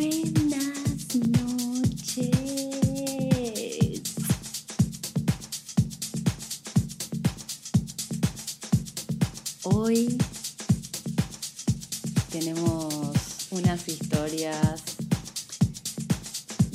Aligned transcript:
Buenas 0.00 1.14
noches. 1.14 2.30
Hoy 9.64 10.16
tenemos 12.32 13.48
unas 13.50 13.86
historias 13.88 14.80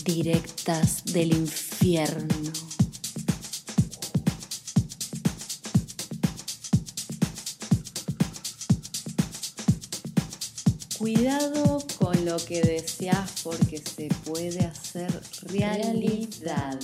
directas 0.04 1.04
del 1.06 1.36
infierno. 1.36 2.65
Lo 12.36 12.46
que 12.46 12.62
deseas 12.62 13.44
porque 13.44 13.78
se 13.78 14.10
puede 14.26 14.66
hacer 14.66 15.10
realidad. 15.44 16.78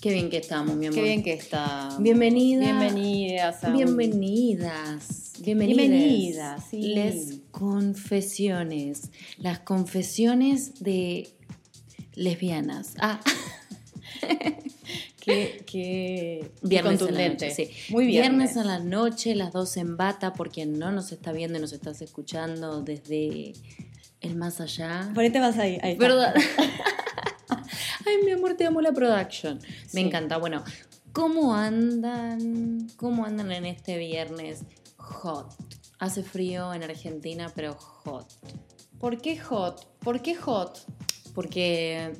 Qué 0.00 0.12
bien 0.12 0.30
que 0.30 0.38
estamos, 0.38 0.74
mi 0.76 0.86
amor. 0.86 0.94
Qué 0.94 1.02
bien 1.02 1.22
que 1.22 1.34
está. 1.34 1.96
Bienvenida. 1.98 2.64
Bienvenidas. 2.64 3.62
a 3.62 3.70
Bienvenidas. 3.70 5.32
Bienvenidas. 5.40 5.76
Bienvenidas, 5.76 6.64
sí. 6.70 6.80
Les 6.94 7.40
confesiones. 7.50 9.10
Las 9.36 9.58
confesiones 9.58 10.82
de 10.82 11.28
lesbianas. 12.14 12.94
Ah, 13.00 13.20
Qué, 15.20 15.62
qué, 15.66 15.66
qué 15.66 16.50
viernes 16.62 16.98
contundente. 16.98 17.44
a 17.44 17.48
la 17.48 17.54
noche. 17.54 17.66
sí. 17.66 17.92
Muy 17.92 18.06
viernes. 18.06 18.56
a 18.56 18.64
la 18.64 18.78
noche, 18.78 19.34
las 19.34 19.52
dos 19.52 19.76
en 19.76 19.98
bata, 19.98 20.32
por 20.32 20.50
quien 20.50 20.78
no 20.78 20.90
nos 20.90 21.12
está 21.12 21.32
viendo 21.32 21.58
y 21.58 21.60
nos 21.60 21.74
estás 21.74 22.00
escuchando 22.00 22.80
desde 22.80 23.52
el 24.20 24.36
más 24.36 24.60
allá. 24.60 25.10
Ponete 25.14 25.40
más 25.40 25.56
ahí. 25.58 25.78
Verdad. 25.98 26.34
Ay, 28.06 28.16
mi 28.24 28.32
amor, 28.32 28.54
te 28.54 28.66
amo 28.66 28.80
la 28.80 28.92
production. 28.92 29.58
Me 29.58 29.88
Sí. 29.88 30.00
encanta. 30.00 30.36
Bueno, 30.38 30.64
¿cómo 31.12 31.54
andan? 31.54 32.88
¿Cómo 32.96 33.24
andan 33.24 33.52
en 33.52 33.66
este 33.66 33.98
viernes? 33.98 34.64
Hot. 34.96 35.54
Hace 35.98 36.22
frío 36.22 36.72
en 36.72 36.82
Argentina, 36.82 37.52
pero 37.54 37.74
hot. 37.74 38.26
¿Por 38.98 39.20
qué 39.20 39.38
hot? 39.38 39.86
¿Por 39.98 40.22
qué 40.22 40.34
hot? 40.34 40.78
Porque 41.34 42.12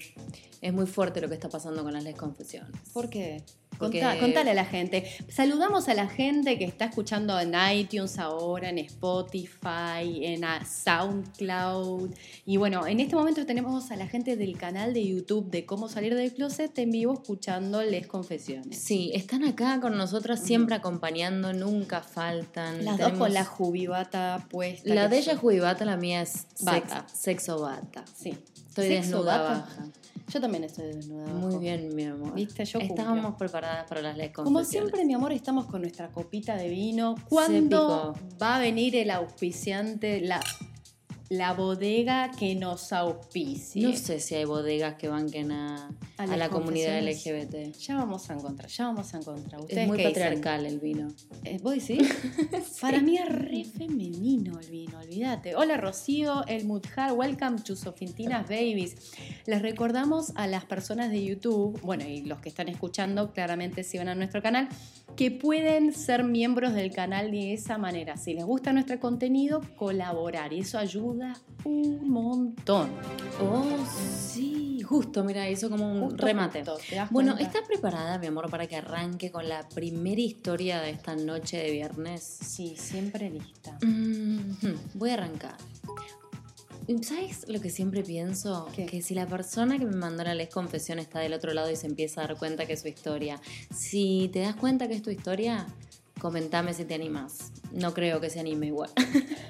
es 0.61 0.73
muy 0.73 0.87
fuerte 0.87 1.21
lo 1.21 1.29
que 1.29 1.35
está 1.35 1.49
pasando 1.49 1.83
con 1.83 1.93
las 1.93 2.05
les 2.05 2.15
confesiones. 2.17 2.71
¿Por 2.93 3.09
qué? 3.11 3.43
Porque- 3.81 4.01
Contá- 4.01 4.21
contale 4.21 4.51
a 4.51 4.55
la 4.55 4.65
gente. 4.67 5.05
Saludamos 5.29 5.89
a 5.89 5.95
la 5.95 6.07
gente 6.07 6.59
que 6.59 6.65
está 6.65 6.85
escuchando 6.85 7.41
en 7.41 7.55
iTunes 7.75 8.19
ahora, 8.19 8.69
en 8.69 8.79
Spotify, 8.79 10.25
en 10.25 10.45
ah, 10.45 10.65
SoundCloud. 10.65 12.11
Y 12.47 12.57
bueno, 12.57 12.87
en 12.87 13.01
este 13.01 13.17
momento 13.17 13.45
tenemos 13.47 13.91
a 13.91 13.97
la 13.97 14.07
gente 14.07 14.37
del 14.37 14.57
canal 14.57 14.95
de 14.95 15.07
YouTube 15.07 15.51
de 15.51 15.67
Cómo 15.67 15.89
Salir 15.89 16.15
del 16.15 16.33
Closet 16.33 16.79
en 16.79 16.91
vivo 16.91 17.15
escuchando 17.15 17.83
Les 17.83 18.07
Confesiones. 18.07 18.79
Sí, 18.83 19.11
están 19.15 19.45
acá 19.45 19.81
con 19.81 19.97
nosotras 19.97 20.41
siempre 20.45 20.75
acompañando, 20.77 21.53
nunca 21.53 22.03
faltan. 22.03 22.85
Las 22.85 22.99
dos 22.99 23.13
con 23.13 23.33
la 23.33 23.45
jubibata 23.45 24.47
puesta. 24.51 24.95
La 24.95 25.09
de 25.09 25.19
ella 25.19 25.33
es 25.33 25.39
judibata, 25.39 25.85
la 25.85 25.97
mía 25.97 26.23
es 26.23 26.31
sex- 26.55 26.65
Bata. 26.65 27.07
sexo 27.13 27.61
bata. 27.61 28.05
Sí. 28.17 28.31
Estoy 28.69 28.87
Sexo 28.89 29.01
desnuda 29.17 29.39
bata. 29.39 29.55
baja. 29.55 29.87
Yo 30.33 30.41
también 30.41 30.65
estoy 30.65 30.87
desnuda. 30.87 31.27
Muy 31.27 31.43
abajo. 31.43 31.59
bien, 31.59 31.95
mi 31.95 32.05
amor. 32.05 32.35
Viste, 32.35 32.65
yo 32.65 32.79
cumplo. 32.79 32.97
Estábamos 32.97 33.35
preparadas 33.35 33.87
para 33.89 34.01
las 34.01 34.17
les 34.17 34.31
Como 34.33 34.65
siempre, 34.65 35.05
mi 35.05 35.15
amor, 35.15 35.33
estamos 35.33 35.67
con 35.67 35.83
nuestra 35.83 36.09
copita 36.09 36.57
de 36.57 36.69
vino. 36.69 37.17
¿Cuándo 37.29 38.15
va 38.41 38.57
a 38.57 38.59
venir 38.61 38.95
el 38.97 39.11
auspiciante, 39.11 40.21
la, 40.21 40.41
la 41.31 41.55
bodega 41.55 42.33
que 42.33 42.57
nos 42.57 42.93
auspicie? 42.93 43.87
No 43.87 43.97
sé 43.97 44.19
si 44.19 44.35
hay 44.35 44.45
bodegas 44.45 44.97
que 44.97 45.07
banquen 45.07 45.53
a, 45.53 45.89
A 46.19 46.25
a 46.25 46.37
la 46.37 46.49
comunidad. 46.49 47.01
LGBT. 47.01 47.73
Ya 47.79 47.95
vamos 47.95 48.29
a 48.29 48.35
encontrar, 48.35 48.69
ya 48.69 48.87
vamos 48.87 49.15
a 49.15 49.19
encontrar. 49.19 49.61
Es 49.61 49.67
¿Ustedes 49.67 49.87
muy 49.87 49.97
qué 49.97 50.09
dicen? 50.09 50.23
patriarcal 50.25 50.67
el 50.67 50.81
vino. 50.81 51.07
Eh, 51.45 51.61
¿Vos 51.63 51.75
decís? 51.75 52.13
Para 52.81 53.01
mí 53.01 53.17
es 53.17 53.29
re 53.29 53.63
femenino 53.63 54.59
el 54.59 54.69
vino, 54.71 54.99
olvídate. 54.99 55.55
Hola 55.55 55.77
Rocío, 55.77 56.45
el 56.49 56.65
Mudjar, 56.65 57.13
welcome 57.13 57.61
to 57.61 57.77
Sofintinas 57.77 58.49
Babies. 58.49 59.13
Les 59.47 59.63
recordamos 59.63 60.33
a 60.35 60.49
las 60.49 60.65
personas 60.65 61.13
de 61.13 61.25
YouTube, 61.25 61.81
bueno, 61.83 62.05
y 62.09 62.23
los 62.23 62.41
que 62.41 62.49
están 62.49 62.69
escuchando, 62.69 63.33
claramente 63.33 63.85
si 63.85 63.99
van 63.99 64.09
a 64.09 64.17
nuestro 64.17 64.43
canal, 64.43 64.69
que 65.15 65.31
pueden 65.31 65.93
ser 65.93 66.25
miembros 66.25 66.75
del 66.75 66.91
canal 66.91 67.31
de 67.31 67.53
esa 67.53 67.79
manera. 67.79 68.17
Si 68.17 68.35
les 68.35 68.45
gusta 68.45 68.73
nuestro 68.73 68.99
contenido, 68.99 69.61
colaborar. 69.77 70.53
Y 70.53 70.61
eso 70.61 70.77
ayuda 70.77 71.20
un 71.65 72.09
montón. 72.11 72.91
Oh, 73.41 73.65
sí. 74.29 74.81
Justo, 74.83 75.23
mira, 75.23 75.49
hizo 75.49 75.71
como 75.71 75.91
un 75.93 76.01
Justo, 76.01 76.27
remate. 76.27 76.61
justo, 76.65 76.79
¿te 76.89 76.97
das 76.97 77.11
Bueno? 77.11 77.37
¿estás 77.39 77.63
preparada, 77.67 78.19
mi 78.19 78.27
amor, 78.27 78.51
para 78.51 78.67
que 78.67 78.77
arranque 78.77 79.31
con 79.31 79.49
la 79.49 79.69
primera 79.69 80.21
historia 80.21 80.81
de 80.81 80.91
esta 80.91 81.15
noche 81.15 81.59
de 81.59 81.71
viernes? 81.71 82.23
Sí, 82.23 82.75
siempre 82.77 83.31
lista. 83.31 83.79
Mhm, 83.83 84.57
Voy 84.95 85.11
a 85.11 85.15
arrancar. 85.15 85.57
¿Sabes 87.03 87.47
lo 87.49 87.61
que 87.61 87.71
siempre 87.71 88.03
pienso? 88.03 88.69
¿Qué? 88.75 88.87
Que 88.87 89.01
si 89.01 89.15
la 89.15 89.25
persona 89.27 89.79
que 89.79 89.87
me 89.87 89.95
mandó 89.95 90.25
la 90.25 90.35
les 90.35 90.49
confesión 90.49 90.99
está 90.99 91.21
del 91.21 91.35
otro 91.35 91.55
lado 91.55 91.71
y 91.71 91.77
se 91.77 91.87
empieza 91.87 92.21
a 92.23 92.27
dar 92.27 92.37
cuenta 92.37 92.67
que 92.67 92.73
es 92.73 92.81
su 92.81 92.89
historia, 92.89 93.41
si 93.73 94.29
te 94.33 94.41
das 94.41 94.57
cuenta 94.57 94.89
que 94.89 94.95
es 94.95 95.03
tu 95.03 95.11
historia, 95.11 95.67
comentame 96.21 96.75
si 96.75 96.85
te 96.85 96.95
animas. 96.95 97.53
No 97.71 97.95
creo 97.95 98.21
que 98.21 98.29
se 98.29 98.41
anime 98.41 98.67
igual. 98.67 98.91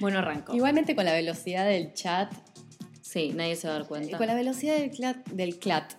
bueno, 0.00 0.18
arranco. 0.18 0.54
Igualmente 0.54 0.94
con 0.94 1.04
la 1.04 1.12
velocidad 1.12 1.66
del 1.66 1.92
chat, 1.94 2.32
Sí, 3.06 3.32
nadie 3.34 3.54
se 3.54 3.68
va 3.68 3.76
a 3.76 3.78
dar 3.78 3.88
cuenta. 3.88 4.18
Con 4.18 4.26
la 4.26 4.34
velocidad 4.34 4.76
del 4.76 4.90
clat, 4.90 5.28
del 5.28 5.58
clat. 5.58 5.92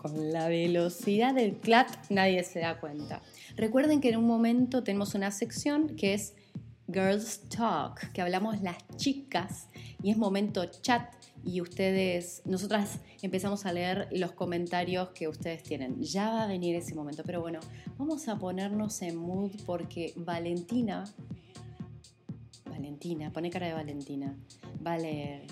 Con 0.00 0.32
la 0.32 0.48
velocidad 0.48 1.34
del 1.34 1.56
clat 1.56 1.88
nadie 2.08 2.42
se 2.42 2.60
da 2.60 2.80
cuenta. 2.80 3.20
Recuerden 3.54 4.00
que 4.00 4.08
en 4.08 4.16
un 4.16 4.26
momento 4.26 4.82
tenemos 4.82 5.14
una 5.14 5.30
sección 5.30 5.94
que 5.94 6.14
es 6.14 6.34
Girls 6.90 7.42
Talk, 7.50 8.12
que 8.12 8.22
hablamos 8.22 8.62
las 8.62 8.78
chicas 8.96 9.68
y 10.02 10.10
es 10.10 10.16
momento 10.16 10.64
chat 10.80 11.12
y 11.44 11.60
ustedes, 11.60 12.42
nosotras 12.46 12.98
empezamos 13.20 13.66
a 13.66 13.72
leer 13.72 14.08
los 14.10 14.32
comentarios 14.32 15.10
que 15.10 15.28
ustedes 15.28 15.62
tienen. 15.62 16.02
Ya 16.02 16.30
va 16.30 16.44
a 16.44 16.46
venir 16.46 16.74
ese 16.76 16.94
momento, 16.94 17.22
pero 17.26 17.42
bueno, 17.42 17.60
vamos 17.98 18.26
a 18.26 18.36
ponernos 18.36 19.02
en 19.02 19.16
mood 19.16 19.52
porque 19.66 20.14
Valentina, 20.16 21.04
Valentina, 22.68 23.30
pone 23.32 23.50
cara 23.50 23.66
de 23.66 23.72
Valentina, 23.74 24.34
va 24.86 24.94
a 24.94 24.98
leer. 24.98 25.42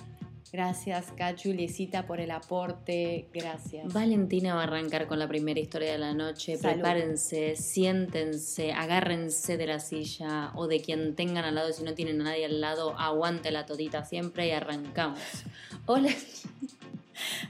Gracias, 0.53 1.07
Kat 1.17 1.39
Juliecita, 1.43 2.07
por 2.07 2.21
el 2.21 2.31
aporte. 2.31 3.29
Gracias. 3.35 3.93
Valentina 3.93 4.55
va 4.55 4.61
a 4.61 4.65
arrancar 4.65 5.09
con 5.09 5.19
la 5.19 5.27
primera 5.27 5.59
historia 5.59 5.91
de 5.93 5.99
la 5.99 6.15
noche. 6.15 6.57
Salud. 6.57 6.75
Prepárense, 6.75 7.57
siéntense, 7.57 8.73
agárrense 8.73 9.57
de 9.57 9.67
la 9.67 9.81
silla 9.81 10.53
o 10.55 10.69
de 10.69 10.81
quien 10.81 11.17
tengan 11.17 11.45
al 11.45 11.57
lado. 11.57 11.73
Si 11.73 11.83
no 11.83 11.95
tienen 11.95 12.21
a 12.21 12.25
nadie 12.25 12.45
al 12.47 12.61
lado, 12.61 12.97
aguante 12.99 13.51
la 13.51 13.67
todita 13.67 14.05
siempre 14.05 14.47
y 14.47 14.53
arrancamos. 14.53 15.19
Hola. 15.87 16.11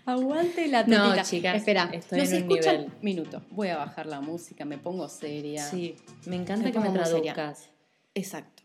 Aguante 0.07 0.69
la 0.69 0.85
No, 0.85 1.05
totita. 1.07 1.23
chicas, 1.25 1.57
Espera, 1.57 1.91
estoy 1.93 2.21
nos 2.21 2.31
en 2.33 2.43
un 2.45 2.49
nivel. 2.49 2.93
Minuto, 3.03 3.43
voy 3.51 3.69
a 3.69 3.77
bajar 3.77 4.07
la 4.07 4.21
música, 4.21 4.65
me 4.65 4.79
pongo 4.79 5.09
seria. 5.09 5.63
Sí, 5.65 5.97
me 6.25 6.37
encanta 6.37 6.65
Me 6.67 6.73
que 6.73 6.79
me 6.79 6.87
seria. 7.05 7.35
traduzcas. 7.35 7.69
Exacto. 8.15 8.56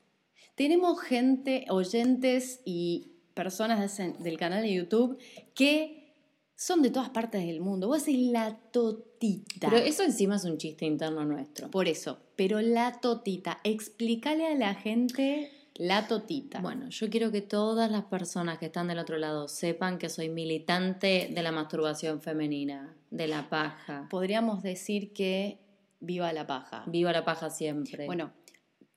Tenemos 0.61 1.01
gente, 1.01 1.65
oyentes 1.69 2.61
y 2.65 3.13
personas 3.33 3.97
de 3.97 4.13
del 4.19 4.37
canal 4.37 4.61
de 4.61 4.71
YouTube 4.71 5.17
que 5.55 6.13
son 6.55 6.83
de 6.83 6.91
todas 6.91 7.09
partes 7.09 7.43
del 7.47 7.61
mundo. 7.61 7.87
Vos 7.87 8.05
decís 8.05 8.31
la 8.31 8.59
totita. 8.71 9.71
Pero 9.71 9.77
eso 9.77 10.03
encima 10.03 10.35
es 10.35 10.43
un 10.43 10.59
chiste 10.59 10.85
interno 10.85 11.25
nuestro. 11.25 11.71
Por 11.71 11.87
eso, 11.87 12.19
pero 12.35 12.61
la 12.61 12.99
totita, 13.01 13.59
explícale 13.63 14.45
a 14.45 14.53
la 14.53 14.75
gente 14.75 15.51
la 15.73 16.07
totita. 16.07 16.61
Bueno, 16.61 16.89
yo 16.89 17.09
quiero 17.09 17.31
que 17.31 17.41
todas 17.41 17.89
las 17.89 18.03
personas 18.03 18.59
que 18.59 18.67
están 18.67 18.87
del 18.87 18.99
otro 18.99 19.17
lado 19.17 19.47
sepan 19.47 19.97
que 19.97 20.09
soy 20.09 20.29
militante 20.29 21.31
de 21.33 21.41
la 21.41 21.51
masturbación 21.51 22.21
femenina, 22.21 22.95
de 23.09 23.27
la 23.27 23.49
paja. 23.49 24.05
Podríamos 24.11 24.61
decir 24.61 25.11
que 25.11 25.57
viva 25.99 26.31
la 26.33 26.45
paja. 26.45 26.83
Viva 26.85 27.11
la 27.11 27.25
paja 27.25 27.49
siempre. 27.49 28.05
Bueno, 28.05 28.31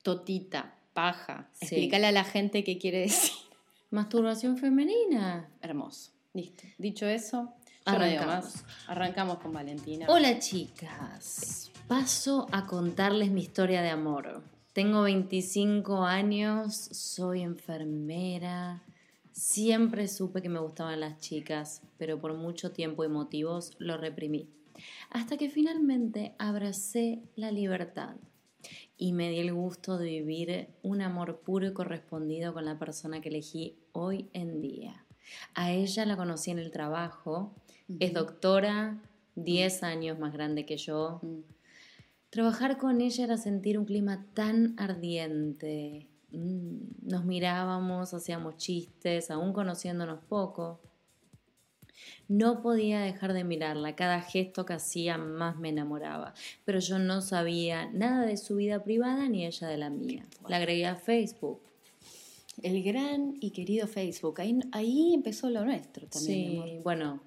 totita, 0.03 0.74
paja. 0.95 1.47
Sí. 1.53 1.65
Explícale 1.65 2.07
a 2.07 2.11
la 2.11 2.23
gente 2.23 2.63
qué 2.63 2.79
quiere 2.79 3.01
decir. 3.01 3.33
Masturbación 3.91 4.57
femenina. 4.57 5.47
Hermoso. 5.61 6.11
Listo. 6.33 6.63
Dicho 6.79 7.05
eso, 7.05 7.53
no 7.85 7.91
Arrancamos. 7.93 8.63
Arrancamos 8.87 9.37
con 9.37 9.53
Valentina. 9.53 10.07
Hola 10.09 10.39
chicas, 10.39 11.71
paso 11.87 12.47
a 12.51 12.65
contarles 12.65 13.29
mi 13.29 13.41
historia 13.41 13.83
de 13.83 13.89
amor. 13.89 14.41
Tengo 14.73 15.03
25 15.03 16.03
años, 16.03 16.75
soy 16.75 17.41
enfermera, 17.41 18.83
siempre 19.31 20.07
supe 20.07 20.41
que 20.41 20.49
me 20.49 20.59
gustaban 20.59 20.99
las 20.99 21.19
chicas, 21.19 21.81
pero 21.97 22.19
por 22.19 22.33
mucho 22.33 22.71
tiempo 22.71 23.05
y 23.05 23.07
motivos 23.07 23.73
lo 23.77 23.97
reprimí. 23.97 24.49
Hasta 25.11 25.37
que 25.37 25.49
finalmente 25.49 26.35
abracé 26.39 27.21
la 27.35 27.51
libertad. 27.51 28.15
Y 28.97 29.13
me 29.13 29.29
di 29.29 29.39
el 29.39 29.53
gusto 29.53 29.97
de 29.97 30.05
vivir 30.05 30.69
un 30.81 31.01
amor 31.01 31.41
puro 31.41 31.67
y 31.67 31.73
correspondido 31.73 32.53
con 32.53 32.65
la 32.65 32.79
persona 32.79 33.21
que 33.21 33.29
elegí 33.29 33.77
hoy 33.91 34.29
en 34.33 34.61
día. 34.61 35.05
A 35.53 35.71
ella 35.71 36.05
la 36.05 36.17
conocí 36.17 36.51
en 36.51 36.59
el 36.59 36.71
trabajo, 36.71 37.53
es 37.99 38.13
doctora, 38.13 39.01
10 39.35 39.83
años 39.83 40.19
más 40.19 40.33
grande 40.33 40.65
que 40.65 40.77
yo. 40.77 41.21
Trabajar 42.29 42.77
con 42.77 43.01
ella 43.01 43.23
era 43.23 43.37
sentir 43.37 43.77
un 43.77 43.85
clima 43.85 44.25
tan 44.33 44.75
ardiente. 44.77 46.07
Mm, 46.31 47.07
nos 47.09 47.25
mirábamos, 47.25 48.13
hacíamos 48.13 48.57
chistes, 48.57 49.31
aún 49.31 49.53
conociéndonos 49.53 50.19
poco. 50.25 50.81
No 52.27 52.61
podía 52.61 53.01
dejar 53.01 53.33
de 53.33 53.43
mirarla, 53.43 53.95
cada 53.95 54.21
gesto 54.21 54.65
que 54.65 54.73
hacía 54.73 55.17
más 55.17 55.57
me 55.57 55.69
enamoraba, 55.69 56.33
pero 56.63 56.79
yo 56.79 56.99
no 56.99 57.21
sabía 57.21 57.89
nada 57.91 58.25
de 58.25 58.37
su 58.37 58.55
vida 58.55 58.83
privada 58.83 59.29
ni 59.29 59.45
ella 59.45 59.67
de 59.67 59.77
la 59.77 59.89
mía. 59.89 60.25
La 60.47 60.57
agregué 60.57 60.85
a 60.85 60.95
Facebook. 60.95 61.61
El 62.61 62.83
gran 62.83 63.35
y 63.41 63.51
querido 63.51 63.87
Facebook, 63.87 64.39
ahí, 64.39 64.57
ahí 64.71 65.13
empezó 65.13 65.49
lo 65.49 65.65
nuestro 65.65 66.07
también. 66.07 66.63
Sí, 66.63 66.79
bueno, 66.83 67.19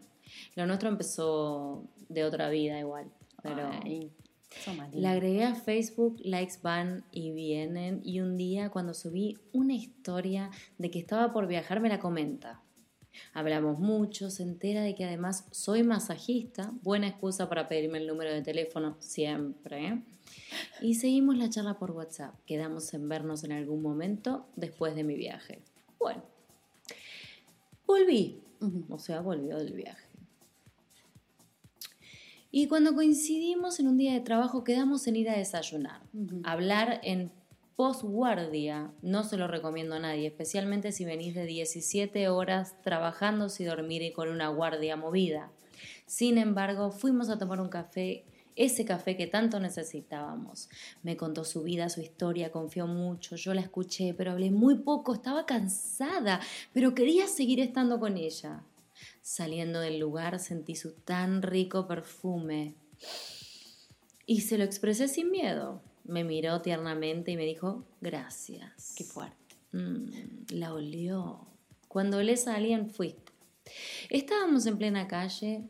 lo 0.54 0.66
nuestro 0.66 0.88
empezó 0.88 1.84
de 2.08 2.24
otra 2.24 2.48
vida 2.48 2.78
igual, 2.78 3.10
pero... 3.42 3.70
la 4.94 5.12
agregué 5.12 5.44
a 5.44 5.54
Facebook, 5.54 6.16
likes 6.24 6.54
van 6.62 7.04
y 7.12 7.32
vienen 7.32 8.00
y 8.02 8.20
un 8.20 8.38
día 8.38 8.70
cuando 8.70 8.94
subí 8.94 9.36
una 9.52 9.74
historia 9.74 10.50
de 10.78 10.90
que 10.90 10.98
estaba 10.98 11.32
por 11.32 11.46
viajar 11.46 11.80
me 11.80 11.90
la 11.90 12.00
comenta. 12.00 12.62
Hablamos 13.32 13.78
mucho, 13.78 14.30
se 14.30 14.42
entera 14.42 14.82
de 14.82 14.94
que 14.94 15.04
además 15.04 15.46
soy 15.50 15.82
masajista, 15.82 16.72
buena 16.82 17.08
excusa 17.08 17.48
para 17.48 17.68
pedirme 17.68 17.98
el 17.98 18.06
número 18.06 18.32
de 18.32 18.42
teléfono 18.42 18.96
siempre. 19.00 20.02
Y 20.80 20.94
seguimos 20.94 21.36
la 21.36 21.50
charla 21.50 21.78
por 21.78 21.90
WhatsApp. 21.92 22.34
Quedamos 22.46 22.92
en 22.94 23.08
vernos 23.08 23.44
en 23.44 23.52
algún 23.52 23.82
momento 23.82 24.46
después 24.56 24.94
de 24.94 25.04
mi 25.04 25.14
viaje. 25.14 25.62
Bueno, 25.98 26.22
volví. 27.86 28.42
O 28.88 28.98
sea, 28.98 29.20
volvió 29.20 29.56
del 29.56 29.72
viaje. 29.72 30.08
Y 32.50 32.66
cuando 32.66 32.94
coincidimos 32.94 33.78
en 33.78 33.88
un 33.88 33.98
día 33.98 34.14
de 34.14 34.20
trabajo, 34.20 34.64
quedamos 34.64 35.06
en 35.06 35.16
ir 35.16 35.28
a 35.28 35.36
desayunar, 35.36 36.00
hablar 36.44 37.00
en 37.04 37.30
postguardia. 37.78 38.90
No 39.02 39.22
se 39.22 39.36
lo 39.36 39.46
recomiendo 39.46 39.94
a 39.94 40.00
nadie, 40.00 40.26
especialmente 40.26 40.90
si 40.90 41.04
venís 41.04 41.36
de 41.36 41.46
17 41.46 42.28
horas 42.28 42.74
trabajando 42.82 43.48
sin 43.48 43.68
dormir 43.68 44.02
y 44.02 44.10
con 44.10 44.30
una 44.30 44.48
guardia 44.48 44.96
movida. 44.96 45.52
Sin 46.04 46.38
embargo, 46.38 46.90
fuimos 46.90 47.30
a 47.30 47.38
tomar 47.38 47.60
un 47.60 47.68
café 47.68 48.24
ese 48.56 48.84
café 48.84 49.16
que 49.16 49.28
tanto 49.28 49.60
necesitábamos. 49.60 50.68
Me 51.04 51.16
contó 51.16 51.44
su 51.44 51.62
vida, 51.62 51.88
su 51.88 52.00
historia, 52.00 52.50
confió 52.50 52.88
mucho, 52.88 53.36
yo 53.36 53.54
la 53.54 53.60
escuché, 53.60 54.12
pero 54.12 54.32
hablé 54.32 54.50
muy 54.50 54.78
poco, 54.78 55.14
estaba 55.14 55.46
cansada, 55.46 56.40
pero 56.72 56.96
quería 56.96 57.28
seguir 57.28 57.60
estando 57.60 58.00
con 58.00 58.16
ella. 58.16 58.64
Saliendo 59.22 59.78
del 59.78 60.00
lugar 60.00 60.40
sentí 60.40 60.74
su 60.74 60.94
tan 60.94 61.42
rico 61.42 61.86
perfume 61.86 62.74
y 64.26 64.40
se 64.40 64.58
lo 64.58 64.64
expresé 64.64 65.06
sin 65.06 65.30
miedo. 65.30 65.80
Me 66.08 66.24
miró 66.24 66.60
tiernamente 66.60 67.30
y 67.30 67.36
me 67.36 67.44
dijo, 67.44 67.84
gracias. 68.00 68.94
Qué 68.96 69.04
fuerte. 69.04 69.56
Mm, 69.72 70.08
la 70.50 70.74
olió. 70.74 71.46
Cuando 71.86 72.18
olés 72.18 72.48
a 72.48 72.56
alguien, 72.56 72.90
fuiste. 72.90 73.32
Estábamos 74.10 74.66
en 74.66 74.78
plena 74.78 75.06
calle, 75.06 75.68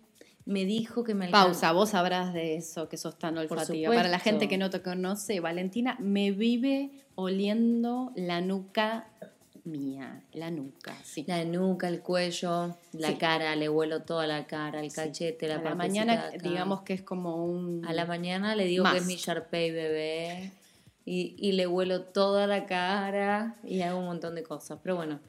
me 0.48 0.64
dijo 0.64 1.04
que 1.04 1.14
me 1.14 1.28
Pausa, 1.28 1.72
vos 1.72 1.90
sabrás 1.90 2.32
de 2.32 2.56
eso, 2.56 2.88
que 2.88 2.96
sos 2.96 3.18
tan 3.18 3.36
olfativa. 3.36 3.94
Para 3.94 4.08
la 4.08 4.18
gente 4.18 4.48
que 4.48 4.56
no 4.56 4.70
te 4.70 4.80
conoce, 4.80 5.40
Valentina 5.40 5.96
me 6.00 6.30
vive 6.30 6.90
oliendo 7.16 8.12
la 8.16 8.40
nuca 8.40 9.12
mía, 9.64 10.22
la 10.32 10.50
nuca, 10.50 10.96
sí. 11.04 11.24
La 11.26 11.44
nuca, 11.44 11.88
el 11.88 12.00
cuello, 12.00 12.76
la 12.92 13.18
cara, 13.18 13.54
le 13.56 13.68
huelo 13.68 14.02
toda 14.02 14.26
la 14.26 14.46
cara, 14.46 14.80
el 14.80 14.92
cachete, 14.92 15.48
la 15.48 15.56
A 15.56 15.62
la 15.62 15.74
mañana, 15.74 16.30
digamos 16.42 16.82
que 16.82 16.94
es 16.94 17.02
como 17.02 17.44
un. 17.44 17.84
A 17.86 17.92
la 17.92 18.06
mañana 18.06 18.54
le 18.54 18.66
digo 18.66 18.84
que 18.90 18.98
es 18.98 19.06
mi 19.06 19.16
Sharpay 19.16 19.70
bebé 19.70 20.52
y, 21.04 21.36
y, 21.38 21.52
le 21.52 21.66
huelo 21.66 22.02
toda 22.02 22.46
la 22.46 22.66
cara 22.66 23.56
y 23.64 23.80
hago 23.82 23.98
un 23.98 24.06
montón 24.06 24.34
de 24.34 24.42
cosas. 24.42 24.78
Pero 24.82 24.96
bueno. 24.96 25.20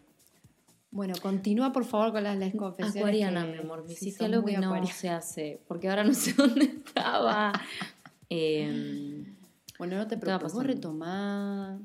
Bueno, 0.91 1.13
continúa 1.21 1.71
por 1.71 1.85
favor 1.85 2.11
con 2.11 2.23
las, 2.23 2.37
las 2.37 2.53
confesiones. 2.55 2.95
Acuariana, 2.95 3.45
mi 3.45 3.57
amor, 3.59 3.85
me 3.85 3.93
hiciste 3.93 4.25
algo 4.25 4.43
que 4.43 4.57
no 4.57 4.85
se 4.87 5.09
hace, 5.09 5.61
porque 5.67 5.87
ahora 5.87 6.03
no 6.03 6.13
sé 6.13 6.33
dónde 6.37 6.65
estaba. 6.65 7.53
Em, 8.31 9.25
bueno, 9.79 9.97
no 9.97 10.07
te 10.07 10.15
preocupes, 10.15 10.53
retomá. 10.63 11.79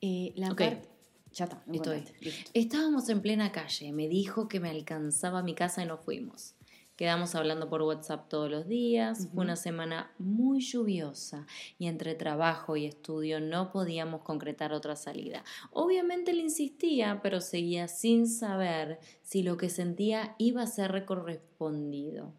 Eh, 0.00 0.32
la 0.36 0.54
parte 0.54 0.89
ya 1.32 1.44
está, 1.44 1.62
estoy. 1.72 2.04
Estábamos 2.54 3.08
en 3.08 3.20
plena 3.22 3.52
calle, 3.52 3.92
me 3.92 4.08
dijo 4.08 4.48
que 4.48 4.60
me 4.60 4.70
alcanzaba 4.70 5.40
a 5.40 5.42
mi 5.42 5.54
casa 5.54 5.82
y 5.82 5.86
nos 5.86 6.00
fuimos. 6.00 6.54
Quedamos 7.00 7.34
hablando 7.34 7.70
por 7.70 7.80
WhatsApp 7.80 8.28
todos 8.28 8.50
los 8.50 8.68
días, 8.68 9.28
fue 9.32 9.42
una 9.44 9.56
semana 9.56 10.12
muy 10.18 10.60
lluviosa 10.60 11.46
y 11.78 11.86
entre 11.86 12.14
trabajo 12.14 12.76
y 12.76 12.84
estudio 12.84 13.40
no 13.40 13.72
podíamos 13.72 14.20
concretar 14.20 14.74
otra 14.74 14.96
salida. 14.96 15.42
Obviamente 15.70 16.34
le 16.34 16.42
insistía, 16.42 17.20
pero 17.22 17.40
seguía 17.40 17.88
sin 17.88 18.28
saber 18.28 19.00
si 19.22 19.42
lo 19.42 19.56
que 19.56 19.70
sentía 19.70 20.34
iba 20.36 20.60
a 20.60 20.66
ser 20.66 21.06
correspondido. 21.06 22.34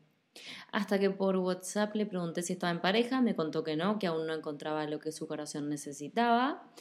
Hasta 0.72 1.00
que 1.00 1.10
por 1.10 1.38
WhatsApp 1.38 1.96
le 1.96 2.06
pregunté 2.06 2.44
si 2.44 2.54
estaba 2.54 2.72
en 2.72 2.82
pareja, 2.82 3.20
me 3.20 3.36
contó 3.36 3.64
que 3.64 3.76
no, 3.76 3.98
que 3.98 4.06
aún 4.06 4.28
no 4.28 4.34
encontraba 4.36 4.86
lo 4.86 5.00
que 5.00 5.12
su 5.12 5.28
corazón 5.28 5.70
necesitaba. 5.70 6.72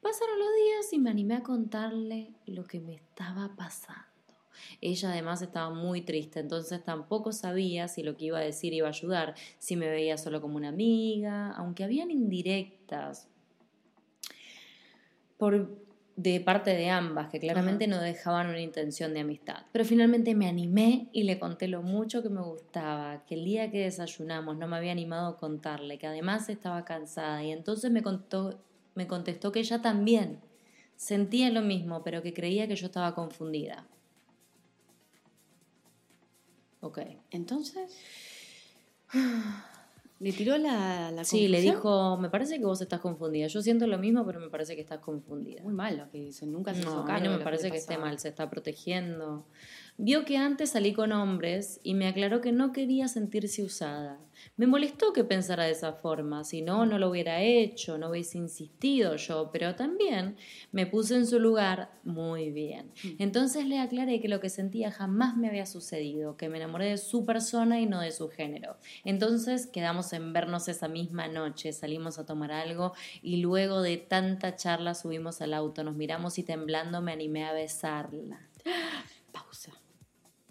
Pasaron 0.00 0.38
los 0.38 0.48
días 0.54 0.92
y 0.92 0.98
me 0.98 1.10
animé 1.10 1.36
a 1.36 1.42
contarle 1.42 2.32
lo 2.46 2.64
que 2.64 2.80
me 2.80 2.94
estaba 2.94 3.54
pasando. 3.54 4.08
Ella 4.80 5.12
además 5.12 5.42
estaba 5.42 5.70
muy 5.70 6.02
triste, 6.02 6.40
entonces 6.40 6.82
tampoco 6.82 7.32
sabía 7.32 7.86
si 7.88 8.02
lo 8.02 8.16
que 8.16 8.26
iba 8.26 8.38
a 8.38 8.42
decir 8.42 8.72
iba 8.72 8.86
a 8.86 8.90
ayudar, 8.90 9.34
si 9.58 9.76
me 9.76 9.88
veía 9.88 10.16
solo 10.16 10.40
como 10.40 10.56
una 10.56 10.68
amiga, 10.68 11.52
aunque 11.52 11.84
habían 11.84 12.10
indirectas 12.10 13.28
por, 15.36 15.70
de 16.16 16.40
parte 16.40 16.70
de 16.74 16.90
ambas, 16.90 17.28
que 17.30 17.40
claramente 17.40 17.86
no 17.86 18.00
dejaban 18.00 18.48
una 18.48 18.60
intención 18.60 19.12
de 19.14 19.20
amistad. 19.20 19.64
Pero 19.72 19.84
finalmente 19.84 20.34
me 20.34 20.48
animé 20.48 21.08
y 21.12 21.24
le 21.24 21.38
conté 21.38 21.68
lo 21.68 21.82
mucho 21.82 22.22
que 22.22 22.28
me 22.28 22.42
gustaba, 22.42 23.24
que 23.26 23.34
el 23.34 23.44
día 23.44 23.70
que 23.70 23.80
desayunamos 23.80 24.56
no 24.56 24.66
me 24.66 24.76
había 24.76 24.92
animado 24.92 25.28
a 25.28 25.36
contarle, 25.38 25.98
que 25.98 26.06
además 26.06 26.48
estaba 26.48 26.84
cansada 26.84 27.42
y 27.44 27.52
entonces 27.52 27.90
me 27.90 28.02
contó 28.02 28.60
me 29.00 29.06
contestó 29.06 29.50
que 29.50 29.60
ella 29.60 29.80
también 29.80 30.40
sentía 30.94 31.48
lo 31.48 31.62
mismo, 31.62 32.02
pero 32.04 32.20
que 32.20 32.34
creía 32.34 32.68
que 32.68 32.76
yo 32.76 32.84
estaba 32.84 33.14
confundida. 33.14 33.86
Ok. 36.82 36.98
Entonces. 37.30 37.96
¿Le 40.18 40.32
tiró 40.32 40.58
la, 40.58 41.10
la 41.10 41.24
Sí, 41.24 41.48
le 41.48 41.62
dijo, 41.62 42.18
me 42.18 42.28
parece 42.28 42.58
que 42.58 42.66
vos 42.66 42.82
estás 42.82 43.00
confundida. 43.00 43.46
Yo 43.46 43.62
siento 43.62 43.86
lo 43.86 43.96
mismo, 43.96 44.26
pero 44.26 44.38
me 44.38 44.50
parece 44.50 44.74
que 44.74 44.82
estás 44.82 44.98
confundida. 44.98 45.62
Muy 45.62 45.72
mal 45.72 45.96
lo 45.96 46.10
que 46.10 46.18
dice, 46.18 46.44
nunca 46.44 46.74
se 46.74 46.82
no, 46.82 47.06
A 47.06 47.18
mí 47.18 47.26
no 47.26 47.38
me 47.38 47.42
parece 47.42 47.70
que 47.70 47.78
esté 47.78 47.96
mal, 47.96 48.18
se 48.18 48.28
está 48.28 48.50
protegiendo. 48.50 49.46
Vio 49.96 50.24
que 50.24 50.36
antes 50.36 50.70
salí 50.70 50.92
con 50.92 51.12
hombres 51.12 51.80
y 51.82 51.94
me 51.94 52.06
aclaró 52.06 52.40
que 52.40 52.52
no 52.52 52.72
quería 52.72 53.08
sentirse 53.08 53.62
usada. 53.62 54.18
Me 54.56 54.66
molestó 54.66 55.12
que 55.12 55.24
pensara 55.24 55.64
de 55.64 55.72
esa 55.72 55.92
forma, 55.92 56.44
si 56.44 56.62
no, 56.62 56.86
no 56.86 56.98
lo 56.98 57.10
hubiera 57.10 57.42
hecho, 57.42 57.98
no 57.98 58.10
hubiese 58.10 58.38
insistido 58.38 59.16
yo, 59.16 59.50
pero 59.52 59.74
también 59.74 60.36
me 60.72 60.86
puse 60.86 61.16
en 61.16 61.26
su 61.26 61.38
lugar 61.38 61.90
muy 62.04 62.50
bien. 62.50 62.92
Mm. 63.02 63.08
Entonces 63.18 63.66
le 63.66 63.78
aclaré 63.78 64.20
que 64.20 64.28
lo 64.28 64.40
que 64.40 64.48
sentía 64.48 64.90
jamás 64.90 65.36
me 65.36 65.48
había 65.48 65.66
sucedido, 65.66 66.36
que 66.36 66.48
me 66.48 66.56
enamoré 66.56 66.86
de 66.86 66.98
su 66.98 67.26
persona 67.26 67.80
y 67.80 67.86
no 67.86 68.00
de 68.00 68.12
su 68.12 68.28
género. 68.28 68.76
Entonces 69.04 69.66
quedamos 69.66 70.12
en 70.12 70.32
vernos 70.32 70.68
esa 70.68 70.88
misma 70.88 71.28
noche, 71.28 71.72
salimos 71.72 72.18
a 72.18 72.26
tomar 72.26 72.52
algo 72.52 72.92
y 73.22 73.38
luego 73.38 73.82
de 73.82 73.98
tanta 73.98 74.56
charla 74.56 74.94
subimos 74.94 75.42
al 75.42 75.54
auto, 75.54 75.84
nos 75.84 75.96
miramos 75.96 76.38
y 76.38 76.42
temblando 76.42 77.02
me 77.02 77.12
animé 77.12 77.44
a 77.44 77.52
besarla. 77.52 78.48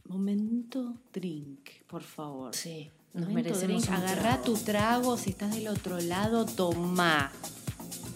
Momento 0.09 0.95
drink, 1.13 1.69
por 1.85 2.01
favor. 2.01 2.55
Sí, 2.55 2.89
nos 3.13 3.29
merecemos 3.29 3.83
drink. 3.83 3.95
Agarra 3.95 4.41
tu 4.41 4.55
trago, 4.55 5.15
si 5.17 5.29
estás 5.29 5.53
del 5.53 5.67
otro 5.67 6.01
lado, 6.01 6.47
toma. 6.47 7.31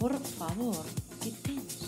Por 0.00 0.18
favor, 0.18 0.84
qué 1.22 1.30
tenso. 1.30 1.86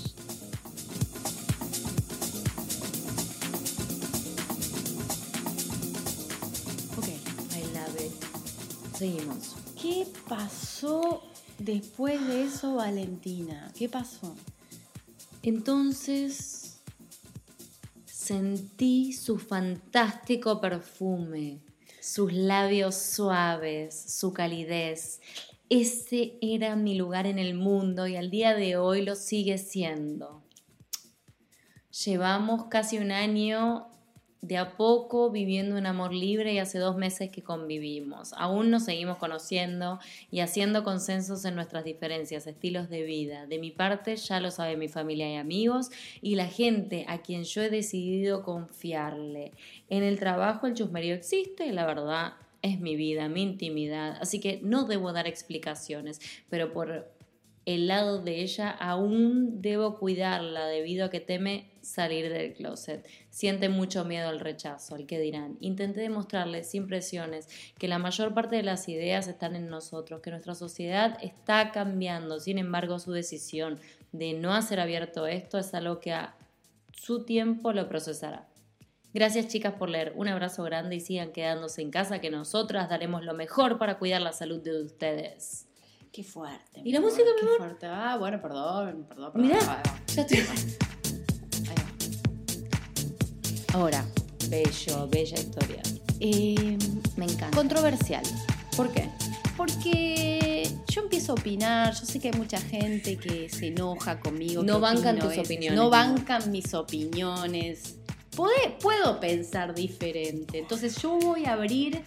Ok, 6.96 7.08
I 7.08 7.64
love 7.74 8.00
it. 8.00 8.96
Seguimos. 8.96 9.56
¿Qué 9.82 10.06
pasó 10.28 11.24
después 11.58 12.24
de 12.28 12.44
eso, 12.44 12.76
Valentina? 12.76 13.72
¿Qué 13.76 13.88
pasó? 13.88 14.36
Entonces 15.42 16.55
Sentí 18.26 19.12
su 19.12 19.38
fantástico 19.38 20.60
perfume, 20.60 21.60
sus 22.00 22.32
labios 22.32 22.96
suaves, 22.96 23.94
su 23.94 24.32
calidez. 24.32 25.20
ese 25.68 26.36
era 26.40 26.74
mi 26.74 26.96
lugar 26.96 27.28
en 27.28 27.38
el 27.38 27.54
mundo 27.54 28.08
y 28.08 28.16
al 28.16 28.28
día 28.28 28.56
de 28.56 28.76
hoy 28.76 29.04
lo 29.04 29.14
sigue 29.14 29.58
siendo. 29.58 30.42
Llevamos 32.04 32.64
casi 32.64 32.98
un 32.98 33.12
año 33.12 33.86
de 34.46 34.58
a 34.58 34.76
poco 34.76 35.30
viviendo 35.30 35.76
un 35.76 35.86
amor 35.86 36.14
libre 36.14 36.52
y 36.52 36.58
hace 36.58 36.78
dos 36.78 36.96
meses 36.96 37.30
que 37.30 37.42
convivimos. 37.42 38.32
Aún 38.34 38.70
nos 38.70 38.84
seguimos 38.84 39.18
conociendo 39.18 39.98
y 40.30 40.40
haciendo 40.40 40.84
consensos 40.84 41.44
en 41.44 41.56
nuestras 41.56 41.84
diferencias, 41.84 42.46
estilos 42.46 42.88
de 42.88 43.02
vida. 43.02 43.46
De 43.46 43.58
mi 43.58 43.72
parte 43.72 44.14
ya 44.16 44.38
lo 44.38 44.50
sabe 44.52 44.76
mi 44.76 44.88
familia 44.88 45.28
y 45.32 45.36
amigos 45.36 45.90
y 46.22 46.36
la 46.36 46.46
gente 46.46 47.04
a 47.08 47.22
quien 47.22 47.42
yo 47.42 47.62
he 47.62 47.70
decidido 47.70 48.42
confiarle. 48.42 49.52
En 49.88 50.04
el 50.04 50.20
trabajo 50.20 50.66
el 50.66 50.74
chusmerío 50.74 51.14
existe, 51.14 51.72
la 51.72 51.86
verdad 51.86 52.34
es 52.62 52.78
mi 52.78 52.94
vida, 52.94 53.28
mi 53.28 53.42
intimidad, 53.42 54.16
así 54.20 54.40
que 54.40 54.60
no 54.62 54.84
debo 54.84 55.12
dar 55.12 55.26
explicaciones, 55.26 56.20
pero 56.48 56.72
por 56.72 57.10
el 57.64 57.88
lado 57.88 58.22
de 58.22 58.42
ella 58.42 58.70
aún 58.70 59.60
debo 59.60 59.98
cuidarla 59.98 60.66
debido 60.66 61.06
a 61.06 61.10
que 61.10 61.20
teme 61.20 61.75
salir 61.86 62.32
del 62.32 62.52
closet. 62.54 63.06
Siente 63.30 63.68
mucho 63.68 64.04
miedo 64.04 64.28
al 64.28 64.40
rechazo, 64.40 64.94
al 64.94 65.06
que 65.06 65.18
dirán. 65.20 65.56
Intenté 65.60 66.00
demostrarle 66.00 66.64
sin 66.64 66.86
presiones 66.86 67.48
que 67.78 67.88
la 67.88 67.98
mayor 67.98 68.34
parte 68.34 68.56
de 68.56 68.62
las 68.62 68.88
ideas 68.88 69.28
están 69.28 69.56
en 69.56 69.68
nosotros, 69.68 70.20
que 70.20 70.30
nuestra 70.30 70.54
sociedad 70.54 71.18
está 71.22 71.72
cambiando. 71.72 72.40
Sin 72.40 72.58
embargo, 72.58 72.98
su 72.98 73.12
decisión 73.12 73.78
de 74.12 74.34
no 74.34 74.52
hacer 74.54 74.80
abierto 74.80 75.26
esto 75.26 75.58
es 75.58 75.72
algo 75.74 76.00
que 76.00 76.12
a 76.12 76.36
su 76.92 77.24
tiempo 77.24 77.72
lo 77.72 77.88
procesará. 77.88 78.48
Gracias 79.14 79.48
chicas 79.48 79.74
por 79.74 79.88
leer. 79.88 80.12
Un 80.16 80.28
abrazo 80.28 80.62
grande 80.64 80.96
y 80.96 81.00
sigan 81.00 81.32
quedándose 81.32 81.80
en 81.80 81.90
casa 81.90 82.20
que 82.20 82.30
nosotras 82.30 82.88
daremos 82.90 83.24
lo 83.24 83.32
mejor 83.32 83.78
para 83.78 83.98
cuidar 83.98 84.20
la 84.20 84.32
salud 84.32 84.60
de 84.62 84.82
ustedes. 84.82 85.66
Qué 86.12 86.22
fuerte. 86.22 86.80
¿Y 86.84 86.92
la 86.92 87.00
música, 87.00 87.24
mi 87.24 87.40
Qué 87.40 87.46
amor? 87.46 87.58
fuerte. 87.58 87.86
Ah, 87.86 88.16
bueno, 88.18 88.40
perdón, 88.40 89.06
perdón, 89.08 89.32
perdón. 89.32 89.48
Mirá, 89.48 89.58
Ahí 89.60 89.66
va, 89.66 89.82
ya 90.06 90.22
estoy. 90.22 90.85
Ahora, 93.76 94.06
Bello, 94.48 95.06
bella 95.06 95.36
historia. 95.38 95.82
eh, 96.18 96.78
Me 97.16 97.26
encanta. 97.26 97.50
controversial. 97.54 98.22
¿Por 98.74 98.90
qué? 98.90 99.10
Porque 99.54 100.66
yo 100.88 101.02
empiezo 101.02 101.32
a 101.32 101.34
opinar, 101.34 101.92
yo 101.94 102.06
sé 102.06 102.18
que 102.18 102.28
hay 102.28 102.38
mucha 102.38 102.58
gente 102.58 103.18
que 103.18 103.50
se 103.50 103.66
enoja 103.66 104.18
conmigo. 104.18 104.62
No 104.62 104.80
bancan 104.80 105.18
tus 105.18 105.36
opiniones, 105.36 105.78
No 105.78 105.90
bancan 105.90 106.50
mis 106.50 106.72
opiniones. 106.72 107.96
Puedo 108.80 109.20
pensar 109.20 109.74
diferente. 109.74 110.58
Entonces 110.58 110.96
yo 111.02 111.18
voy 111.18 111.44
a 111.44 111.52
abrir 111.52 112.02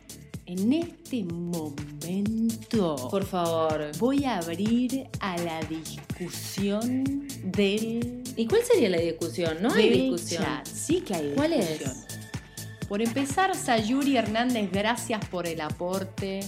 en 0.50 0.74
este 0.74 1.24
momento. 1.24 2.96
Por 3.12 3.24
favor. 3.24 3.92
Voy 4.00 4.26
a 4.26 4.40
abrir 4.40 5.08
a 5.20 5.38
la 5.38 5.60
discusión 5.62 7.28
del. 7.44 8.24
¿Y 8.36 8.48
cuál 8.48 8.64
sería 8.64 8.90
la 8.90 8.98
discusión? 8.98 9.58
No 9.62 9.72
hay 9.72 9.90
discusión. 9.90 10.44
chat. 10.44 10.66
Sí 10.66 11.02
que 11.02 11.14
hay 11.14 11.34
¿Cuál 11.36 11.52
discusión. 11.52 11.92
es? 11.92 12.88
Por 12.88 13.04
empezar, 13.04 13.56
Sayuri 13.56 14.18
Hernández, 14.18 14.72
gracias 14.72 15.24
por 15.28 15.46
el 15.46 15.62
aporte. 15.62 16.40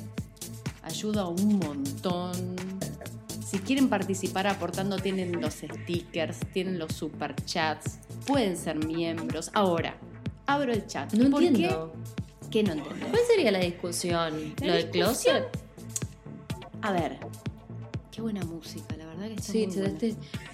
Ayuda 0.81 1.27
un 1.27 1.59
montón. 1.59 2.55
Si 3.45 3.59
quieren 3.59 3.87
participar 3.87 4.47
aportando, 4.47 4.97
tienen 4.97 5.39
los 5.39 5.53
stickers, 5.55 6.39
tienen 6.53 6.79
los 6.79 6.93
superchats, 6.93 7.99
pueden 8.25 8.57
ser 8.57 8.83
miembros. 8.83 9.51
Ahora, 9.53 9.95
abro 10.47 10.73
el 10.73 10.87
chat. 10.87 11.13
No 11.13 11.29
¿Por 11.29 11.43
entiendo. 11.43 11.93
qué? 11.93 12.30
¿Qué 12.51 12.63
no 12.63 12.73
entendés? 12.73 13.09
¿Cuál 13.09 13.21
sería 13.27 13.51
la 13.51 13.59
discusión? 13.59 14.53
La 14.59 14.67
¿Lo 14.67 14.73
del 14.73 14.89
closet? 14.89 15.45
A 16.81 16.91
ver, 16.91 17.17
qué 18.11 18.21
buena 18.21 18.43
música, 18.43 18.95
la 18.97 19.05
verdad 19.05 19.27
que 19.27 19.33
está 19.35 19.51
Sí, 19.51 19.67
muy 19.67 19.75
buena. 19.77 19.97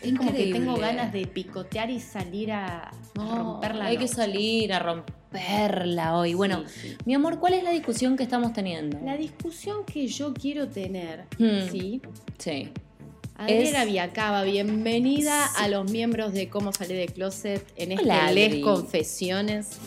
Es 0.02 0.14
como 0.18 0.32
que 0.34 0.52
tengo 0.54 0.76
ganas 0.76 1.12
de 1.14 1.26
picotear 1.28 1.90
y 1.90 2.00
salir 2.00 2.52
a, 2.52 2.92
No, 3.16 3.36
romper 3.54 3.76
la 3.76 3.86
Hay 3.86 3.98
que 3.98 4.08
salir 4.08 4.74
a 4.74 4.80
romperla 4.80 6.16
hoy. 6.18 6.34
Bueno, 6.36 6.64
Sí, 6.68 6.90
sí. 6.90 6.98
mi 7.06 7.14
amor, 7.16 7.40
¿cuál 7.40 7.54
es 7.54 7.64
la 7.64 7.72
discusión 7.72 8.16
que 8.16 8.24
estamos 8.24 8.54
teniendo? 8.54 9.00
La 9.04 9.18
discusión 9.18 9.84
que 9.86 10.08
yo 10.08 10.34
quiero 10.34 10.68
tener, 10.68 11.26
Hmm. 11.40 11.70
¿sí? 11.72 12.02
Sí. 12.38 12.70
Adriana 13.40 13.86
Viacaba, 13.86 14.44
bienvenida 14.44 15.48
Sí. 15.48 15.64
a 15.64 15.68
los 15.68 15.92
miembros 15.92 16.34
de 16.34 16.50
Cómo 16.50 16.74
Salir 16.74 16.98
de 16.98 17.08
Closet 17.08 17.66
en 17.76 17.92
este 17.92 18.04
Hola, 18.04 18.32
Les. 18.32 18.64
Confesiones. 18.64 19.78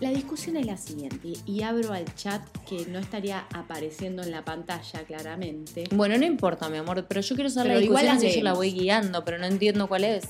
La 0.00 0.10
discusión 0.10 0.56
es 0.56 0.64
la 0.64 0.76
siguiente, 0.76 1.32
y 1.44 1.62
abro 1.62 1.92
al 1.92 2.04
chat 2.14 2.40
que 2.68 2.86
no 2.86 3.00
estaría 3.00 3.48
apareciendo 3.52 4.22
en 4.22 4.30
la 4.30 4.44
pantalla 4.44 5.02
claramente. 5.04 5.84
Bueno, 5.90 6.16
no 6.16 6.24
importa, 6.24 6.68
mi 6.68 6.76
amor, 6.76 7.04
pero 7.08 7.20
yo 7.20 7.34
quiero 7.34 7.50
saber 7.50 7.72
Pero 7.72 7.80
la 7.80 7.84
igual 7.84 8.02
discusión 8.04 8.24
las 8.24 8.32
si 8.32 8.38
yo 8.38 8.44
la 8.44 8.52
voy 8.54 8.70
guiando, 8.70 9.24
pero 9.24 9.38
no 9.38 9.46
entiendo 9.46 9.88
cuál 9.88 10.04
es. 10.04 10.26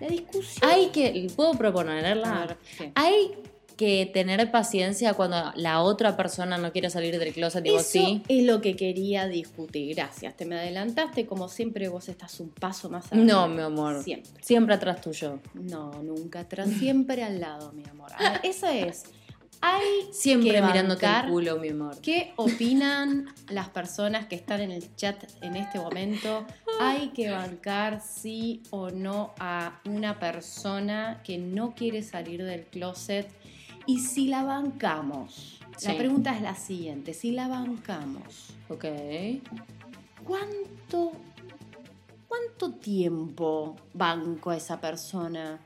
La 0.00 0.08
discusión... 0.08 0.70
Hay 0.70 0.86
que, 0.86 1.26
¿puedo 1.36 1.52
proponerla? 1.52 2.46
ver, 2.46 2.56
¿qué? 2.78 2.92
Hay 2.94 3.32
que 3.78 4.10
tener 4.12 4.50
paciencia 4.50 5.14
cuando 5.14 5.52
la 5.54 5.80
otra 5.80 6.16
persona 6.16 6.58
no 6.58 6.72
quiere 6.72 6.90
salir 6.90 7.18
del 7.18 7.32
closet 7.32 7.64
y 7.64 7.70
vos 7.70 7.80
Eso 7.82 7.90
sí. 8.06 8.22
es 8.28 8.44
lo 8.44 8.60
que 8.60 8.76
quería 8.76 9.26
discutir. 9.28 9.94
Gracias, 9.94 10.36
te 10.36 10.44
me 10.44 10.56
adelantaste. 10.58 11.24
Como 11.24 11.48
siempre, 11.48 11.88
vos 11.88 12.08
estás 12.10 12.40
un 12.40 12.50
paso 12.50 12.90
más 12.90 13.10
No, 13.12 13.42
arriba. 13.44 13.46
mi 13.48 13.62
amor. 13.62 14.02
Siempre. 14.02 14.30
Siempre 14.42 14.74
atrás 14.74 15.00
tuyo. 15.00 15.38
No, 15.54 15.92
nunca 16.02 16.40
atrás, 16.40 16.68
siempre 16.78 17.22
al 17.22 17.40
lado, 17.40 17.72
mi 17.72 17.84
amor. 17.88 18.10
Ver, 18.18 18.40
esa 18.42 18.74
es. 18.76 19.04
Hay 19.60 19.82
Siempre 20.12 20.52
que 20.52 20.62
mirándote 20.62 21.06
el 21.06 21.30
culo, 21.30 21.56
mi 21.58 21.68
amor. 21.70 22.00
¿Qué 22.00 22.32
opinan 22.36 23.26
las 23.48 23.68
personas 23.68 24.26
que 24.26 24.36
están 24.36 24.60
en 24.60 24.70
el 24.70 24.94
chat 24.94 25.22
en 25.40 25.56
este 25.56 25.78
momento? 25.80 26.44
¿Hay 26.80 27.08
que 27.08 27.30
bancar 27.30 28.00
sí 28.00 28.62
o 28.70 28.90
no 28.90 29.34
a 29.40 29.80
una 29.84 30.18
persona 30.20 31.20
que 31.24 31.38
no 31.38 31.74
quiere 31.74 32.02
salir 32.02 32.44
del 32.44 32.66
closet? 32.66 33.28
Y 33.88 34.00
si 34.00 34.28
la 34.28 34.42
bancamos, 34.44 35.60
la 35.82 35.96
pregunta 35.96 36.36
es 36.36 36.42
la 36.42 36.54
siguiente, 36.54 37.14
si 37.14 37.32
la 37.32 37.48
bancamos, 37.48 38.50
Ok. 38.68 38.84
¿cuánto, 40.26 41.12
cuánto 42.28 42.72
tiempo 42.72 43.76
banco 43.94 44.50
a 44.50 44.58
esa 44.58 44.78
persona 44.78 45.58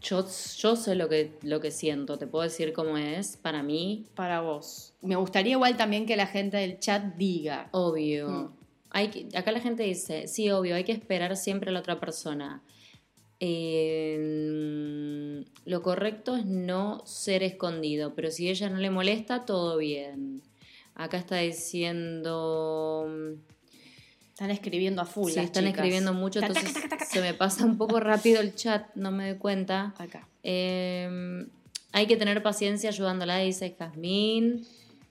Yo, 0.00 0.24
yo 0.56 0.76
sé 0.76 0.94
lo 0.94 1.10
que, 1.10 1.38
lo 1.42 1.60
que 1.60 1.70
siento, 1.70 2.16
te 2.16 2.26
puedo 2.26 2.44
decir 2.44 2.72
cómo 2.72 2.96
es 2.96 3.36
para 3.36 3.62
mí, 3.62 4.06
para 4.14 4.40
vos? 4.40 4.94
Me 5.02 5.16
gustaría 5.16 5.52
igual 5.52 5.76
también 5.76 6.06
que 6.06 6.16
la 6.16 6.26
gente 6.26 6.56
del 6.56 6.78
chat 6.78 7.16
diga. 7.16 7.68
obvio. 7.72 8.30
Mm. 8.30 8.52
Hay 8.92 9.08
que, 9.08 9.28
acá 9.36 9.52
la 9.52 9.60
gente 9.60 9.82
dice, 9.82 10.26
sí, 10.26 10.50
obvio, 10.50 10.74
hay 10.74 10.84
que 10.84 10.92
esperar 10.92 11.36
siempre 11.36 11.68
a 11.68 11.74
la 11.74 11.80
otra 11.80 12.00
persona. 12.00 12.62
Eh, 13.40 14.18
lo 15.64 15.82
correcto 15.82 16.36
es 16.36 16.46
no 16.46 17.02
ser 17.06 17.42
escondido, 17.42 18.14
pero 18.14 18.30
si 18.30 18.48
ella 18.48 18.68
no 18.68 18.78
le 18.78 18.90
molesta, 18.90 19.44
todo 19.44 19.76
bien. 19.76 20.42
Acá 20.94 21.18
está 21.18 21.36
diciendo... 21.36 23.06
Están 24.28 24.50
escribiendo 24.52 25.02
a 25.02 25.04
full. 25.04 25.30
Sí, 25.30 25.36
las 25.36 25.46
están 25.46 25.64
chicas. 25.64 25.78
escribiendo 25.78 26.14
mucho, 26.14 26.38
entonces 26.38 26.72
se 27.10 27.20
me 27.20 27.34
pasa 27.34 27.64
un 27.64 27.76
poco 27.76 27.98
rápido 27.98 28.40
el 28.40 28.54
chat, 28.54 28.86
no 28.94 29.10
me 29.10 29.30
doy 29.30 29.38
cuenta. 29.38 29.94
Acá. 29.98 30.28
Eh, 30.44 31.44
hay 31.92 32.06
que 32.06 32.16
tener 32.16 32.42
paciencia 32.42 32.90
ayudándola, 32.90 33.38
dice 33.38 33.74
Jazmín. 33.76 34.64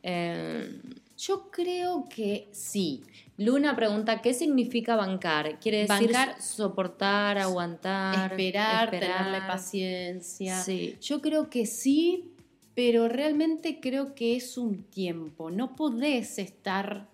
Eh, 0.04 0.80
Yo 1.18 1.50
creo 1.52 2.06
que 2.08 2.48
sí. 2.54 3.04
Luna 3.38 3.76
pregunta, 3.76 4.22
¿qué 4.22 4.34
significa 4.34 4.96
bancar? 4.96 5.60
Quiere 5.60 5.86
decir 5.86 6.12
Bancar- 6.12 6.42
soportar, 6.42 7.38
aguantar, 7.38 8.32
Esperar, 8.32 8.86
esperar. 8.94 9.18
tenerle 9.18 9.48
paciencia. 9.48 10.60
Sí. 10.64 10.98
Yo 11.02 11.22
creo 11.22 11.50
que 11.50 11.66
sí, 11.68 12.32
pero 12.74 13.08
realmente 13.08 13.80
creo 13.80 14.16
que 14.16 14.36
es 14.36 14.58
un 14.58 14.84
tiempo. 14.84 15.52
No 15.52 15.76
podés 15.76 16.40
estar 16.40 17.08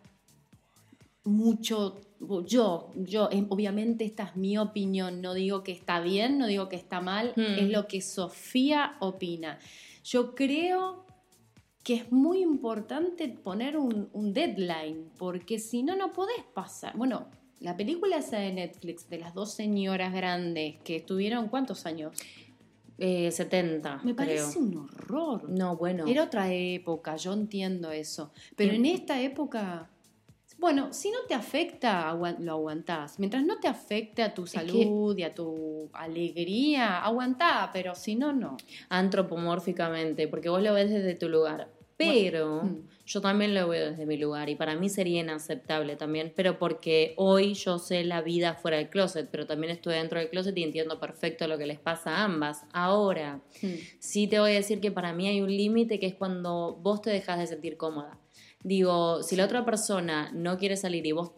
mucho. 1.24 2.00
Yo, 2.46 2.90
yo, 2.96 3.28
eh, 3.32 3.46
obviamente 3.50 4.06
esta 4.06 4.24
es 4.24 4.36
mi 4.38 4.58
opinión. 4.58 5.22
No 5.22 5.34
digo 5.34 5.62
que 5.64 5.74
está 5.74 6.00
bien, 6.00 6.38
no 6.38 6.48
digo 6.48 6.70
que 6.70 6.78
está 6.78 7.02
mal. 7.02 7.34
Hmm. 7.36 7.42
Es 7.60 7.70
lo 7.70 7.88
que 7.88 8.02
Sofía 8.02 8.96
opina. 9.00 9.60
Yo 10.06 10.36
creo 10.36 11.03
que 11.84 11.96
es 11.96 12.12
muy 12.12 12.42
importante 12.42 13.28
poner 13.28 13.78
un, 13.78 14.10
un 14.14 14.34
deadline, 14.34 15.10
porque 15.18 15.60
si 15.60 15.84
no, 15.84 15.96
no 15.96 16.14
podés 16.14 16.42
pasar. 16.54 16.96
Bueno, 16.96 17.28
la 17.60 17.76
película 17.76 18.18
esa 18.18 18.38
de 18.40 18.54
Netflix 18.54 19.10
de 19.10 19.18
las 19.20 19.34
dos 19.34 19.52
señoras 19.54 20.14
grandes 20.14 20.76
que 20.84 20.96
estuvieron, 20.98 21.50
¿cuántos 21.50 21.86
años? 21.86 22.18
Eh, 22.98 23.32
70, 23.32 23.96
Me 23.98 24.02
creo. 24.02 24.16
parece 24.16 24.60
un 24.60 24.78
horror. 24.78 25.50
No, 25.50 25.76
bueno. 25.76 26.06
Era 26.08 26.24
otra 26.24 26.54
época, 26.54 27.16
yo 27.18 27.34
entiendo 27.34 27.92
eso. 27.92 28.32
Pero 28.56 28.74
en 28.74 28.86
esta 28.86 29.20
época, 29.22 29.90
bueno, 30.60 30.94
si 30.94 31.10
no 31.12 31.18
te 31.28 31.34
afecta, 31.34 32.14
lo 32.40 32.52
aguantás. 32.52 33.20
Mientras 33.20 33.44
no 33.44 33.60
te 33.60 33.68
afecte 33.68 34.22
a 34.24 34.34
tu 34.34 34.44
que- 34.44 34.52
salud 34.52 35.18
y 35.18 35.24
a 35.24 35.34
tu 35.34 35.90
alegría, 35.92 37.00
aguantá, 37.04 37.72
pero 37.74 37.96
si 37.96 38.16
no, 38.16 38.32
no. 38.32 38.56
Antropomórficamente, 38.90 40.28
porque 40.28 40.50
vos 40.50 40.62
lo 40.62 40.74
ves 40.74 40.90
desde 40.92 41.16
tu 41.16 41.30
lugar. 41.30 41.68
Pero 42.06 42.64
Mm. 42.64 42.88
yo 43.06 43.22
también 43.22 43.54
lo 43.54 43.68
veo 43.68 43.92
desde 43.92 44.06
mi 44.06 44.18
lugar 44.18 44.50
y 44.50 44.56
para 44.56 44.76
mí 44.76 44.90
sería 44.90 45.22
inaceptable 45.22 45.96
también, 45.96 46.32
pero 46.36 46.58
porque 46.60 47.14
hoy 47.18 47.54
yo 47.54 47.80
sé 47.80 48.04
la 48.04 48.22
vida 48.22 48.56
fuera 48.56 48.78
del 48.78 48.90
closet, 48.90 49.28
pero 49.32 49.46
también 49.46 49.72
estoy 49.72 49.96
dentro 49.96 50.20
del 50.20 50.30
closet 50.30 50.58
y 50.58 50.64
entiendo 50.64 51.00
perfecto 51.00 51.48
lo 51.48 51.58
que 51.58 51.66
les 51.66 51.80
pasa 51.80 52.18
a 52.18 52.24
ambas. 52.24 52.64
Ahora, 52.72 53.42
Hmm. 53.62 53.76
sí 54.00 54.28
te 54.28 54.40
voy 54.40 54.52
a 54.52 54.56
decir 54.56 54.80
que 54.80 54.92
para 54.92 55.14
mí 55.14 55.28
hay 55.28 55.42
un 55.42 55.50
límite 55.56 56.00
que 56.00 56.08
es 56.08 56.16
cuando 56.16 56.78
vos 56.82 57.02
te 57.02 57.10
dejas 57.10 57.40
de 57.40 57.48
sentir 57.48 57.78
cómoda. 57.78 58.18
Digo, 58.64 59.22
si 59.24 59.36
la 59.36 59.46
otra 59.46 59.66
persona 59.66 60.32
no 60.34 60.58
quiere 60.58 60.78
salir 60.78 61.06
y 61.06 61.12
vos 61.12 61.32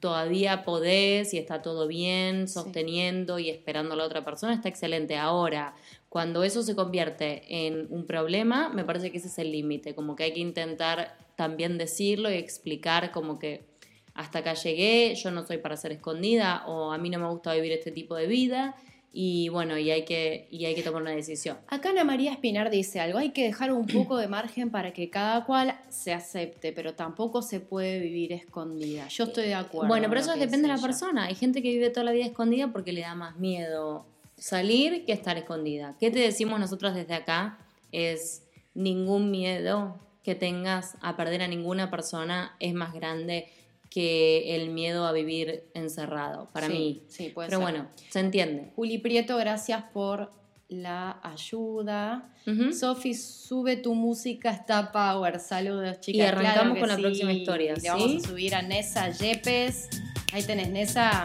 todavía 0.00 0.64
podés 0.64 1.32
y 1.32 1.38
está 1.38 1.62
todo 1.62 1.86
bien, 1.86 2.48
sosteniendo 2.48 3.38
y 3.38 3.50
esperando 3.50 3.94
a 3.94 3.96
la 3.96 4.04
otra 4.04 4.24
persona, 4.24 4.52
está 4.52 4.68
excelente. 4.68 5.16
Ahora, 5.16 5.76
cuando 6.12 6.44
eso 6.44 6.62
se 6.62 6.76
convierte 6.76 7.42
en 7.48 7.86
un 7.88 8.04
problema, 8.04 8.68
me 8.68 8.84
parece 8.84 9.10
que 9.10 9.16
ese 9.16 9.28
es 9.28 9.38
el 9.38 9.50
límite, 9.50 9.94
como 9.94 10.14
que 10.14 10.24
hay 10.24 10.34
que 10.34 10.40
intentar 10.40 11.16
también 11.36 11.78
decirlo 11.78 12.30
y 12.30 12.34
explicar 12.34 13.12
como 13.12 13.38
que 13.38 13.64
hasta 14.12 14.40
acá 14.40 14.52
llegué, 14.52 15.14
yo 15.14 15.30
no 15.30 15.46
soy 15.46 15.56
para 15.56 15.74
ser 15.78 15.90
escondida 15.90 16.66
o 16.66 16.92
a 16.92 16.98
mí 16.98 17.08
no 17.08 17.18
me 17.18 17.30
gusta 17.30 17.54
vivir 17.54 17.72
este 17.72 17.92
tipo 17.92 18.14
de 18.14 18.26
vida 18.26 18.76
y 19.10 19.48
bueno, 19.48 19.78
y 19.78 19.90
hay 19.90 20.04
que, 20.04 20.48
y 20.50 20.66
hay 20.66 20.74
que 20.74 20.82
tomar 20.82 21.00
una 21.00 21.12
decisión. 21.12 21.56
Acá 21.68 21.88
Ana 21.88 22.04
María 22.04 22.30
Espinar 22.30 22.68
dice 22.68 23.00
algo, 23.00 23.16
hay 23.16 23.30
que 23.30 23.44
dejar 23.44 23.72
un 23.72 23.86
poco 23.86 24.18
de 24.18 24.28
margen 24.28 24.70
para 24.70 24.92
que 24.92 25.08
cada 25.08 25.46
cual 25.46 25.80
se 25.88 26.12
acepte, 26.12 26.74
pero 26.74 26.92
tampoco 26.92 27.40
se 27.40 27.60
puede 27.60 28.00
vivir 28.00 28.34
escondida. 28.34 29.08
Yo 29.08 29.24
estoy 29.24 29.44
de 29.44 29.54
acuerdo. 29.54 29.88
Bueno, 29.88 30.10
pero 30.10 30.20
eso 30.20 30.32
depende 30.32 30.62
de 30.62 30.68
la 30.68 30.74
ella. 30.74 30.82
persona. 30.82 31.24
Hay 31.24 31.36
gente 31.36 31.62
que 31.62 31.70
vive 31.70 31.88
toda 31.88 32.04
la 32.04 32.12
vida 32.12 32.26
escondida 32.26 32.70
porque 32.70 32.92
le 32.92 33.00
da 33.00 33.14
más 33.14 33.38
miedo 33.38 34.11
salir 34.42 35.04
que 35.04 35.12
estar 35.12 35.38
escondida. 35.38 35.94
¿Qué 36.00 36.10
te 36.10 36.18
decimos 36.18 36.58
nosotros 36.58 36.94
desde 36.94 37.14
acá? 37.14 37.58
Es 37.92 38.42
ningún 38.74 39.30
miedo 39.30 39.98
que 40.24 40.34
tengas 40.34 40.96
a 41.00 41.16
perder 41.16 41.42
a 41.42 41.48
ninguna 41.48 41.90
persona 41.90 42.56
es 42.60 42.74
más 42.74 42.92
grande 42.92 43.48
que 43.90 44.56
el 44.56 44.70
miedo 44.70 45.04
a 45.06 45.12
vivir 45.12 45.64
encerrado, 45.74 46.48
para 46.52 46.66
Sí, 46.66 46.72
mí. 46.72 47.02
sí, 47.08 47.28
puede 47.28 47.48
Pero 47.50 47.58
ser. 47.60 47.70
bueno, 47.70 47.88
se 48.08 48.20
entiende. 48.20 48.70
Juli 48.74 48.98
Prieto, 48.98 49.36
gracias 49.36 49.84
por 49.92 50.32
la 50.68 51.20
ayuda. 51.22 52.30
Ujú. 52.46 52.72
Sofi, 52.72 53.12
sube 53.14 53.76
tu 53.76 53.94
música, 53.94 54.50
está 54.50 54.90
power. 54.90 55.38
Saludos, 55.38 56.00
chicas. 56.00 56.18
Y 56.18 56.22
arrancamos 56.22 56.78
Claro 56.78 56.80
con 56.80 56.88
la 56.88 56.96
sí. 56.96 57.02
próxima 57.02 57.32
historia, 57.32 57.74
Le 57.74 57.88
vamos 57.90 58.24
a 58.24 58.28
subir 58.28 58.54
a 58.54 58.62
Nessa 58.62 59.10
Yepes. 59.10 59.88
Ahí 60.32 60.42
tenés, 60.42 60.70
Nessa. 60.70 61.22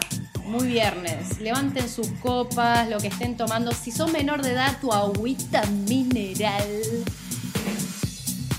Muy 0.47 0.67
viernes. 0.67 1.39
Levanten 1.39 1.89
sus 1.89 2.07
copas, 2.21 2.89
lo 2.89 2.99
que 2.99 3.07
estén 3.07 3.35
tomando. 3.35 3.71
Si 3.73 3.91
sos 3.91 4.11
menor 4.11 4.41
de 4.41 4.51
edad, 4.53 4.77
tu 4.79 4.93
agüita 4.93 5.65
mineral. 5.87 6.65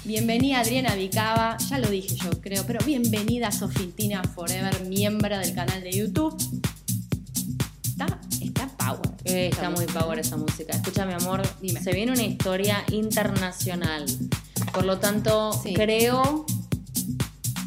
Bienvenida 0.04 0.60
Adriana 0.60 0.94
Vicaba, 0.94 1.56
ya 1.68 1.78
lo 1.78 1.88
dije 1.90 2.16
yo 2.16 2.30
creo, 2.40 2.64
pero 2.66 2.82
bienvenida 2.84 3.52
Sofintina 3.52 4.22
Forever, 4.24 4.86
miembro 4.86 5.36
del 5.38 5.54
canal 5.54 5.82
de 5.82 5.92
YouTube. 5.92 6.34
Está, 7.84 8.18
está 8.40 8.68
power. 8.78 9.10
Eh, 9.24 9.48
está 9.52 9.68
muy 9.70 9.84
power 9.86 10.18
esa 10.18 10.36
música. 10.36 10.74
Escucha, 10.74 11.04
mi 11.04 11.12
amor, 11.14 11.42
Dime. 11.60 11.80
se 11.82 11.92
viene 11.92 12.12
una 12.12 12.22
historia 12.22 12.84
internacional. 12.90 14.06
Por 14.72 14.84
lo 14.86 14.98
tanto, 14.98 15.52
Sí. 15.62 15.74
creo 15.74 16.46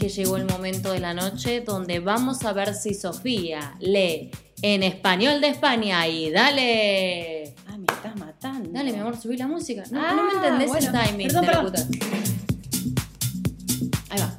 que 0.02 0.10
llegó 0.10 0.36
el 0.36 0.46
momento 0.46 0.92
de 0.94 1.00
la 1.00 1.14
noche 1.14 1.62
donde 1.62 2.00
vamos 2.00 2.44
a 2.44 2.54
ver 2.54 2.74
si 2.74 2.96
Sofía 2.96 3.76
lee 3.80 4.32
en 4.64 4.82
español 4.82 5.40
de 5.42 5.50
España 5.50 6.08
y 6.08 6.32
dale. 6.32 7.54
Ah, 7.68 7.78
me 7.78 7.86
estás 7.94 8.16
matando. 8.16 8.68
Dale, 8.72 8.94
mi 8.94 8.98
amor, 8.98 9.16
subí 9.22 9.38
la 9.38 9.46
música. 9.46 9.84
No, 9.92 10.02
Ah, 10.04 10.14
no 10.16 10.24
me 10.24 10.32
entendés 10.34 10.70
bueno. 10.70 10.88
el 10.88 11.06
timing. 11.06 11.28
Perdón, 11.28 11.46
de 11.46 11.52
perdón. 11.52 11.88
Ahí 14.10 14.20
va. 14.20 14.38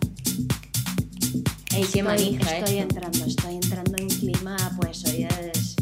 Ey, 1.76 1.84
qué 1.92 2.02
manija, 2.02 2.58
estoy 2.58 2.78
eh. 2.78 2.80
entrando, 2.80 3.24
estoy 3.24 3.54
entrando 3.54 3.96
en 3.98 4.08
clima, 4.08 4.56
pues 4.80 5.04
hoy 5.04 5.28
es, 5.30 5.76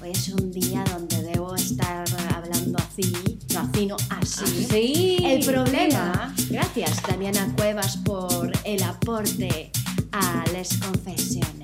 hoy 0.00 0.10
es 0.10 0.28
un 0.28 0.52
día 0.52 0.84
donde 0.92 1.20
debo 1.24 1.52
estar 1.56 2.04
hablando 2.32 2.78
así, 2.78 3.35
así, 3.56 3.88
así. 4.10 4.66
Sí. 4.70 5.16
El 5.24 5.44
problema, 5.44 6.34
gracias 6.50 7.02
Damiana 7.08 7.52
Cuevas 7.56 7.96
por 7.98 8.50
el 8.64 8.82
aporte 8.82 9.70
a 10.12 10.44
las 10.52 10.76
confesiones. 10.78 11.54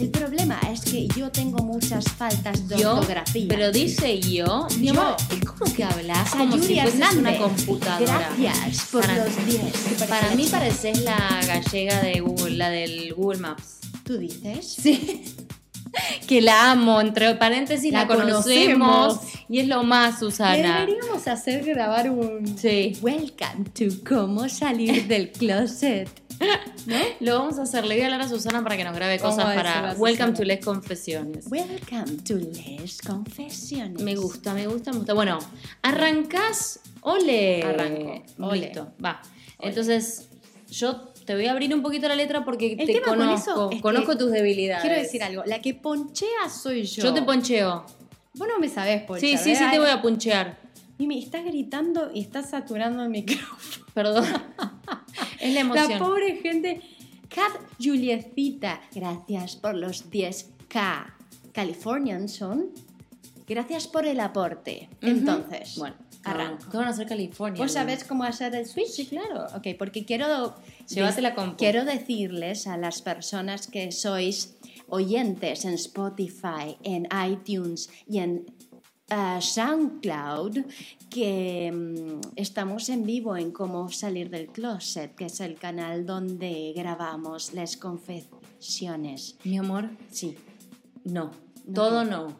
El 0.00 0.08
problema 0.10 0.58
es 0.72 0.80
que 0.80 1.06
yo 1.08 1.30
tengo 1.30 1.62
muchas 1.62 2.04
faltas 2.04 2.66
de 2.68 2.78
Yo, 2.78 2.94
ortografía. 2.94 3.46
pero 3.48 3.70
dice 3.70 4.18
yo, 4.20 4.66
mi 4.78 4.88
Yo. 4.88 5.00
amor, 5.00 5.16
es 5.30 5.44
como 5.44 5.72
que 5.72 5.84
hablas 5.84 6.30
como 6.30 6.58
si 6.58 6.74
fueses 6.80 7.14
una 7.16 7.36
computadora. 7.38 8.30
Gracias 8.38 8.86
por 8.90 9.02
Para- 9.02 9.24
los 9.24 9.46
10. 9.46 10.08
Para 10.08 10.34
mí 10.34 10.46
pareces 10.50 11.02
la 11.02 11.40
gallega 11.46 12.00
de 12.02 12.20
Google, 12.20 12.56
la 12.56 12.70
del 12.70 13.12
Google 13.14 13.38
Maps. 13.40 13.78
¿Tú 14.04 14.18
dices? 14.18 14.66
Sí. 14.82 15.24
Que 16.26 16.40
la 16.40 16.70
amo, 16.72 17.00
entre 17.00 17.34
paréntesis 17.34 17.92
la, 17.92 18.00
La 18.00 18.06
conocemos, 18.06 19.18
conocemos. 19.18 19.44
y 19.48 19.58
es 19.60 19.68
lo 19.68 19.82
más, 19.84 20.18
Susana. 20.18 20.80
Deberíamos 20.80 21.28
hacer 21.28 21.64
grabar 21.64 22.10
un 22.10 22.56
Sí. 22.58 22.96
Welcome 23.02 23.70
to 23.74 23.84
cómo 24.08 24.48
salir 24.48 25.06
del 25.06 25.30
closet. 25.32 26.08
Lo 27.20 27.38
vamos 27.38 27.58
a 27.58 27.62
hacer. 27.62 27.84
Le 27.84 27.94
voy 27.94 28.02
a 28.02 28.06
hablar 28.06 28.22
a 28.22 28.28
Susana 28.28 28.62
para 28.64 28.76
que 28.76 28.84
nos 28.84 28.94
grabe 28.96 29.18
¿Cómo 29.18 29.36
cosas 29.36 29.54
para 29.54 29.94
Welcome 29.96 30.32
to 30.32 30.42
Les 30.44 30.64
Confesiones. 30.64 31.46
Welcome 31.48 32.22
to 32.24 32.34
Les 32.36 33.00
Confesiones. 33.00 34.02
Me 34.02 34.16
gusta, 34.16 34.52
me 34.54 34.66
gusta, 34.66 34.90
me 34.92 34.98
gusta. 34.98 35.14
Bueno, 35.14 35.38
arrancás, 35.82 36.80
ole. 37.02 37.62
Arranco, 37.62 38.22
ole. 38.38 38.60
Listo, 38.60 38.92
va. 39.04 39.20
Entonces, 39.60 40.28
yo 40.70 41.11
te 41.32 41.36
voy 41.36 41.46
a 41.46 41.52
abrir 41.52 41.74
un 41.74 41.80
poquito 41.80 42.08
la 42.08 42.14
letra 42.14 42.44
porque 42.44 42.72
El 42.72 42.86
te 42.86 42.92
tema 42.92 43.06
con 43.06 43.18
conozco, 43.18 43.70
conozco 43.80 44.18
tus 44.18 44.30
debilidades. 44.30 44.82
Quiero 44.82 45.00
decir 45.00 45.22
algo, 45.22 45.42
la 45.46 45.62
que 45.62 45.72
ponchea 45.72 46.50
soy 46.50 46.84
yo. 46.84 47.04
Yo 47.04 47.14
te 47.14 47.22
poncheo. 47.22 47.86
Vos 48.34 48.48
no 48.48 48.58
me 48.58 48.68
sabés 48.68 49.02
ponchar. 49.04 49.20
Sí, 49.30 49.38
sí, 49.38 49.44
sí 49.44 49.50
¿verdad? 49.52 49.70
te 49.72 49.78
voy 49.78 49.88
a 49.88 50.02
punchear. 50.02 50.58
Mimi, 50.98 51.22
estás 51.24 51.42
gritando 51.46 52.10
y 52.12 52.20
estás 52.20 52.50
saturando 52.50 53.02
el 53.02 53.08
micrófono. 53.08 53.86
Perdón. 53.94 54.24
es 55.40 55.54
la 55.54 55.54
La 55.54 55.60
emoción. 55.60 55.98
pobre 55.98 56.36
gente. 56.36 56.82
Cat 57.34 57.52
Julietita. 57.82 58.82
Gracias 58.94 59.56
por 59.56 59.74
los 59.74 60.10
10K. 60.10 61.14
Californian 61.52 62.28
son. 62.28 62.66
Gracias 63.48 63.88
por 63.88 64.06
el 64.06 64.20
aporte. 64.20 64.90
Ujú. 65.00 65.10
Entonces, 65.10 65.76
Bueno, 65.78 65.96
arranco. 66.24 66.70
¿Qué 66.70 66.76
van 66.76 66.86
a 66.86 66.90
hacer 66.90 67.06
California? 67.06 67.62
¿Vos 67.62 67.72
sabés 67.72 68.04
cómo 68.04 68.24
hacer 68.24 68.54
el 68.54 68.66
switch? 68.66 68.88
Sí, 68.88 69.06
claro. 69.06 69.46
Ok, 69.56 69.68
porque 69.78 70.04
quiero. 70.04 70.54
Llévate 70.88 71.22
la 71.22 71.34
compu. 71.34 71.56
Quiero 71.56 71.84
decirles 71.84 72.66
a 72.66 72.76
las 72.76 73.02
personas 73.02 73.66
que 73.66 73.92
sois 73.92 74.56
oyentes 74.88 75.64
en 75.64 75.74
Spotify, 75.74 76.76
en 76.82 77.08
iTunes 77.26 77.88
y 78.06 78.18
en 78.18 78.44
eh, 79.08 79.38
SoundCloud 79.40 80.58
que 81.10 81.70
mm, 81.72 82.20
estamos 82.36 82.88
en 82.88 83.04
vivo 83.04 83.36
en 83.36 83.52
Cómo 83.52 83.90
salir 83.90 84.30
del 84.30 84.48
closet, 84.48 85.14
que 85.14 85.26
es 85.26 85.40
el 85.40 85.56
canal 85.56 86.06
donde 86.06 86.72
grabamos 86.74 87.52
las 87.52 87.76
confesiones. 87.76 89.36
Mi 89.44 89.58
amor, 89.58 89.90
Sí, 90.10 90.36
no. 91.04 91.30
No, 91.66 91.74
Todo 91.74 92.04
no. 92.04 92.36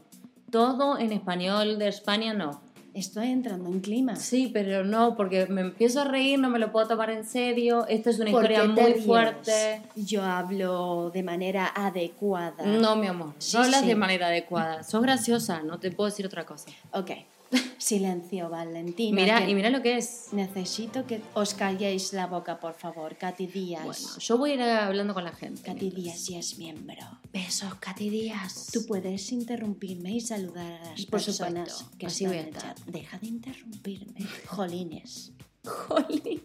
Todo 0.51 0.99
en 0.99 1.13
español 1.13 1.79
de 1.79 1.89
España 1.89 2.35
no. 2.35 2.63
Estoy 2.95 3.29
entrando 3.29 3.69
en 3.69 3.81
clima. 3.81 4.17
Sí, 4.17 4.51
pero 4.53 4.85
no, 4.85 5.17
porque 5.17 5.47
me 5.47 5.63
empiezo 5.63 6.03
a 6.03 6.05
reír, 6.05 6.39
no 6.39 6.49
me 6.51 6.59
lo 6.59 6.73
puedo 6.73 6.89
tomar 6.89 7.11
en 7.11 7.25
serio. 7.25 7.87
Esta 7.89 8.11
es 8.11 8.19
una 8.19 8.31
¿Por 8.31 8.45
historia 8.51 8.65
muy 8.65 8.93
ríes? 8.93 9.07
fuerte. 9.07 9.83
Yo 9.97 10.23
hablo 10.23 11.11
de 11.13 11.23
manera 11.23 11.73
adecuada. 11.75 12.65
No, 12.65 12.97
mi 12.97 13.07
amor. 13.07 13.35
Sí, 13.39 13.57
no 13.57 13.65
hablas 13.65 13.81
sí. 13.81 13.87
de 13.87 13.95
manera 13.95 14.27
adecuada. 14.29 14.83
Sos 14.83 15.03
graciosa, 15.03 15.63
no 15.63 15.79
te 15.79 15.91
puedo 15.91 16.11
decir 16.11 16.27
otra 16.27 16.45
cosa. 16.45 16.71
Ok. 16.93 17.11
Silencio, 17.79 18.49
Valentina. 18.49 19.21
Mira, 19.21 19.49
y 19.49 19.55
mira 19.55 19.71
lo 19.71 19.83
que 19.83 19.97
es. 19.97 20.29
Necesito 20.33 21.07
que 21.07 21.21
os 21.35 21.55
calléis 21.55 22.13
la 22.13 22.27
boca, 22.27 22.59
por 22.61 22.75
favor. 22.75 23.17
Katy 23.17 23.47
Díaz. 23.47 23.85
Bueno, 23.85 24.19
yo 24.19 24.39
voy 24.39 24.51
a 24.53 24.55
ir 24.55 24.63
hablando 24.63 25.15
con 25.15 25.25
la 25.25 25.33
gente. 25.33 25.63
Katy 25.63 25.91
Díaz 25.91 26.27
ya 26.29 26.39
es 26.39 26.59
miembro. 26.59 27.03
Besos, 27.33 27.75
Katy 27.77 28.11
Díaz. 28.11 28.69
Tú 28.73 28.87
puedes 28.87 29.31
interrumpirme 29.33 30.13
y 30.13 30.21
saludar 30.21 30.73
a 30.73 30.91
las 30.91 31.07
Por 31.07 31.21
personas 31.21 31.71
supuesto, 31.71 31.99
que 31.99 32.07
así 32.07 32.25
están 32.25 32.39
voy 32.39 32.47
a 32.47 32.49
estar. 32.49 32.85
Deja 32.87 33.19
de 33.19 33.27
interrumpirme. 33.27 34.21
Jolines. 34.47 35.33
Jolín. 35.65 36.41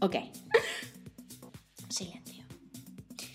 Ok. 0.00 0.16
Silencio. 1.88 2.44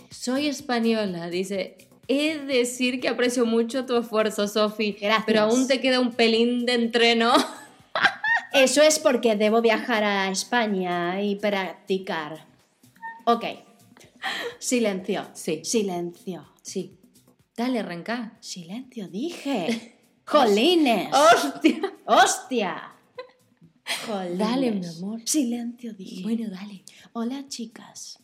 Soy 0.10 0.48
española, 0.48 1.30
dice. 1.30 1.91
He 2.12 2.40
de 2.40 2.58
decir 2.58 3.00
que 3.00 3.08
aprecio 3.08 3.46
mucho 3.46 3.86
tu 3.86 3.96
esfuerzo, 3.96 4.46
Sofi. 4.46 4.92
Gracias. 5.00 5.24
Pero 5.26 5.42
aún 5.42 5.66
te 5.68 5.80
queda 5.80 6.02
un 6.02 6.12
pelín 6.12 6.66
de 6.66 6.74
entreno. 6.74 7.32
Eso 8.54 8.82
es 8.82 9.00
porque 9.00 9.38
debo 9.38 9.62
viajar 9.62 10.04
a 10.04 10.30
España 10.30 11.22
y 11.22 11.38
practicar. 11.38 12.46
Ok. 13.24 13.46
Silencio. 14.60 15.26
Sí. 15.34 15.62
Silencio. 15.64 16.52
Sí. 16.62 16.98
Dale, 17.56 17.80
arranca. 17.80 18.38
Silencio, 18.42 19.08
dije. 19.08 19.98
Jolines. 20.26 21.10
¡Hostia! 21.14 21.94
¡Hostia! 22.06 22.94
Dale, 24.38 24.70
Jolines. 24.72 25.02
mi 25.02 25.06
amor. 25.06 25.22
Silencio, 25.26 25.94
dije. 25.94 26.24
Bueno, 26.24 26.50
dale. 26.50 26.84
Hola, 27.14 27.46
chicas. 27.48 28.21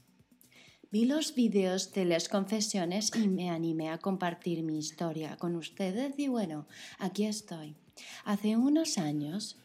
Vi 0.89 1.04
los 1.04 1.36
vídeos 1.36 1.91
de 1.91 2.06
las 2.06 2.30
confesiones 2.30 3.12
y 3.13 3.28
me 3.28 3.50
animé 3.50 3.89
a 3.89 3.97
compartir 3.97 4.63
mi 4.63 4.80
historia 4.80 5.36
con 5.36 5.58
ustedes 5.58 6.17
y 6.17 6.30
bueno, 6.30 6.65
aquí 6.97 7.26
estoy. 7.26 7.76
Hace 8.23 8.56
unos 8.56 8.97
años, 8.97 9.58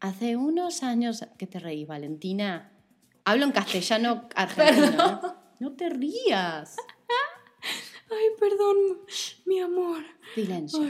hace 0.00 0.36
unos 0.36 0.82
años, 0.82 1.24
¿qué 1.38 1.46
te 1.46 1.60
reí, 1.60 1.84
Valentina? 1.84 2.72
Hablo 3.24 3.44
en 3.44 3.52
castellano 3.52 4.28
argentino. 4.34 5.20
¿eh? 5.24 5.28
No 5.60 5.72
te 5.74 5.88
rías. 5.88 6.76
Ay, 8.10 8.26
perdón, 8.40 8.76
mi 9.46 9.60
amor. 9.60 10.02
Silencio. 10.34 10.82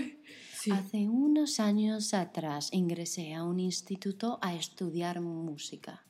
sí. 0.55 0.71
Hace 0.71 1.11
unos 1.11 1.61
años 1.61 2.15
atrás 2.15 2.71
ingresé 2.73 3.35
a 3.35 3.45
un 3.45 3.61
instituto 3.61 4.39
a 4.41 4.55
estudiar 4.55 5.21
música. 5.21 6.03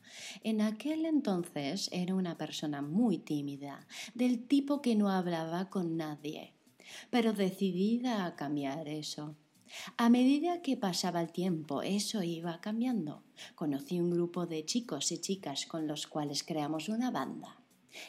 En 0.42 0.60
aquel 0.60 1.06
entonces 1.06 1.88
era 1.92 2.14
una 2.14 2.36
persona 2.36 2.82
muy 2.82 3.18
tímida, 3.18 3.86
del 4.14 4.46
tipo 4.46 4.82
que 4.82 4.94
no 4.94 5.10
hablaba 5.10 5.70
con 5.70 5.96
nadie, 5.96 6.54
pero 7.10 7.32
decidida 7.32 8.26
a 8.26 8.36
cambiar 8.36 8.88
eso. 8.88 9.36
A 9.96 10.10
medida 10.10 10.60
que 10.60 10.76
pasaba 10.76 11.20
el 11.20 11.32
tiempo, 11.32 11.82
eso 11.82 12.22
iba 12.22 12.60
cambiando. 12.60 13.22
Conocí 13.54 14.00
un 14.00 14.10
grupo 14.10 14.46
de 14.46 14.64
chicos 14.64 15.10
y 15.12 15.18
chicas 15.18 15.66
con 15.66 15.86
los 15.86 16.06
cuales 16.06 16.42
creamos 16.42 16.88
una 16.88 17.10
banda. 17.10 17.58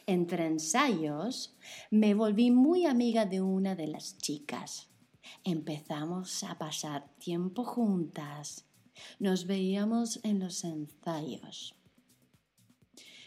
Entre 0.06 0.46
ensayos, 0.46 1.56
me 1.90 2.14
volví 2.14 2.52
muy 2.52 2.86
amiga 2.86 3.26
de 3.26 3.42
una 3.42 3.76
de 3.76 3.88
las 3.88 4.18
chicas. 4.18 4.90
Empezamos 5.44 6.44
a 6.44 6.58
pasar 6.58 7.10
tiempo 7.18 7.64
juntas. 7.64 8.66
Nos 9.20 9.46
veíamos 9.46 10.20
en 10.24 10.40
los 10.40 10.64
ensayos. 10.64 11.76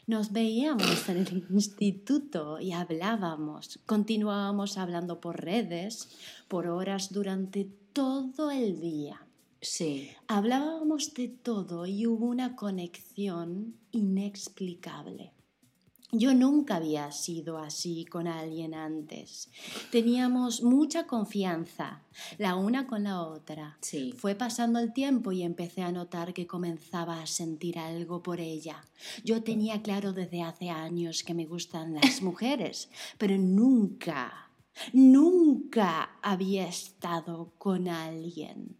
Nos 0.07 0.33
veíamos 0.33 1.09
en 1.09 1.16
el 1.16 1.47
instituto 1.51 2.61
y 2.61 2.71
hablábamos. 2.73 3.81
Continuábamos 3.87 4.79
hablando 4.79 5.21
por 5.21 5.42
redes, 5.42 6.09
por 6.47 6.69
horas 6.69 7.12
durante 7.12 7.69
todo 7.92 8.53
el 8.53 8.81
día. 8.81 9.27
Sí. 9.61 10.11
Hablábamos 10.29 11.12
de 11.14 11.27
todo 11.27 11.87
y 11.87 12.07
hubo 12.07 12.27
una 12.27 12.55
conexión 12.55 13.75
inexplicable. 13.90 15.33
Yo 16.12 16.35
nunca 16.35 16.77
había 16.77 17.11
sido 17.11 17.59
así 17.59 18.05
con 18.05 18.29
alguien 18.29 18.75
antes. 18.75 19.51
Teníamos 19.90 20.62
mucha 20.62 21.05
confianza, 21.07 22.03
la 22.38 22.55
una 22.55 22.87
con 22.87 23.03
la 23.03 23.23
otra. 23.23 23.77
Sí. 23.81 24.14
Fue 24.16 24.37
pasando 24.37 24.79
el 24.79 24.92
tiempo 24.92 25.33
y 25.33 25.42
empecé 25.42 25.83
a 25.83 25.90
notar 25.90 26.33
que 26.33 26.47
comenzaba 26.47 27.21
a 27.21 27.27
sentir 27.27 27.79
algo 27.81 28.23
por 28.23 28.40
ella. 28.40 28.85
Yo 29.25 29.42
tenía 29.42 29.83
claro 29.83 30.12
desde 30.12 30.42
hace 30.42 30.71
años 30.71 31.25
que 31.25 31.35
me 31.35 31.45
gustan 31.45 31.95
las 31.95 32.23
mujeres, 32.23 32.88
pero 33.19 33.37
nunca, 33.37 34.51
nunca 34.92 36.19
había 36.23 36.69
estado 36.69 37.53
con 37.59 37.88
alguien. 37.88 38.77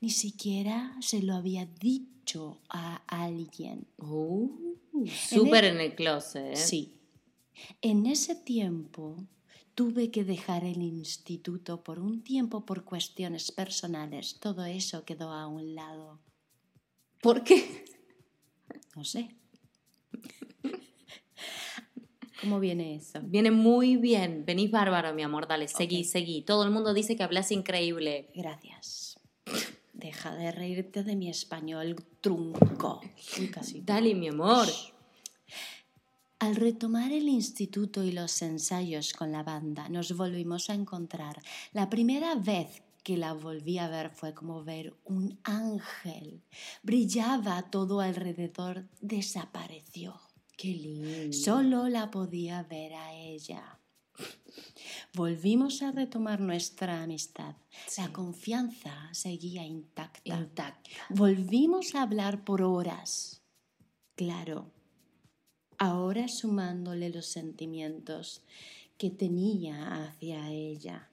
Ni 0.00 0.10
siquiera 0.10 0.96
se 1.00 1.22
lo 1.22 1.34
había 1.34 1.66
dicho 1.66 2.60
a 2.68 3.02
alguien. 3.08 3.88
Uh, 5.02 5.08
Súper 5.08 5.64
en 5.64 5.80
el 5.80 5.94
closet. 5.94 6.52
¿eh? 6.52 6.56
Sí. 6.56 6.94
En 7.80 8.06
ese 8.06 8.34
tiempo 8.34 9.16
tuve 9.74 10.10
que 10.10 10.24
dejar 10.24 10.64
el 10.64 10.82
instituto 10.82 11.82
por 11.82 11.98
un 11.98 12.22
tiempo 12.22 12.64
por 12.64 12.84
cuestiones 12.84 13.50
personales. 13.52 14.38
Todo 14.40 14.64
eso 14.64 15.04
quedó 15.04 15.32
a 15.32 15.46
un 15.46 15.74
lado. 15.74 16.20
¿Por 17.20 17.42
qué? 17.44 17.84
No 18.96 19.04
sé. 19.04 19.36
¿Cómo 22.40 22.58
viene 22.58 22.96
eso? 22.96 23.20
Viene 23.22 23.52
muy 23.52 23.96
bien. 23.96 24.44
Venís 24.44 24.70
bárbaro, 24.70 25.14
mi 25.14 25.22
amor. 25.22 25.46
Dale, 25.46 25.68
seguí, 25.68 26.02
seguí. 26.02 26.42
Todo 26.42 26.64
el 26.64 26.70
mundo 26.70 26.92
dice 26.92 27.16
que 27.16 27.22
hablas 27.22 27.52
increíble. 27.52 28.30
Gracias. 28.34 29.11
Deja 30.02 30.34
de 30.34 30.50
reírte 30.50 31.04
de 31.04 31.14
mi 31.14 31.30
español 31.30 31.94
trunco. 32.20 33.00
Uy, 33.38 33.48
casi. 33.52 33.82
Dale, 33.82 34.16
mi 34.16 34.28
amor. 34.28 34.66
Al 36.40 36.56
retomar 36.56 37.12
el 37.12 37.28
instituto 37.28 38.02
y 38.02 38.10
los 38.10 38.42
ensayos 38.42 39.12
con 39.12 39.30
la 39.30 39.44
banda, 39.44 39.88
nos 39.88 40.16
volvimos 40.16 40.70
a 40.70 40.74
encontrar. 40.74 41.40
La 41.72 41.88
primera 41.88 42.34
vez 42.34 42.82
que 43.04 43.16
la 43.16 43.32
volví 43.32 43.78
a 43.78 43.86
ver 43.86 44.10
fue 44.10 44.34
como 44.34 44.64
ver 44.64 44.92
un 45.04 45.38
ángel. 45.44 46.42
Brillaba 46.82 47.70
todo 47.70 48.00
alrededor, 48.00 48.88
desapareció. 49.00 50.20
Qué 50.56 50.68
lindo. 50.68 51.32
Solo 51.32 51.88
la 51.88 52.10
podía 52.10 52.64
ver 52.64 52.94
a 52.94 53.14
ella. 53.14 53.78
Volvimos 55.14 55.82
a 55.82 55.92
retomar 55.92 56.40
nuestra 56.40 57.02
amistad. 57.02 57.56
La 57.98 58.12
confianza 58.12 59.08
seguía 59.12 59.64
intacta. 59.64 60.38
Intacta. 60.38 60.90
Volvimos 61.10 61.94
a 61.94 62.02
hablar 62.02 62.44
por 62.44 62.62
horas. 62.62 63.42
Claro, 64.14 64.70
ahora 65.78 66.28
sumándole 66.28 67.10
los 67.10 67.26
sentimientos 67.26 68.42
que 68.96 69.10
tenía 69.10 70.04
hacia 70.04 70.48
ella. 70.50 71.10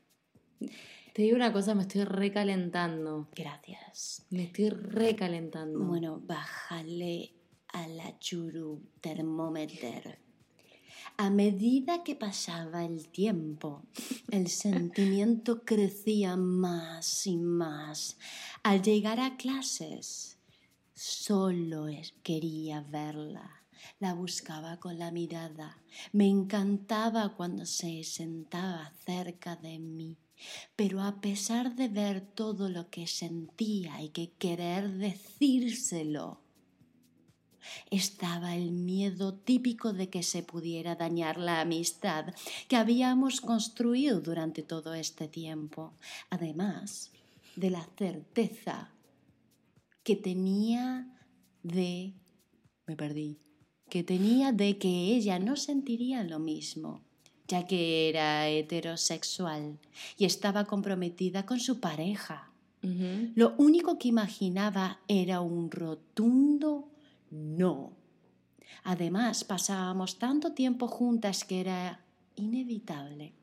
Te 1.13 1.23
digo 1.23 1.35
una 1.35 1.51
cosa, 1.51 1.75
me 1.75 1.81
estoy 1.81 2.03
recalentando. 2.03 3.27
Gracias. 3.35 4.25
Me 4.29 4.43
estoy 4.43 4.69
recalentando. 4.69 5.79
Bueno, 5.79 6.21
bájale 6.23 7.33
a 7.67 7.87
la 7.87 8.17
churu 8.19 8.81
termómetro. 9.01 10.28
A 11.17 11.29
medida 11.29 12.03
que 12.03 12.15
pasaba 12.15 12.85
el 12.85 13.09
tiempo, 13.09 13.83
el 14.31 14.47
sentimiento 14.47 15.63
crecía 15.65 16.35
más 16.35 17.27
y 17.27 17.37
más. 17.37 18.17
Al 18.63 18.81
llegar 18.81 19.19
a 19.19 19.35
clases, 19.37 20.37
solo 20.93 21.87
quería 22.23 22.81
verla. 22.81 23.63
La 23.99 24.13
buscaba 24.13 24.79
con 24.79 24.99
la 24.99 25.11
mirada. 25.11 25.81
Me 26.11 26.27
encantaba 26.27 27.35
cuando 27.35 27.65
se 27.65 28.03
sentaba 28.03 28.93
cerca 29.05 29.55
de 29.55 29.79
mí. 29.79 30.17
Pero 30.75 31.01
a 31.01 31.19
pesar 31.19 31.75
de 31.75 31.89
ver 31.89 32.21
todo 32.21 32.69
lo 32.69 32.89
que 32.89 33.07
sentía 33.07 34.01
y 34.01 34.09
que 34.09 34.31
querer 34.31 34.89
decírselo, 34.91 36.39
estaba 37.91 38.55
el 38.55 38.71
miedo 38.71 39.33
típico 39.33 39.93
de 39.93 40.09
que 40.09 40.23
se 40.23 40.43
pudiera 40.43 40.95
dañar 40.95 41.37
la 41.37 41.61
amistad 41.61 42.33
que 42.67 42.75
habíamos 42.75 43.41
construido 43.41 44.21
durante 44.21 44.63
todo 44.63 44.93
este 44.93 45.27
tiempo, 45.27 45.93
además 46.29 47.11
de 47.55 47.69
la 47.69 47.87
certeza 47.97 48.91
que 50.03 50.15
tenía 50.15 51.07
de... 51.63 52.13
me 52.87 52.95
perdí, 52.95 53.39
que 53.89 54.03
tenía 54.03 54.51
de 54.51 54.77
que 54.77 55.15
ella 55.15 55.39
no 55.39 55.55
sentiría 55.55 56.23
lo 56.23 56.39
mismo, 56.39 57.01
ya 57.47 57.65
que 57.65 58.09
era 58.09 58.47
heterosexual 58.47 59.79
y 60.17 60.25
estaba 60.25 60.65
comprometida 60.65 61.45
con 61.45 61.59
su 61.59 61.79
pareja. 61.79 62.45
Lo 62.81 63.55
único 63.57 63.99
que 63.99 64.07
imaginaba 64.07 65.01
era 65.09 65.41
un 65.41 65.69
rotundo 65.69 66.87
no. 67.31 67.97
Además, 68.83 69.43
pasábamos 69.43 70.17
tanto 70.19 70.53
tiempo 70.53 70.87
juntas 70.87 71.43
que 71.43 71.61
era 71.61 72.05
inevitable. 72.35 73.33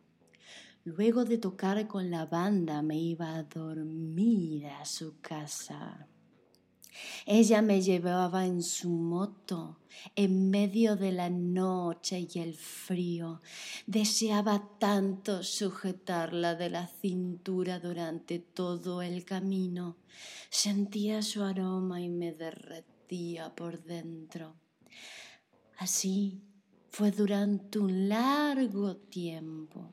Luego 0.85 1.25
de 1.25 1.39
tocar 1.39 1.87
con 1.89 2.11
la 2.11 2.27
banda 2.27 2.81
me 2.81 2.97
iba 2.97 3.35
a 3.35 3.43
dormir 3.43 4.67
a 4.69 4.85
su 4.85 5.21
casa. 5.21 6.07
Ella 7.27 7.61
me 7.61 7.83
llevaba 7.83 8.47
en 8.47 8.63
su 8.63 8.89
moto 8.89 9.81
en 10.15 10.51
medio 10.51 10.97
de 10.97 11.13
la 11.13 11.29
noche 11.29 12.27
y 12.33 12.39
el 12.39 12.55
frío. 12.55 13.41
Deseaba 13.87 14.71
tanto 14.79 15.43
sujetarla 15.43 16.55
de 16.55 16.71
la 16.71 16.87
cintura 16.87 17.81
durante 17.81 18.39
todo 18.39 19.03
el 19.03 19.25
camino. 19.25 19.97
Sentía 20.49 21.21
su 21.23 21.43
aroma 21.43 22.01
y 22.01 22.09
me 22.09 22.33
derretía 22.33 22.96
por 23.55 23.83
dentro. 23.85 24.57
Así 25.79 26.43
fue 26.89 27.13
durante 27.13 27.79
un 27.79 28.09
largo 28.09 28.97
tiempo. 28.97 29.93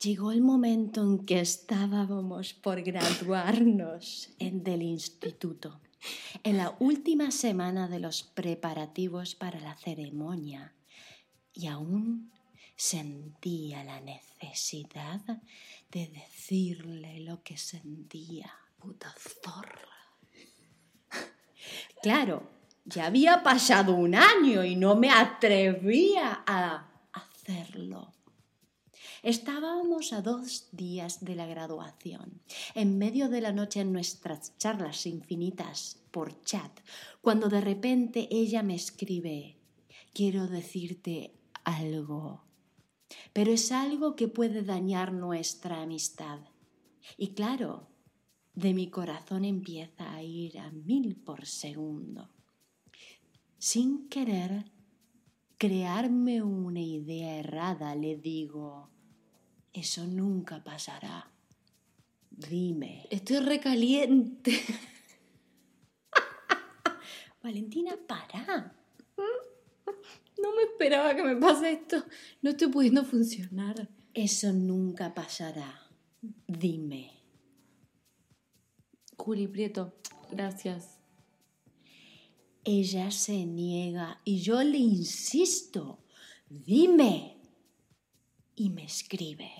Llegó 0.00 0.30
el 0.30 0.42
momento 0.42 1.02
en 1.02 1.24
que 1.26 1.40
estábamos 1.40 2.54
por 2.54 2.80
graduarnos 2.82 4.30
del 4.38 4.82
instituto, 4.82 5.80
en 6.44 6.58
la 6.58 6.76
última 6.78 7.32
semana 7.32 7.88
de 7.88 7.98
los 7.98 8.22
preparativos 8.22 9.34
para 9.34 9.58
la 9.58 9.76
ceremonia, 9.76 10.76
y 11.52 11.66
aún 11.66 12.30
sentía 12.76 13.82
la 13.82 14.00
necesidad 14.00 15.22
de 15.90 16.06
decirle 16.06 17.18
lo 17.20 17.42
que 17.42 17.56
sentía. 17.56 18.52
Puta 18.78 19.12
zorra. 19.42 19.97
Claro, 22.02 22.48
ya 22.84 23.06
había 23.06 23.42
pasado 23.42 23.94
un 23.94 24.14
año 24.14 24.64
y 24.64 24.76
no 24.76 24.96
me 24.96 25.10
atrevía 25.10 26.42
a 26.46 26.88
hacerlo. 27.12 28.12
Estábamos 29.22 30.12
a 30.12 30.22
dos 30.22 30.68
días 30.70 31.24
de 31.24 31.34
la 31.34 31.46
graduación, 31.46 32.40
en 32.74 32.98
medio 32.98 33.28
de 33.28 33.40
la 33.40 33.52
noche 33.52 33.80
en 33.80 33.92
nuestras 33.92 34.56
charlas 34.58 35.06
infinitas 35.06 36.00
por 36.12 36.40
chat, 36.44 36.70
cuando 37.20 37.48
de 37.48 37.60
repente 37.60 38.28
ella 38.30 38.62
me 38.62 38.76
escribe, 38.76 39.56
quiero 40.14 40.46
decirte 40.46 41.34
algo, 41.64 42.44
pero 43.32 43.52
es 43.52 43.72
algo 43.72 44.14
que 44.14 44.28
puede 44.28 44.62
dañar 44.62 45.12
nuestra 45.12 45.82
amistad. 45.82 46.38
Y 47.16 47.34
claro, 47.34 47.87
de 48.58 48.74
mi 48.74 48.90
corazón 48.90 49.44
empieza 49.44 50.12
a 50.12 50.20
ir 50.20 50.58
a 50.58 50.70
mil 50.72 51.14
por 51.14 51.46
segundo. 51.46 52.28
Sin 53.56 54.08
querer 54.08 54.64
crearme 55.58 56.42
una 56.42 56.80
idea 56.80 57.36
errada, 57.36 57.94
le 57.94 58.16
digo, 58.16 58.90
eso 59.72 60.06
nunca 60.08 60.64
pasará. 60.64 61.30
Dime. 62.30 63.06
Estoy 63.10 63.38
recaliente. 63.38 64.60
Valentina, 67.42 67.96
para. 68.08 68.74
No 70.42 70.54
me 70.56 70.62
esperaba 70.62 71.14
que 71.14 71.22
me 71.22 71.36
pase 71.36 71.72
esto. 71.74 72.04
No 72.42 72.50
estoy 72.50 72.68
pudiendo 72.68 73.04
funcionar. 73.04 73.88
Eso 74.14 74.52
nunca 74.52 75.14
pasará. 75.14 75.80
Dime. 76.48 77.17
Juli 79.18 79.48
Prieto, 79.48 79.92
gracias. 80.30 80.98
Ella 82.64 83.10
se 83.10 83.44
niega 83.44 84.20
y 84.24 84.40
yo 84.40 84.62
le 84.62 84.78
insisto. 84.78 85.98
Dime. 86.48 87.36
Y 88.54 88.70
me 88.70 88.84
escribe. 88.84 89.50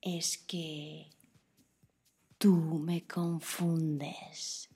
Es 0.00 0.38
que 0.38 1.10
tú 2.38 2.54
me 2.54 3.06
confundes. 3.06 4.68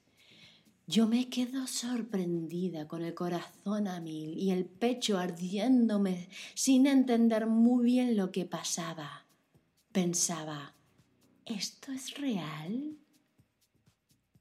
Yo 0.86 1.06
me 1.06 1.28
quedo 1.28 1.68
sorprendida 1.68 2.88
con 2.88 3.02
el 3.02 3.14
corazón 3.14 3.86
a 3.86 4.00
mil 4.00 4.36
y 4.36 4.50
el 4.50 4.64
pecho 4.64 5.18
ardiéndome 5.18 6.28
sin 6.54 6.88
entender 6.88 7.46
muy 7.46 7.84
bien 7.84 8.16
lo 8.16 8.32
que 8.32 8.44
pasaba. 8.44 9.26
Pensaba, 9.92 10.74
¿esto 11.50 11.92
es 11.92 12.14
real? 12.18 12.96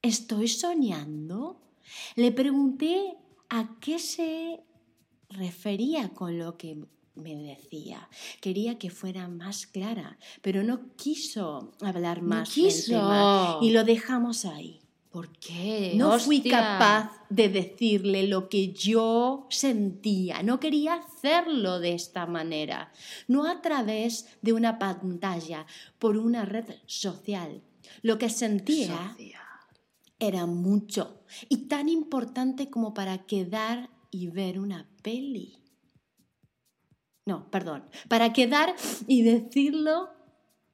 ¿Estoy 0.02 0.48
soñando? 0.48 1.60
Le 2.16 2.32
pregunté 2.32 3.16
a 3.48 3.76
qué 3.80 3.98
se 3.98 4.60
refería 5.28 6.10
con 6.10 6.38
lo 6.38 6.56
que 6.56 6.78
me 7.14 7.34
decía. 7.34 8.08
Quería 8.40 8.78
que 8.78 8.90
fuera 8.90 9.28
más 9.28 9.66
clara, 9.66 10.18
pero 10.40 10.62
no 10.62 10.94
quiso 10.96 11.72
hablar 11.80 12.22
más 12.22 12.48
No 12.48 12.54
quiso. 12.54 12.92
del 12.92 13.00
tema 13.00 13.58
y 13.60 13.70
lo 13.70 13.84
dejamos 13.84 14.44
ahí. 14.44 14.80
¿Por 15.10 15.28
qué? 15.38 15.94
No 15.96 16.20
fui 16.20 16.40
capaz 16.40 17.10
de 17.28 17.48
decirle 17.48 18.28
lo 18.28 18.48
que 18.48 18.72
yo 18.72 19.46
sentía. 19.50 20.44
No 20.44 20.60
quería 20.60 20.94
hacerlo 20.94 21.80
de 21.80 21.94
esta 21.94 22.26
manera. 22.26 22.92
No 23.26 23.44
a 23.46 23.60
través 23.60 24.28
de 24.40 24.52
una 24.52 24.78
pantalla, 24.78 25.66
por 25.98 26.16
una 26.16 26.44
red 26.44 26.76
social. 26.86 27.60
Lo 28.02 28.18
que 28.18 28.30
sentía 28.30 29.16
era 30.20 30.46
mucho 30.46 31.24
y 31.48 31.66
tan 31.66 31.88
importante 31.88 32.70
como 32.70 32.94
para 32.94 33.18
quedar 33.26 33.90
y 34.12 34.28
ver 34.28 34.60
una 34.60 34.88
peli. 35.02 35.56
No, 37.26 37.50
perdón. 37.50 37.84
Para 38.08 38.32
quedar 38.32 38.76
y 39.08 39.22
decirlo, 39.22 40.10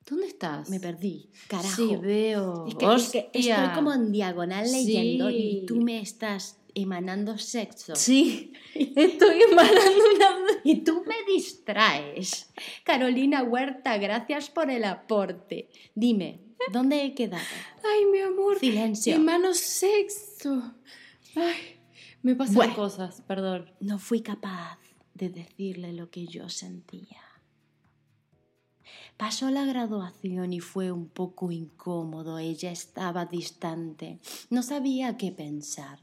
¿Dónde 0.08 0.26
estás? 0.28 0.70
me 0.70 0.78
perdí. 0.80 1.28
Carajo. 1.48 1.74
Sí, 1.76 1.96
veo. 1.96 2.66
Es 2.68 2.74
que, 2.76 2.86
es 2.94 3.10
que 3.10 3.50
estoy 3.50 3.68
como 3.74 3.92
en 3.92 4.12
diagonal 4.12 4.70
leyendo 4.70 5.28
Sí. 5.28 5.60
y 5.62 5.66
tú 5.66 5.76
me 5.80 6.00
estás 6.00 6.60
emanando 6.74 7.38
sexo. 7.38 7.96
Sí, 7.96 8.52
estoy 8.74 9.42
emanando 9.50 9.80
una... 10.14 10.26
Y 10.64 10.82
tú 10.82 11.04
me 11.06 11.14
distraes. 11.32 12.52
Carolina 12.84 13.42
Huerta, 13.44 13.98
gracias 13.98 14.50
por 14.50 14.68
el 14.70 14.82
aporte. 14.84 15.68
Dime, 15.94 16.40
¿dónde 16.72 17.04
he 17.04 17.14
quedado? 17.14 17.44
Ay, 17.84 18.04
mi 18.06 18.18
amor. 18.18 18.58
Silencio. 18.58 19.14
Hermano 19.14 19.54
sexto. 19.54 20.74
Ay, 21.36 21.78
me 22.22 22.34
pasan 22.34 22.54
Bueno. 22.56 22.74
cosas, 22.74 23.20
perdón. 23.22 23.70
No 23.80 23.98
fui 24.00 24.22
capaz 24.22 24.78
de 25.14 25.28
decirle 25.30 25.92
lo 25.92 26.10
que 26.10 26.26
yo 26.26 26.48
sentía. 26.48 27.22
Pasó 29.16 29.50
la 29.50 29.64
graduación 29.64 30.52
y 30.52 30.60
fue 30.60 30.92
un 30.92 31.08
poco 31.08 31.50
incómodo. 31.50 32.38
Ella 32.38 32.70
estaba 32.70 33.24
distante. 33.24 34.20
No 34.50 34.62
sabía 34.62 35.16
qué 35.16 35.32
pensar. 35.32 36.00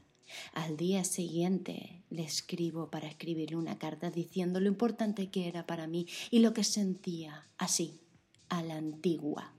Al 0.52 0.76
día 0.76 1.04
siguiente 1.04 2.02
le 2.10 2.24
escribo 2.24 2.90
para 2.90 3.06
escribirle 3.06 3.56
una 3.56 3.78
carta 3.78 4.10
diciendo 4.10 4.58
lo 4.58 4.68
importante 4.68 5.30
que 5.30 5.46
era 5.48 5.66
para 5.66 5.86
mí 5.86 6.06
y 6.30 6.40
lo 6.40 6.52
que 6.54 6.64
sentía, 6.64 7.46
así, 7.56 8.00
a 8.48 8.62
la 8.62 8.76
antigua. 8.76 9.52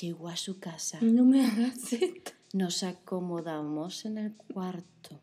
Llegó 0.00 0.28
a 0.28 0.36
su 0.36 0.60
casa. 0.60 0.98
No 1.00 1.24
me 1.24 1.44
hagas 1.44 1.92
esto. 1.92 2.32
Nos 2.52 2.82
acomodamos 2.82 4.04
en 4.04 4.18
el 4.18 4.34
cuarto, 4.34 5.20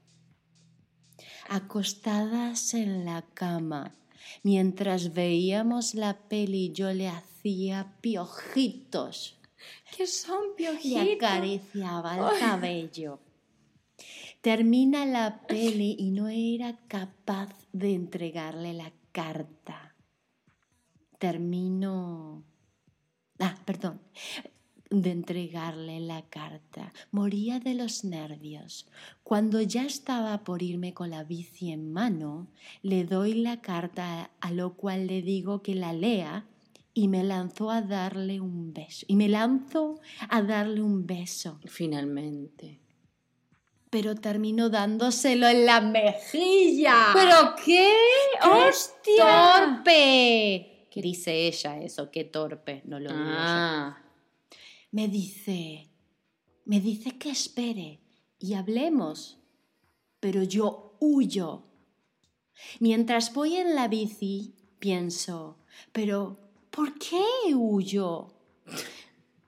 acostadas 1.49 2.73
en 2.73 3.03
la 3.03 3.21
cama. 3.34 3.93
Mientras 4.44 5.13
veíamos 5.13 5.96
la 5.96 6.18
peli 6.28 6.72
yo 6.72 6.92
le 6.94 7.08
hacía 7.10 7.94
piojitos, 8.02 9.40
¿Qué 9.96 10.06
son 10.08 10.50
le 10.50 10.56
piojitos? 10.56 11.16
acariciaba 11.16 12.34
el 12.34 12.40
cabello. 12.40 13.20
Termina 14.42 15.06
la 15.06 15.46
peli 15.48 15.96
y 15.98 16.12
no 16.12 16.28
era 16.30 16.78
capaz 16.88 17.50
de 17.74 17.94
entregarle 17.94 18.74
la 18.74 18.92
carta. 19.12 19.96
Termino... 21.18 22.44
Ah, 23.40 23.58
perdón. 23.66 24.00
De 24.89 25.12
entregarle 25.12 26.00
la 26.00 26.21
carta. 26.30 26.93
Moría 27.12 27.60
de 27.60 27.73
los 27.73 28.06
nervios. 28.06 28.88
Cuando 29.23 29.62
ya 29.62 29.84
estaba 29.84 30.43
por 30.45 30.62
irme 30.63 30.93
con 30.93 31.10
la 31.10 31.23
bici 31.26 31.71
en 31.71 31.91
mano, 31.91 32.47
le 32.84 33.04
doy 33.04 33.34
la 33.34 33.60
carta, 33.62 34.32
a 34.39 34.52
lo 34.52 34.76
cual 34.76 35.08
le 35.08 35.21
digo 35.21 35.62
que 35.62 35.76
la 35.76 35.91
lea 35.91 36.45
y 36.93 37.10
me 37.10 37.23
lanzó 37.23 37.69
a 37.69 37.82
darle 37.82 38.39
un 38.39 38.73
beso. 38.73 39.06
Y 39.10 39.17
me 39.17 39.28
lanzo 39.28 40.00
a 40.30 40.41
darle 40.41 40.82
un 40.82 41.06
beso 41.06 41.60
Finalmente. 41.65 42.80
pero 43.89 44.15
terminó 44.15 44.69
dándoselo 44.69 45.47
en 45.47 45.65
la 45.65 45.82
mejilla. 45.82 47.08
¿Pero 47.13 47.56
qué? 47.63 47.93
¡Qué 48.41 48.47
¡Hostia! 48.50 49.76
torpe! 49.84 50.88
Dice 50.95 51.45
ella 51.47 51.78
eso, 51.80 52.10
qué 52.10 52.23
torpe, 52.23 52.82
no 52.86 53.00
lo 53.00 53.10
digo 53.12 53.23
yo. 53.23 54.07
Me 54.91 55.08
dice, 55.08 55.89
me 56.65 56.80
dice 56.80 57.17
que 57.17 57.30
espere 57.30 58.00
y 58.39 58.54
hablemos, 58.54 59.38
pero 60.19 60.43
yo 60.43 60.97
huyo. 61.00 61.63
Mientras 62.80 63.34
voy 63.34 63.56
en 63.58 63.76
la 63.76 63.88
bici, 63.88 64.56
pienso, 64.80 65.60
pero 65.91 66.39
¿por 66.71 66.97
qué 66.97 67.54
huyo? 67.54 68.34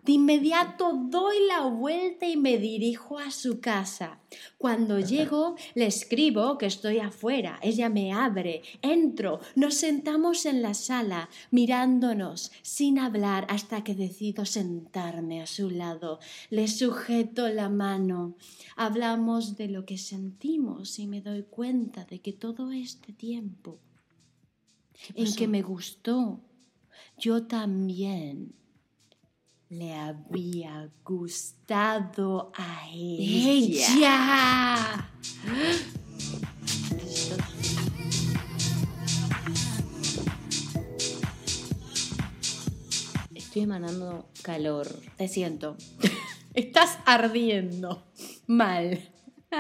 De 0.10 0.14
inmediato 0.14 1.06
doy 1.08 1.36
la 1.48 1.68
vuelta 1.68 2.28
y 2.28 2.36
me 2.36 2.58
dirijo 2.58 3.20
a 3.20 3.30
su 3.30 3.60
casa. 3.60 4.20
Cuando 4.58 5.00
llego, 5.00 5.56
le 5.76 5.86
escribo 5.86 6.58
que 6.58 6.66
estoy 6.66 6.98
afuera. 6.98 7.60
Ella 7.62 7.90
me 7.90 8.12
abre, 8.12 8.64
entro, 8.82 9.40
nos 9.56 9.76
sentamos 9.76 10.48
en 10.48 10.64
la 10.64 10.74
sala, 10.74 11.30
mirándonos, 11.52 12.52
sin 12.64 12.98
hablar, 12.98 13.46
hasta 13.50 13.84
que 13.84 13.94
decido 13.94 14.46
sentarme 14.46 15.44
a 15.44 15.46
su 15.46 15.70
lado. 15.70 16.20
Le 16.50 16.68
sujeto 16.68 17.48
la 17.48 17.70
mano. 17.70 18.36
Hablamos 18.76 19.58
de 19.58 19.68
lo 19.68 19.86
que 19.86 20.00
sentimos 20.00 20.98
y 20.98 21.06
me 21.06 21.22
doy 21.22 21.44
cuenta 21.44 22.06
de 22.06 22.20
que 22.20 22.34
todo 22.34 22.72
este 22.72 23.14
tiempo 23.14 23.78
en 25.14 25.36
que 25.36 25.48
me 25.48 25.62
gustó, 25.62 26.42
yo 27.20 27.46
también 27.46 28.56
le 29.70 29.94
había 29.94 30.90
gustado 31.06 32.52
a 32.56 32.90
ella. 32.92 33.94
¡Ella! 33.94 35.12
Estoy 43.36 43.62
emanando 43.64 44.30
calor. 44.42 44.88
Te 45.18 45.28
siento. 45.28 45.78
Estás 46.56 46.98
ardiendo. 47.06 48.04
Mal. 48.48 49.12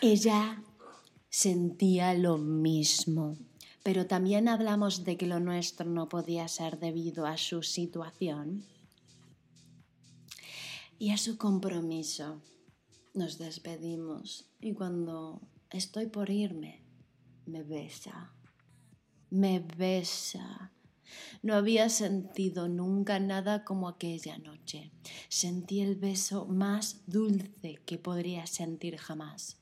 Ella 0.00 0.62
sentía 1.28 2.14
lo 2.14 2.38
mismo, 2.38 3.36
pero 3.82 4.06
también 4.06 4.48
hablamos 4.48 5.04
de 5.04 5.16
que 5.16 5.26
lo 5.26 5.40
nuestro 5.40 5.88
no 5.88 6.08
podía 6.08 6.46
ser 6.48 6.78
debido 6.78 7.26
a 7.26 7.36
su 7.36 7.62
situación 7.62 8.64
y 10.98 11.10
a 11.10 11.16
su 11.16 11.38
compromiso. 11.38 12.42
Nos 13.14 13.38
despedimos 13.38 14.50
y 14.60 14.74
cuando 14.74 15.40
estoy 15.70 16.06
por 16.06 16.30
irme, 16.30 16.84
me 17.46 17.62
besa, 17.62 18.32
me 19.30 19.60
besa. 19.60 20.72
No 21.42 21.54
había 21.54 21.88
sentido 21.88 22.68
nunca 22.68 23.18
nada 23.18 23.64
como 23.64 23.88
aquella 23.88 24.38
noche. 24.38 24.92
Sentí 25.28 25.80
el 25.80 25.96
beso 25.96 26.46
más 26.46 27.02
dulce 27.06 27.80
que 27.84 27.98
podría 27.98 28.46
sentir 28.46 28.96
jamás. 28.98 29.56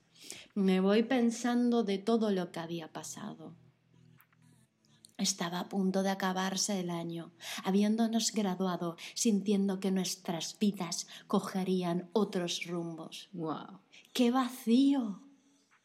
Me 0.55 0.81
voy 0.81 1.05
pensando 1.05 1.85
de 1.85 1.99
todo 1.99 2.33
lo 2.33 2.53
que 2.53 2.61
había 2.61 2.93
pasado. 2.93 3.55
Estaba 5.19 5.59
a 5.59 5.69
punto 5.69 6.05
de 6.05 6.11
acabarse 6.11 6.79
el 6.79 6.91
año, 6.91 7.33
habiéndonos 7.65 8.31
graduado, 8.33 8.97
sintiendo 9.15 9.81
que 9.81 9.91
nuestras 9.91 10.57
vidas 10.59 11.09
cogerían 11.27 12.09
otros 12.13 12.65
rumbos. 12.65 13.29
Wow. 13.33 13.81
¡Qué 14.13 14.31
vacío! 14.31 15.21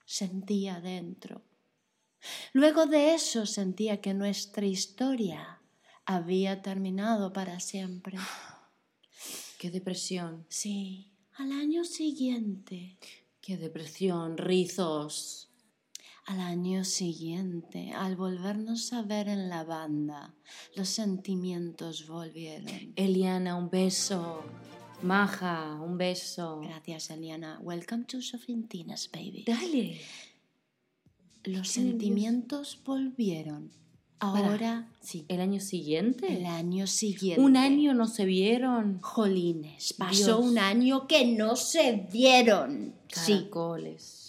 sentía 0.06 0.80
dentro. 0.80 1.42
Luego 2.54 2.86
de 2.86 3.16
eso 3.16 3.48
sentía 3.48 4.02
que 4.02 4.14
nuestra 4.14 4.66
historia 4.66 5.62
había 6.06 6.62
terminado 6.62 7.34
para 7.34 7.60
siempre. 7.60 8.18
Qué 9.60 9.72
depresión. 9.72 10.46
Sí, 10.50 11.12
al 11.38 11.52
año 11.52 11.84
siguiente. 11.84 13.00
Qué 13.42 13.58
depresión, 13.58 14.38
rizos. 14.38 15.53
Al 16.26 16.40
año 16.40 16.86
siguiente, 16.86 17.92
al 17.92 18.16
volvernos 18.16 18.94
a 18.94 19.02
ver 19.02 19.28
en 19.28 19.50
la 19.50 19.66
banda, 19.66 20.34
los 20.76 20.88
sentimientos 20.88 22.08
volvieron. 22.08 22.94
Eliana, 22.96 23.56
un 23.58 23.70
beso. 23.70 24.42
Maja, 25.02 25.78
un 25.82 25.98
beso. 25.98 26.62
Gracias, 26.62 27.10
Eliana. 27.10 27.60
Welcome 27.62 28.06
to 28.06 28.22
Sofintinas, 28.22 29.10
baby. 29.12 29.44
Dale. 29.46 30.00
Los 31.44 31.68
sentimientos 31.68 32.80
volvieron. 32.86 33.72
Ahora, 34.20 34.88
sí, 35.02 35.26
¿El 35.28 35.42
año 35.42 35.60
siguiente? 35.60 36.34
el 36.34 36.46
año 36.46 36.88
siguiente. 36.88 37.42
Un 37.42 37.58
año 37.58 37.94
no 37.94 38.08
se 38.08 38.24
vieron. 38.24 39.02
Jolines, 39.02 39.92
pasó 39.98 40.38
Dios. 40.38 40.40
un 40.40 40.58
año 40.58 41.06
que 41.08 41.26
no 41.26 41.58
se 41.58 42.08
vieron. 42.10 42.96
Sí, 43.10 43.34
Caracoles. 43.40 44.23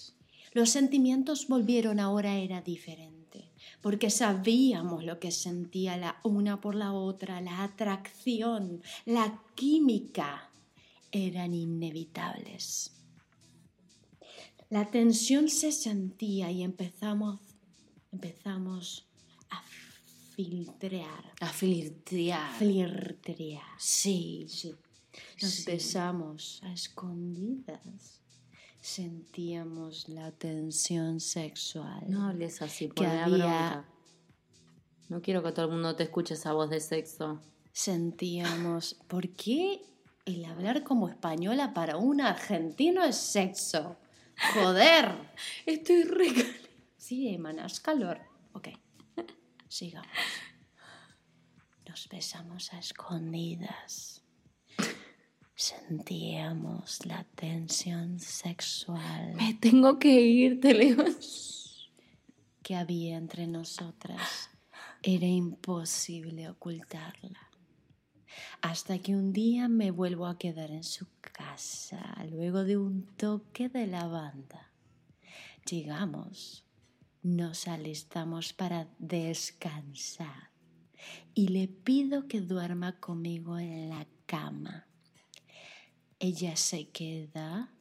Los 0.54 0.70
sentimientos 0.70 1.48
volvieron, 1.48 2.00
ahora 2.00 2.36
era 2.36 2.62
diferente, 2.62 3.52
porque 3.82 4.08
sabíamos 4.08 5.04
lo 5.04 5.18
que 5.20 5.30
sentía 5.30 5.96
la 5.98 6.18
una 6.24 6.60
por 6.60 6.74
la 6.74 6.92
otra, 6.92 7.40
la 7.42 7.62
atracción, 7.64 8.80
la 9.04 9.42
química, 9.54 10.50
eran 11.12 11.54
inevitables. 11.54 12.92
La 14.70 14.90
tensión 14.90 15.48
se 15.48 15.70
sentía 15.70 16.50
y 16.50 16.62
empezamos, 16.62 17.40
empezamos 18.10 19.06
a 19.50 19.62
filtrear, 20.34 21.32
A 21.40 21.48
flirtear. 21.48 22.52
flirtear. 22.58 23.62
Sí. 23.78 24.46
Sí. 24.48 24.74
Nos 25.40 25.50
Sí. 25.52 25.64
besamos 25.66 26.60
a 26.64 26.72
escondidas. 26.72 28.20
Sentíamos 28.84 30.10
la 30.10 30.30
tensión 30.30 31.18
sexual. 31.18 32.04
No 32.06 32.28
hables 32.28 32.60
así, 32.60 32.88
Que 32.88 32.92
por 32.92 33.06
la 33.06 33.24
había- 33.24 33.36
bronca. 33.38 33.88
No 35.08 35.22
quiero 35.22 35.42
que 35.42 35.52
todo 35.52 35.64
el 35.64 35.72
mundo 35.72 35.96
te 35.96 36.02
escuche 36.02 36.34
esa 36.34 36.52
voz 36.52 36.68
de 36.68 36.80
sexo. 36.80 37.40
Sentíamos, 37.72 38.98
¿por 39.08 39.30
qué 39.30 39.80
el 40.26 40.44
hablar 40.44 40.82
como 40.84 41.08
española 41.08 41.72
para 41.72 41.96
un 41.96 42.20
argentino 42.20 43.02
es 43.04 43.16
sexo? 43.16 43.96
Joder. 44.52 45.16
Estoy 45.66 46.02
re... 46.02 46.28
Sí, 46.98 47.28
emanas 47.34 47.80
calor. 47.80 48.20
Ok. 48.52 48.68
Sigamos. 49.66 50.06
Nos 51.88 52.06
besamos 52.10 52.70
a 52.74 52.78
escondidas. 52.80 54.22
Sentíamos 55.64 57.06
la 57.06 57.24
tensión 57.36 58.20
sexual. 58.20 59.32
Me 59.34 59.54
tengo 59.54 59.98
que 59.98 60.20
ir, 60.20 60.60
te 60.60 60.74
leo. 60.74 61.02
que 62.62 62.76
había 62.76 63.16
entre 63.16 63.46
nosotras 63.46 64.50
era 65.02 65.26
imposible 65.26 66.50
ocultarla. 66.50 67.48
Hasta 68.60 68.98
que 68.98 69.16
un 69.16 69.32
día 69.32 69.68
me 69.68 69.90
vuelvo 69.90 70.26
a 70.26 70.36
quedar 70.36 70.70
en 70.70 70.84
su 70.84 71.06
casa 71.22 72.14
luego 72.30 72.64
de 72.64 72.76
un 72.76 73.06
toque 73.16 73.70
de 73.70 73.86
lavanda. 73.86 74.70
Llegamos, 75.64 76.66
nos 77.22 77.68
alistamos 77.68 78.52
para 78.52 78.90
descansar 78.98 80.50
y 81.32 81.48
le 81.48 81.68
pido 81.68 82.28
que 82.28 82.42
duerma 82.42 83.00
conmigo 83.00 83.58
en 83.58 83.88
la 83.88 84.06
cama. 84.26 84.88
Ella 86.18 86.56
se 86.56 86.88
queda 86.90 87.72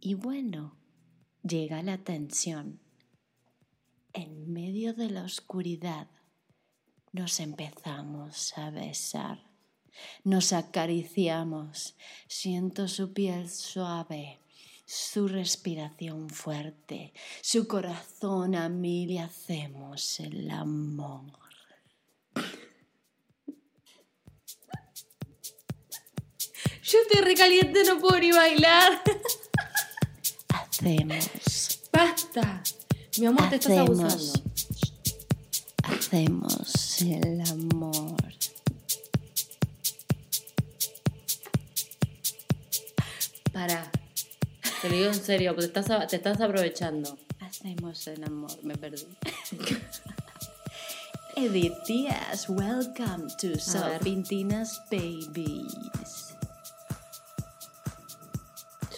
y 0.00 0.14
bueno, 0.14 0.76
llega 1.42 1.82
la 1.82 1.98
tensión. 1.98 2.80
En 4.12 4.52
medio 4.52 4.94
de 4.94 5.10
la 5.10 5.24
oscuridad 5.24 6.08
nos 7.12 7.40
empezamos 7.40 8.56
a 8.56 8.70
besar. 8.70 9.50
Nos 10.24 10.52
acariciamos. 10.52 11.96
Siento 12.28 12.88
su 12.88 13.12
piel 13.12 13.48
suave, 13.48 14.40
su 14.86 15.28
respiración 15.28 16.30
fuerte, 16.30 17.12
su 17.42 17.66
corazón 17.66 18.54
a 18.54 18.68
mil 18.68 19.10
y 19.10 19.18
hacemos 19.18 20.20
el 20.20 20.50
amor. 20.50 21.39
Yo 26.90 26.98
estoy 27.02 27.20
recaliente, 27.22 27.84
no 27.84 28.00
puedo 28.00 28.18
ni 28.18 28.32
bailar. 28.32 29.00
Hacemos, 30.48 31.80
Basta. 31.92 32.62
Mi 33.18 33.26
amor, 33.26 33.48
te 33.48 33.56
estás 33.56 33.78
abusando. 33.78 34.32
hacemos 35.84 37.00
el 37.02 37.40
amor. 37.42 38.16
Para. 43.52 43.92
Te 44.82 44.88
lo 44.88 44.96
digo 44.96 45.08
en 45.10 45.14
serio, 45.22 45.54
te 45.54 45.66
estás, 45.66 46.08
te 46.08 46.16
estás 46.16 46.40
aprovechando. 46.40 47.16
Hacemos 47.38 48.04
el 48.08 48.24
amor, 48.24 48.64
me 48.64 48.74
perdí. 48.76 49.06
Edith 51.36 51.74
Díaz, 51.86 52.48
welcome 52.48 53.28
to 53.38 53.48
ver. 53.50 53.60
Sopintinas 53.60 54.82
Babies. 54.90 56.29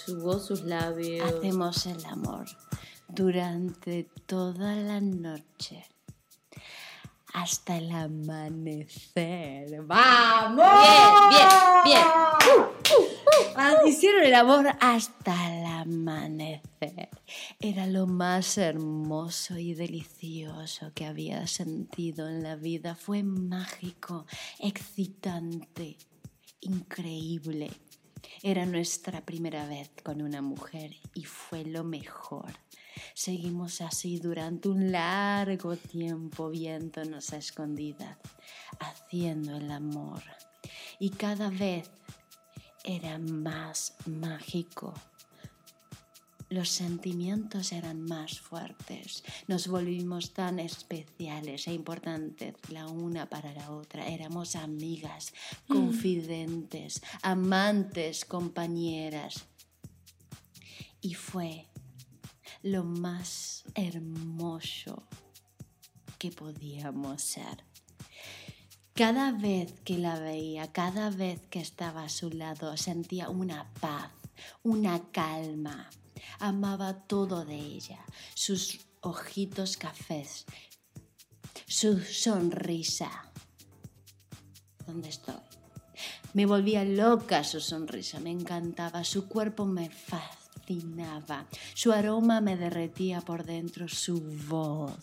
Su 0.05 0.21
voz, 0.21 0.47
sus 0.47 0.63
labios. 0.63 1.31
Hacemos 1.31 1.87
el 1.87 2.05
amor 2.07 2.47
durante 3.09 4.09
toda 4.27 4.75
la 4.75 5.01
noche 5.01 5.85
hasta 7.33 7.79
el 7.79 7.91
amanecer. 7.91 9.83
¡Vamos! 9.83 10.67
Bien, 11.31 11.31
bien, 11.31 11.49
bien. 11.85 12.05
Ah, 13.57 13.75
Hicieron 13.87 14.25
el 14.25 14.35
amor 14.35 14.67
hasta 14.81 15.59
el 15.59 15.65
amanecer. 15.67 17.09
Era 17.61 17.87
lo 17.87 18.07
más 18.07 18.59
hermoso 18.59 19.57
y 19.59 19.75
delicioso 19.75 20.93
que 20.95 21.07
había 21.07 21.47
sentido 21.47 22.29
en 22.29 22.43
la 22.43 22.57
vida. 22.57 22.95
Fue 22.95 23.23
mágico, 23.23 24.27
excitante, 24.59 25.97
increíble. 26.61 27.71
Era 28.43 28.67
nuestra 28.67 29.21
primera 29.25 29.67
vez 29.67 29.91
con 30.03 30.23
una 30.23 30.43
mujer 30.43 30.93
y 31.15 31.25
fue 31.25 31.65
lo 31.65 31.85
mejor. 31.85 32.53
Seguimos 33.15 33.81
así 33.81 34.19
durante 34.19 34.69
un 34.69 34.93
largo 34.93 35.77
tiempo 35.77 36.51
viéndonos 36.51 37.33
a 37.33 37.37
escondidas, 37.37 38.19
haciendo 38.79 39.57
el 39.57 39.71
amor. 39.71 40.23
Y 40.99 41.11
cada 41.11 41.51
vez 41.51 41.91
era 42.85 43.19
más 43.19 43.95
mágico. 44.07 44.95
Los 46.53 46.69
sentimientos 46.69 47.73
eran 47.73 48.03
más 48.03 48.41
fuertes. 48.41 49.25
Nos 49.49 49.69
volvimos 49.69 50.35
tan 50.35 50.59
especiales 50.59 51.67
e 51.67 51.73
importantes 51.73 52.55
la 52.69 52.87
una 52.89 53.29
para 53.29 53.53
la 53.53 53.71
otra. 53.71 54.07
Éramos 54.07 54.55
amigas, 54.57 55.33
confidentes, 55.67 57.03
amantes, 57.23 58.25
compañeras. 58.25 59.45
Y 61.01 61.15
fue 61.15 61.67
lo 62.63 62.85
más 62.85 63.65
hermoso 63.75 65.09
que 66.19 66.31
podíamos 66.31 67.23
ser. 67.23 67.65
Cada 68.95 69.33
vez 69.33 69.73
que 69.85 69.97
la 69.97 70.21
veía, 70.21 70.71
cada 70.71 71.11
vez 71.11 71.41
que 71.49 71.61
estaba 71.61 72.05
a 72.05 72.09
su 72.11 72.31
lado, 72.31 72.77
sentía 72.77 73.31
una 73.31 73.73
paz, 73.81 74.11
una 74.63 75.11
calma. 75.11 75.89
Amaba 76.39 77.07
todo 77.07 77.45
de 77.45 77.57
ella, 77.57 78.05
sus 78.35 78.81
ojitos 79.01 79.77
cafés, 79.77 80.47
su 81.67 82.01
sonrisa. 82.01 83.31
¿Dónde 84.87 85.09
estoy? 85.09 85.35
Me 86.35 86.47
volvía 86.47 86.85
loca 86.85 87.45
su 87.45 87.61
sonrisa, 87.61 88.19
me 88.21 88.31
encantaba, 88.31 89.05
su 89.05 89.29
cuerpo 89.29 89.67
me 89.67 89.91
fascinaba, 89.91 91.47
su 91.75 91.93
aroma 91.93 92.41
me 92.41 92.57
derretía 92.57 93.21
por 93.21 93.45
dentro, 93.45 93.87
su 93.89 94.21
voz, 94.49 94.99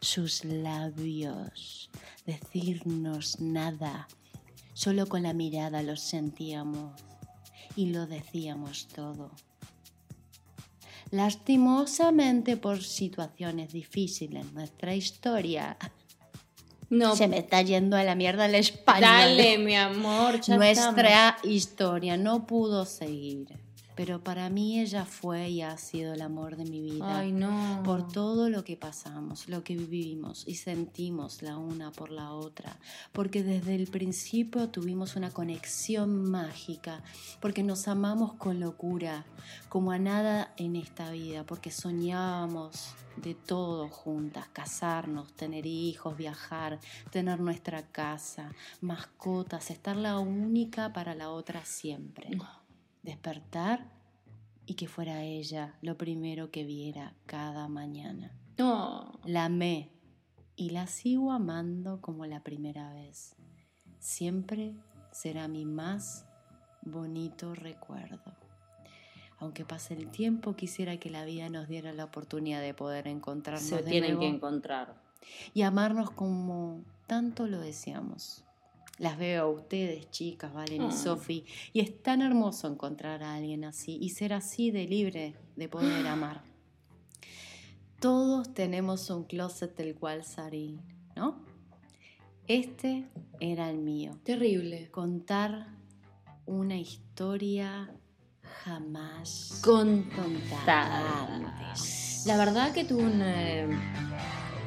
sus 0.00 0.44
labios, 0.44 1.90
decirnos 2.26 3.40
nada, 3.40 4.08
solo 4.74 5.06
con 5.06 5.22
la 5.22 5.34
mirada 5.34 5.82
lo 5.82 5.96
sentíamos 5.96 7.00
y 7.76 7.86
lo 7.86 8.06
decíamos 8.06 8.88
todo. 8.88 9.30
Lastimosamente 11.10 12.56
por 12.56 12.82
situaciones 12.82 13.72
difíciles, 13.72 14.52
nuestra 14.52 14.94
historia 14.94 15.76
No, 16.88 17.16
se 17.16 17.28
me 17.28 17.38
está 17.38 17.62
yendo 17.62 17.96
a 17.96 18.04
la 18.04 18.14
mierda 18.14 18.46
el 18.46 18.54
español. 18.54 19.02
dale, 19.02 19.58
mi 19.58 19.76
amor. 19.76 20.40
ya 20.40 20.56
Nuestra 20.56 21.36
historia 21.44 22.16
no 22.16 22.46
pudo 22.46 22.84
seguir, 22.84 23.48
pero 24.00 24.24
para 24.24 24.48
mí 24.48 24.80
ella 24.80 25.04
fue 25.04 25.50
y 25.50 25.60
ha 25.60 25.76
sido 25.76 26.14
el 26.14 26.22
amor 26.22 26.56
de 26.56 26.64
mi 26.64 26.80
vida. 26.80 27.18
Ay, 27.18 27.32
no. 27.32 27.82
Por 27.84 28.10
todo 28.10 28.48
lo 28.48 28.64
que 28.64 28.74
pasamos, 28.74 29.46
lo 29.46 29.62
que 29.62 29.76
vivimos 29.76 30.48
y 30.48 30.54
sentimos 30.54 31.42
la 31.42 31.58
una 31.58 31.92
por 31.92 32.10
la 32.10 32.32
otra, 32.32 32.78
porque 33.12 33.42
desde 33.42 33.74
el 33.74 33.88
principio 33.88 34.70
tuvimos 34.70 35.16
una 35.16 35.30
conexión 35.30 36.30
mágica, 36.30 37.02
porque 37.42 37.62
nos 37.62 37.88
amamos 37.88 38.32
con 38.32 38.58
locura, 38.58 39.26
como 39.68 39.92
a 39.92 39.98
nada 39.98 40.54
en 40.56 40.76
esta 40.76 41.10
vida, 41.10 41.44
porque 41.44 41.70
soñábamos 41.70 42.94
de 43.16 43.34
todo 43.34 43.90
juntas, 43.90 44.48
casarnos, 44.54 45.30
tener 45.34 45.66
hijos, 45.66 46.16
viajar, 46.16 46.78
tener 47.10 47.38
nuestra 47.38 47.82
casa, 47.82 48.50
mascotas, 48.80 49.70
estar 49.70 49.96
la 49.96 50.18
única 50.18 50.90
para 50.94 51.14
la 51.14 51.28
otra 51.28 51.66
siempre. 51.66 52.38
Despertar 53.02 53.90
y 54.66 54.74
que 54.74 54.88
fuera 54.88 55.24
ella 55.24 55.74
lo 55.82 55.96
primero 55.96 56.50
que 56.50 56.64
viera 56.64 57.14
cada 57.26 57.68
mañana. 57.68 58.32
No. 58.58 59.18
La 59.24 59.46
amé 59.46 59.90
y 60.56 60.70
la 60.70 60.86
sigo 60.86 61.32
amando 61.32 62.00
como 62.00 62.26
la 62.26 62.42
primera 62.42 62.92
vez. 62.92 63.34
Siempre 63.98 64.74
será 65.12 65.48
mi 65.48 65.64
más 65.64 66.26
bonito 66.82 67.54
recuerdo. 67.54 68.20
Aunque 69.38 69.64
pase 69.64 69.94
el 69.94 70.10
tiempo, 70.10 70.54
quisiera 70.54 70.98
que 70.98 71.08
la 71.08 71.24
vida 71.24 71.48
nos 71.48 71.66
diera 71.66 71.94
la 71.94 72.04
oportunidad 72.04 72.60
de 72.60 72.74
poder 72.74 73.06
encontrarnos 73.08 73.66
Se 73.68 73.82
de 73.82 73.90
tienen 73.90 74.16
nuevo 74.16 74.20
que 74.20 74.36
encontrar. 74.36 74.94
y 75.54 75.62
amarnos 75.62 76.10
como 76.10 76.84
tanto 77.06 77.46
lo 77.46 77.58
deseamos. 77.58 78.44
Las 79.00 79.16
veo 79.18 79.44
a 79.44 79.48
ustedes, 79.48 80.10
chicas, 80.10 80.52
Valen 80.52 80.82
y 80.82 80.86
Mm. 80.88 80.92
Sofi, 80.92 81.46
y 81.72 81.80
es 81.80 82.02
tan 82.02 82.20
hermoso 82.20 82.68
encontrar 82.68 83.22
a 83.22 83.34
alguien 83.34 83.64
así 83.64 83.96
y 83.98 84.10
ser 84.10 84.34
así 84.34 84.70
de 84.70 84.86
libre 84.86 85.34
de 85.56 85.68
poder 85.70 86.06
amar. 86.06 86.42
Todos 87.98 88.52
tenemos 88.52 89.08
un 89.08 89.24
closet 89.24 89.74
del 89.74 89.94
cual 89.94 90.22
salir, 90.22 90.78
¿no? 91.16 91.40
Este 92.46 93.06
era 93.40 93.70
el 93.70 93.78
mío. 93.78 94.18
Terrible. 94.22 94.90
Contar 94.90 95.66
una 96.44 96.76
historia 96.76 97.90
jamás 98.64 99.60
Contada. 99.64 101.36
antes. 101.36 102.24
La 102.26 102.36
verdad 102.36 102.72
que 102.74 102.84
tuve 102.84 103.10
eh, 103.22 103.66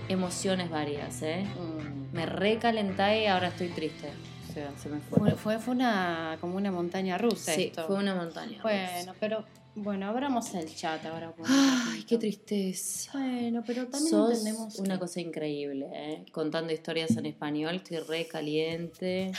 emociones 0.10 0.72
varias, 0.72 1.22
¿eh? 1.22 1.46
Mm. 1.46 2.03
Me 2.14 2.26
recalenté 2.26 3.24
y 3.24 3.26
ahora 3.26 3.50
estoy 3.50 3.70
triste. 3.70 4.10
O 4.50 4.54
sea, 4.54 4.72
se 4.78 4.88
me 4.90 5.00
fue. 5.02 5.18
Fue, 5.20 5.32
fue, 5.32 5.60
fue 5.60 5.74
una, 5.74 6.38
como 6.40 6.56
una 6.58 6.72
montaña 6.72 7.18
rusa 7.18 7.54
sí, 7.56 7.64
esto. 7.64 7.86
fue 7.88 7.96
una 7.98 8.14
montaña. 8.16 8.60
Bueno, 8.62 9.14
pero 9.20 9.44
bueno, 9.76 10.08
abramos 10.08 10.54
el 10.54 10.74
chat 10.76 11.04
ahora. 11.06 11.34
Ay, 11.48 12.04
qué 12.04 12.18
tristeza. 12.20 13.12
Bueno, 13.14 13.64
pero 13.66 13.88
también 13.88 14.10
Sos 14.12 14.30
entendemos 14.30 14.78
una 14.80 14.94
que- 14.96 15.00
cosa 15.00 15.22
increíble, 15.22 15.90
¿eh? 15.92 16.26
Contando 16.32 16.72
historias 16.72 17.18
en 17.18 17.26
español, 17.26 17.76
estoy 17.78 17.98
re 18.00 18.28
caliente. 18.28 19.32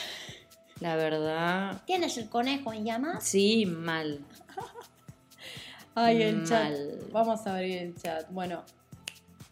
La 0.81 0.97
verdad, 0.97 1.81
¿Tienes 1.87 2.18
el 2.18 2.29
conejo 2.29 2.72
en 2.72 2.85
llamas? 2.85 3.22
sí, 3.22 3.64
mal. 3.66 4.18
Ay, 5.95 6.22
el 6.22 6.45
chat. 6.45 6.75
Vamos 7.12 7.47
a 7.47 7.55
abrir 7.55 7.79
el 7.79 7.95
chat. 7.95 8.29
Bueno, 8.31 8.64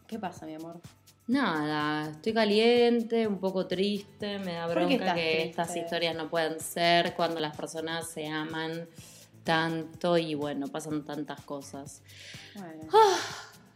¿qué 0.08 0.18
pasa, 0.18 0.44
mi 0.44 0.54
amor? 0.54 0.80
Nada, 1.28 2.10
estoy 2.10 2.34
caliente, 2.34 3.26
un 3.26 3.38
poco 3.38 3.66
triste, 3.66 4.38
me 4.40 4.54
da 4.54 4.66
¿Por 4.66 4.74
qué 4.88 4.96
bronca 4.96 5.14
que 5.14 5.20
triste? 5.20 5.42
estas 5.44 5.76
historias 5.76 6.16
no 6.16 6.28
puedan 6.28 6.58
ser 6.60 7.14
cuando 7.14 7.38
las 7.40 7.56
personas 7.56 8.10
se 8.10 8.26
aman 8.26 8.88
tanto 9.44 10.18
y 10.18 10.34
bueno, 10.34 10.66
pasan 10.68 11.04
tantas 11.04 11.40
cosas. 11.42 12.02
Bueno. 12.54 12.82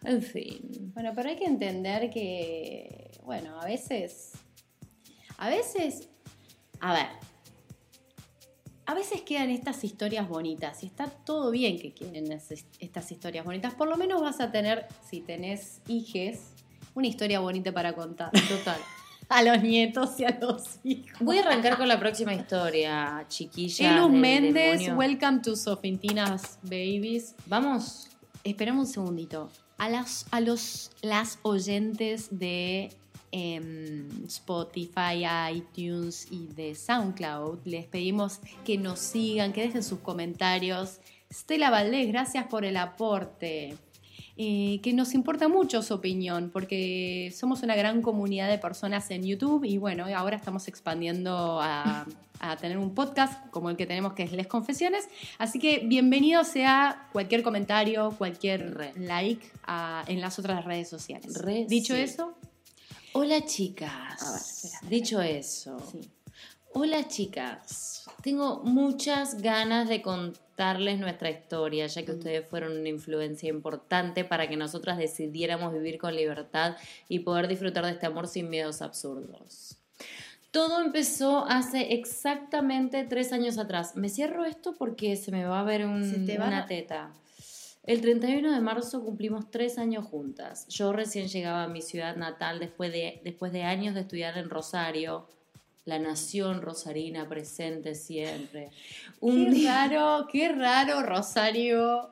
En 0.05 0.23
fin. 0.23 0.93
Bueno, 0.95 1.13
pero 1.15 1.31
hay 1.31 1.37
que 1.37 1.47
entender 1.47 2.11
que, 2.11 3.11
bueno, 3.25 3.61
a 3.61 3.65
veces, 3.65 4.33
a 5.39 5.49
veces, 5.49 6.09
a 6.81 6.93
ver, 6.93 7.07
a 8.87 8.95
veces 8.95 9.23
quedan 9.23 9.51
estas 9.51 9.83
historias 9.83 10.29
bonitas 10.29 10.83
y 10.85 10.87
está 10.87 11.07
todo 11.07 11.51
bien 11.51 11.79
que 11.79 11.93
queden 11.93 12.31
es- 12.31 12.67
estas 12.79 13.11
historias 13.11 13.45
bonitas. 13.45 13.75
Por 13.75 13.89
lo 13.89 13.97
menos 13.97 14.21
vas 14.21 14.41
a 14.41 14.53
tener, 14.53 14.87
si 15.09 15.21
tenés 15.21 15.81
hijes, 15.89 16.53
una 16.97 17.07
historia 17.07 17.41
bonita 17.41 17.73
para 17.73 17.95
contar. 17.95 18.31
Total. 18.49 18.81
A 19.29 19.43
los 19.43 19.61
nietos 19.61 20.21
y 20.21 20.25
a 20.25 20.39
los 20.41 20.79
hijos. 20.85 21.19
Voy 21.19 21.39
a 21.39 21.41
arrancar 21.41 21.77
con 21.77 21.89
la 21.89 21.99
próxima 21.99 22.33
historia, 22.33 23.25
chiquilla. 23.27 23.97
Elus 23.97 24.13
Méndez, 24.13 24.89
welcome 24.95 25.41
to 25.41 25.57
Sofintina's 25.57 26.61
Babies. 26.63 27.35
Vamos. 27.47 28.07
Esperamos 28.45 28.87
un 28.87 28.93
segundito. 28.95 29.51
A 29.79 29.89
las, 29.89 30.27
a 30.31 30.41
los, 30.41 30.93
las 31.03 31.41
oyentes 31.43 32.29
de 32.31 32.91
em, 33.33 34.25
Spotify, 34.27 35.25
iTunes 35.53 36.29
y 36.31 36.47
de 36.55 36.77
SoundCloud, 36.77 37.59
les 37.65 37.87
pedimos 37.87 38.39
que 38.65 38.79
nos 38.79 39.01
sigan, 39.01 39.53
que 39.53 39.63
dejen 39.63 39.83
sus 39.83 39.99
comentarios. 39.99 41.01
Stella 41.33 41.71
Valdés, 41.71 42.07
gracias 42.07 42.47
por 42.47 42.65
el 42.65 42.77
aporte. 42.77 43.77
Eh, 44.39 44.81
que 44.83 44.93
nos 44.93 45.15
importa 45.15 45.49
mucho 45.49 45.81
su 45.83 45.95
opinión, 45.95 46.51
porque 46.53 47.33
somos 47.35 47.63
una 47.63 47.75
gran 47.75 48.03
comunidad 48.03 48.51
de 48.51 48.59
personas 48.59 49.11
en 49.11 49.25
YouTube 49.25 49.65
y 49.65 49.79
bueno, 49.79 50.05
ahora 50.15 50.37
estamos 50.37 50.69
expandiendo 50.69 51.59
a, 51.63 52.05
a 52.41 52.57
tener 52.59 52.77
un 52.77 52.95
podcast 52.95 53.49
como 53.51 53.71
el 53.71 53.79
que 53.79 53.87
tenemos 53.87 54.13
que 54.13 54.25
es 54.25 54.33
Les 54.33 54.47
Confesiones. 54.47 55.09
Así 55.39 55.59
que 55.59 55.79
bienvenido 55.87 56.45
sea 56.45 57.09
cualquier 57.13 57.43
comentario, 57.43 58.11
cualquier 58.19 58.75
Re. 58.75 58.93
like 58.97 59.51
a- 59.67 60.05
en 60.07 60.21
las 60.21 60.39
otras 60.39 60.67
redes 60.67 60.91
sociales. 60.91 61.33
Re, 61.35 61.65
Dicho 61.67 61.95
sí. 61.95 62.01
eso, 62.03 62.35
Hola, 63.15 63.43
chicas. 63.47 63.91
A 64.23 64.33
ver, 64.33 64.41
espera, 64.43 64.75
espera. 64.75 64.91
Dicho 64.91 65.23
eso. 65.23 65.79
sí. 65.91 66.01
Hola 66.75 67.09
chicas, 67.09 68.05
tengo 68.23 68.61
muchas 68.65 69.41
ganas 69.41 69.89
de 69.89 70.03
contarles 70.61 70.99
nuestra 70.99 71.29
historia, 71.29 71.87
ya 71.87 72.03
que 72.07 72.13
ustedes 72.13 72.49
fueron 72.49 72.79
una 72.79 72.89
influencia 72.89 73.51
importante 73.51 74.25
para 74.25 74.49
que 74.49 74.57
nosotras 74.57 74.97
decidiéramos 74.97 75.75
vivir 75.75 75.99
con 75.99 76.17
libertad 76.17 76.77
y 77.11 77.19
poder 77.19 77.47
disfrutar 77.47 77.85
de 77.85 77.91
este 77.93 78.07
amor 78.07 78.27
sin 78.27 78.49
miedos 78.49 78.81
absurdos. 78.81 79.77
Todo 80.53 80.81
empezó 80.81 81.45
hace 81.47 81.93
exactamente 81.93 83.05
tres 83.05 83.35
años 83.35 83.59
atrás. 83.59 83.97
Me 83.97 84.09
cierro 84.09 84.47
esto 84.47 84.75
porque 84.79 85.17
se 85.17 85.31
me 85.31 85.45
va 85.45 85.61
a 85.61 85.65
ver 85.65 85.85
un- 85.85 86.25
te 86.25 86.39
va 86.39 86.47
una 86.47 86.61
a- 86.63 86.67
teta. 86.67 87.11
El 87.83 88.01
31 88.01 88.51
de 88.51 88.61
marzo 88.63 89.05
cumplimos 89.05 89.51
tres 89.51 89.77
años 89.79 90.07
juntas. 90.07 90.67
Yo 90.69 90.95
recién 90.95 91.29
llegaba 91.29 91.65
a 91.65 91.69
mi 91.69 91.83
ciudad 91.83 92.17
natal 92.17 92.59
después 92.61 92.91
de, 92.93 93.21
después 93.25 93.53
de 93.53 93.63
años 93.65 93.95
de 93.95 94.01
estudiar 94.01 94.39
en 94.39 94.49
Rosario. 94.49 95.29
La 95.87 95.99
nación 95.99 96.61
rosarina 96.63 97.29
presente 97.29 97.95
siempre. 97.95 98.71
Un 99.21 99.47
Qué 99.47 99.51
día, 99.53 99.87
raro, 99.89 100.27
qué 100.31 100.49
raro, 100.53 101.03
Rosario. 101.03 102.11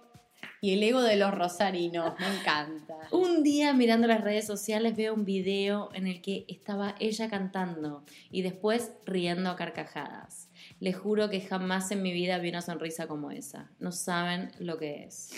Y 0.60 0.72
el 0.74 0.82
ego 0.82 1.02
de 1.02 1.16
los 1.16 1.34
rosarinos, 1.34 2.14
me 2.18 2.38
encanta. 2.38 2.94
Un 3.10 3.42
día 3.42 3.74
mirando 3.74 4.06
las 4.06 4.22
redes 4.22 4.46
sociales 4.46 4.96
veo 4.96 5.12
un 5.12 5.26
video 5.26 5.90
en 5.92 6.06
el 6.06 6.22
que 6.22 6.46
estaba 6.48 6.94
ella 7.00 7.28
cantando 7.28 8.02
y 8.30 8.40
después 8.40 8.92
riendo 9.04 9.50
a 9.50 9.56
carcajadas. 9.56 10.48
Les 10.80 10.96
juro 10.96 11.28
que 11.28 11.42
jamás 11.42 11.90
en 11.90 12.00
mi 12.00 12.12
vida 12.14 12.38
vi 12.38 12.48
una 12.48 12.62
sonrisa 12.62 13.06
como 13.06 13.30
esa. 13.30 13.70
No 13.78 13.92
saben 13.92 14.52
lo 14.58 14.78
que 14.78 15.04
es. 15.04 15.32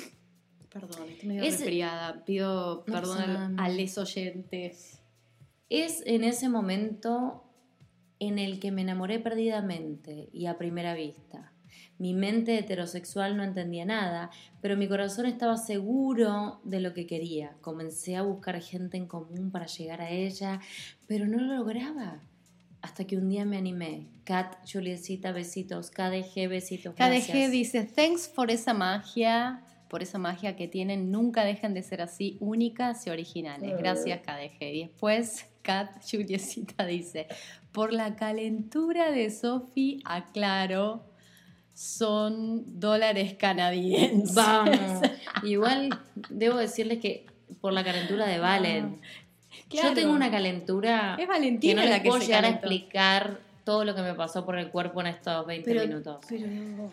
Perdón, 0.72 1.09
estoy 1.09 1.28
medio 1.28 1.43
Es- 1.43 1.59
resfriada. 1.59 2.24
Pido 2.24 2.84
No 2.87 2.93
perdón 2.95 3.59
a, 3.59 3.68
les 3.68 3.99
oyentes. 3.99 5.01
Es 5.70 6.03
en 6.07 6.22
ese 6.22 6.49
momento 6.49 7.43
en 8.19 8.39
el 8.39 8.61
que 8.61 8.71
me 8.71 8.83
enamoré 8.83 9.19
perdidamente 9.19 10.29
y 10.33 10.47
a 10.47 10.59
primera 10.59 10.95
vista. 10.95 11.53
Mi 11.99 12.12
mente 12.12 12.59
heterosexual 12.59 13.37
no 13.37 13.43
entendía 13.43 13.87
nada, 13.87 14.31
pero 14.61 14.77
mi 14.77 14.87
corazón 14.87 15.27
estaba 15.27 15.57
seguro 15.57 16.61
de 16.64 16.81
lo 16.81 16.93
que 16.93 17.07
quería. 17.07 17.57
Comencé 17.62 18.17
a 18.17 18.23
buscar 18.23 18.61
gente 18.61 18.99
en 18.99 19.07
común 19.07 19.51
para 19.51 19.67
llegar 19.67 20.03
a 20.03 20.11
ella, 20.11 20.61
pero 21.07 21.27
no 21.27 21.39
lo 21.39 21.57
lograba. 21.57 22.21
Hasta 22.83 23.05
que 23.05 23.17
un 23.17 23.29
día 23.29 23.45
me 23.47 23.57
animé. 23.57 24.09
Kat, 24.25 24.57
Julietcita, 24.71 25.33
besitos. 25.33 25.91
KDG, 25.91 26.49
besitos. 26.49 26.95
KDG 26.95 26.99
gracias. 26.99 27.51
dice, 27.51 27.85
thanks 27.85 28.29
por 28.29 28.51
esa 28.51 28.75
magia, 28.75 29.64
por 29.89 30.03
esa 30.03 30.19
magia 30.19 30.55
que 30.55 30.69
tienen, 30.69 31.11
nunca 31.11 31.45
dejen 31.45 31.73
de 31.73 31.83
ser 31.83 32.03
así 32.03 32.37
únicas 32.41 33.07
y 33.07 33.11
originales. 33.11 33.77
Gracias 33.79 34.21
KDG. 34.21 34.62
Y 34.62 34.81
después 34.83 35.47
Kat 35.67 35.91
Juliecita 36.11 36.87
dice, 36.87 37.27
por 37.73 37.93
la 37.93 38.14
calentura 38.14 39.11
de 39.11 39.31
Sofi, 39.31 40.01
aclaro, 40.05 41.05
son 41.75 42.79
dólares 42.81 43.35
canadienses. 43.39 44.35
Vamos. 44.35 44.79
Igual 45.43 45.91
debo 46.31 46.57
decirles 46.57 47.01
que 47.01 47.27
por 47.61 47.73
la 47.73 47.85
calentura 47.85 48.27
de 48.27 48.39
Valen. 48.39 49.01
Claro. 49.69 49.89
Yo 49.89 49.95
tengo 49.95 50.12
una 50.12 50.31
calentura 50.31 51.17
Es 51.19 51.27
Valentina 51.27 51.83
que 51.83 51.89
no 51.89 51.95
les 51.95 52.03
la 52.05 52.09
puedo 52.09 52.23
llegar 52.25 52.45
a 52.45 52.49
explicar 52.51 53.41
todo 53.64 53.85
lo 53.85 53.95
que 53.95 54.03
me 54.03 54.14
pasó 54.14 54.45
por 54.47 54.57
el 54.59 54.71
cuerpo 54.71 55.01
en 55.01 55.09
estos 55.09 55.45
20 55.47 55.69
Pero- 55.71 55.87
minutos. 55.87 56.25
pero- 56.29 56.91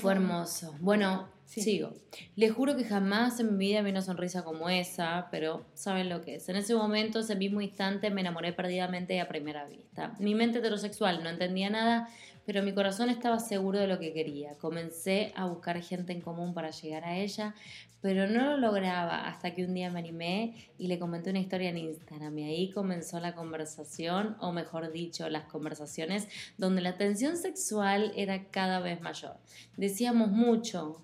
Fue 0.00 0.12
hermoso. 0.12 0.74
Bueno, 0.80 1.26
Sí. 1.48 1.62
sigo. 1.62 1.94
Les 2.36 2.52
juro 2.52 2.76
que 2.76 2.84
jamás 2.84 3.40
en 3.40 3.56
mi 3.56 3.68
vida 3.68 3.80
vi 3.80 3.90
una 3.90 4.02
sonrisa 4.02 4.44
como 4.44 4.68
esa, 4.68 5.28
pero 5.30 5.64
saben 5.72 6.10
lo 6.10 6.20
que 6.20 6.34
es. 6.34 6.48
En 6.50 6.56
ese 6.56 6.74
momento, 6.74 7.20
ese 7.20 7.36
mismo 7.36 7.62
instante, 7.62 8.10
me 8.10 8.20
enamoré 8.20 8.52
perdidamente 8.52 9.18
a 9.18 9.28
primera 9.28 9.64
vista. 9.64 10.14
Mi 10.18 10.34
mente 10.34 10.58
heterosexual 10.58 11.24
no 11.24 11.30
entendía 11.30 11.70
nada, 11.70 12.10
pero 12.44 12.62
mi 12.62 12.74
corazón 12.74 13.08
estaba 13.08 13.38
seguro 13.38 13.78
de 13.78 13.86
lo 13.86 13.98
que 13.98 14.12
quería. 14.12 14.56
Comencé 14.58 15.32
a 15.36 15.46
buscar 15.46 15.80
gente 15.80 16.12
en 16.12 16.20
común 16.20 16.52
para 16.52 16.70
llegar 16.70 17.04
a 17.06 17.16
ella, 17.16 17.54
pero 18.02 18.26
no 18.26 18.44
lo 18.44 18.58
lograba 18.58 19.26
hasta 19.26 19.54
que 19.54 19.64
un 19.64 19.72
día 19.72 19.90
me 19.90 20.00
animé 20.00 20.70
y 20.76 20.88
le 20.88 20.98
comenté 20.98 21.30
una 21.30 21.40
historia 21.40 21.70
en 21.70 21.78
Instagram 21.78 22.38
y 22.38 22.44
ahí 22.44 22.70
comenzó 22.70 23.20
la 23.20 23.34
conversación, 23.34 24.36
o 24.40 24.52
mejor 24.52 24.92
dicho, 24.92 25.30
las 25.30 25.44
conversaciones 25.44 26.28
donde 26.58 26.82
la 26.82 26.98
tensión 26.98 27.38
sexual 27.38 28.12
era 28.16 28.50
cada 28.50 28.80
vez 28.80 29.00
mayor. 29.00 29.36
Decíamos 29.78 30.30
mucho, 30.30 31.02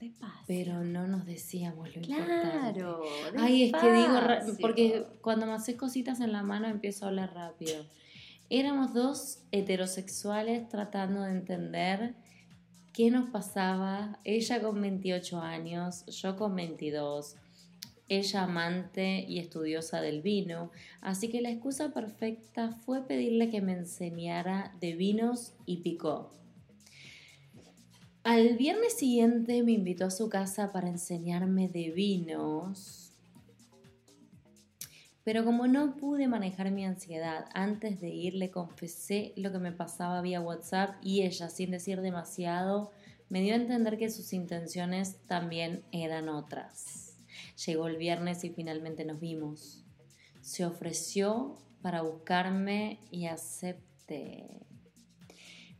Despacio. 0.00 0.44
pero 0.46 0.84
no 0.84 1.06
nos 1.06 1.24
decíamos 1.24 1.94
lo 1.94 2.02
importante. 2.02 2.80
Claro. 2.80 3.02
Ay, 3.38 3.64
es 3.64 3.72
que 3.72 3.92
digo, 3.92 4.20
porque 4.60 5.06
cuando 5.22 5.46
me 5.46 5.52
haces 5.52 5.76
cositas 5.76 6.20
en 6.20 6.32
la 6.32 6.42
mano 6.42 6.68
empiezo 6.68 7.04
a 7.04 7.08
hablar 7.08 7.34
rápido. 7.34 7.84
Éramos 8.50 8.94
dos 8.94 9.40
heterosexuales 9.50 10.68
tratando 10.68 11.22
de 11.22 11.30
entender 11.32 12.14
qué 12.92 13.10
nos 13.10 13.28
pasaba. 13.30 14.18
Ella 14.24 14.62
con 14.62 14.80
28 14.80 15.40
años, 15.40 16.06
yo 16.06 16.36
con 16.36 16.54
22. 16.54 17.36
Ella 18.08 18.44
amante 18.44 19.24
y 19.28 19.40
estudiosa 19.40 20.00
del 20.00 20.22
vino. 20.22 20.70
Así 21.00 21.28
que 21.28 21.40
la 21.40 21.50
excusa 21.50 21.92
perfecta 21.92 22.70
fue 22.84 23.02
pedirle 23.02 23.50
que 23.50 23.60
me 23.60 23.72
enseñara 23.72 24.76
de 24.80 24.94
vinos 24.94 25.54
y 25.66 25.78
picó. 25.78 26.30
Al 28.26 28.56
viernes 28.56 28.94
siguiente 28.94 29.62
me 29.62 29.70
invitó 29.70 30.06
a 30.06 30.10
su 30.10 30.28
casa 30.28 30.72
para 30.72 30.88
enseñarme 30.88 31.68
de 31.68 31.92
vinos. 31.92 33.12
Pero 35.22 35.44
como 35.44 35.68
no 35.68 35.96
pude 35.96 36.26
manejar 36.26 36.72
mi 36.72 36.84
ansiedad 36.84 37.44
antes 37.54 38.00
de 38.00 38.08
ir, 38.08 38.34
le 38.34 38.50
confesé 38.50 39.32
lo 39.36 39.52
que 39.52 39.60
me 39.60 39.70
pasaba 39.70 40.22
vía 40.22 40.40
WhatsApp 40.40 40.96
y 41.04 41.22
ella, 41.22 41.48
sin 41.48 41.70
decir 41.70 42.00
demasiado, 42.00 42.90
me 43.28 43.42
dio 43.42 43.52
a 43.52 43.58
entender 43.58 43.96
que 43.96 44.10
sus 44.10 44.32
intenciones 44.32 45.18
también 45.28 45.84
eran 45.92 46.28
otras. 46.28 47.14
Llegó 47.64 47.86
el 47.86 47.96
viernes 47.96 48.42
y 48.42 48.50
finalmente 48.50 49.04
nos 49.04 49.20
vimos. 49.20 49.84
Se 50.40 50.66
ofreció 50.66 51.54
para 51.80 52.02
buscarme 52.02 52.98
y 53.12 53.26
acepté. 53.26 54.66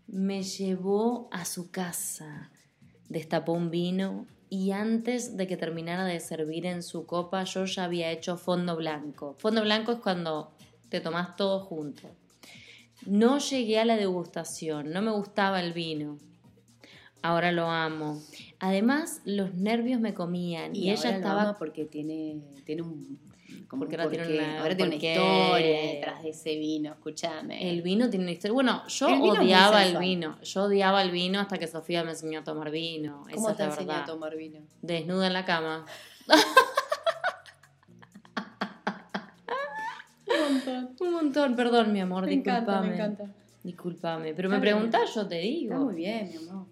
Me 0.07 0.43
llevó 0.43 1.29
a 1.33 1.45
su 1.45 1.71
casa, 1.71 2.51
destapó 3.09 3.53
un 3.53 3.71
vino 3.71 4.27
y 4.49 4.71
antes 4.71 5.37
de 5.37 5.47
que 5.47 5.57
terminara 5.57 6.05
de 6.05 6.21
servir 6.21 6.67
en 6.67 6.83
su 6.83 7.07
copa 7.07 7.45
yo 7.45 7.65
ya 7.65 7.85
había 7.85 8.11
hecho 8.11 8.37
fondo 8.37 8.77
blanco. 8.77 9.35
Fondo 9.39 9.63
blanco 9.63 9.93
es 9.93 9.99
cuando 9.99 10.53
te 10.89 11.01
tomás 11.01 11.37
todo 11.37 11.61
junto. 11.61 12.09
No 13.05 13.39
llegué 13.39 13.79
a 13.79 13.85
la 13.85 13.97
degustación, 13.97 14.93
no 14.93 15.03
me 15.03 15.11
gustaba 15.11 15.61
el 15.61 15.73
vino. 15.73 16.19
Ahora 17.23 17.51
lo 17.51 17.69
amo. 17.71 18.23
Además, 18.61 19.21
los 19.25 19.55
nervios 19.55 20.01
me 20.01 20.15
comían 20.15 20.77
y, 20.77 20.85
Y, 20.85 20.91
ella 20.91 21.11
lo 21.11 21.17
estaba 21.17 21.43
ama 21.43 21.59
porque 21.59 21.85
tiene, 21.85 22.41
tiene 22.65 22.83
un. 22.83 23.19
Como 23.69 23.81
Porque 23.81 23.95
un 23.97 24.01
ahora 24.03 24.11
tiene 24.11 24.25
porqué. 24.27 24.39
una- 24.45 24.61
ahora 24.63 24.77
tiene 24.77 24.97
una 24.97 25.05
historia 25.05 25.93
detrás 25.93 26.23
de 26.23 26.29
ese 26.31 26.57
vino, 26.57 26.93
escúchame. 26.93 27.71
El 27.71 27.83
vino 27.83 28.09
tiene 28.09 28.25
una 28.25 28.33
historia. 28.33 28.53
Bueno, 28.55 28.87
yo 28.89 29.09
El 29.09 29.21
odiaba 29.23 29.85
el 29.85 29.97
vino. 29.99 30.41
Yo 30.43 30.65
odiaba 30.65 31.03
el 31.03 31.11
vino 31.11 31.41
hasta 31.41 31.59
que 31.59 31.67
Sofía 31.67 32.05
me 32.05 32.11
enseñó 32.11 32.41
a 32.41 32.45
tomar 32.45 32.71
vino. 32.71 33.25
¿Cómo 33.35 33.49
Esa 33.49 33.57
te 33.57 33.63
es 33.65 33.69
la 33.69 33.75
enseñó 33.75 33.91
a 33.91 33.95
verdad. 33.95 34.07
tomar 34.13 34.37
vino? 34.37 34.61
Desnuda 34.83 35.27
en 35.27 35.33
la 35.33 35.45
cama. 35.45 35.85
Un 41.01 41.13
montón, 41.13 41.55
perdón, 41.57 41.93
mi 41.93 42.01
amor, 42.01 42.27
Me 42.27 42.33
encanta, 42.35 42.81
discúlpame. 42.83 42.89
me 42.89 42.95
encanta. 42.95 43.35
Discúlpame. 43.63 44.35
Pero 44.35 44.49
Está 44.49 44.57
me 44.57 44.61
preguntás, 44.61 45.15
yo 45.15 45.27
te 45.27 45.37
digo. 45.39 45.73
Está 45.75 45.85
muy 45.85 45.95
bien, 45.95 46.29
mi 46.31 46.37
amor. 46.49 46.67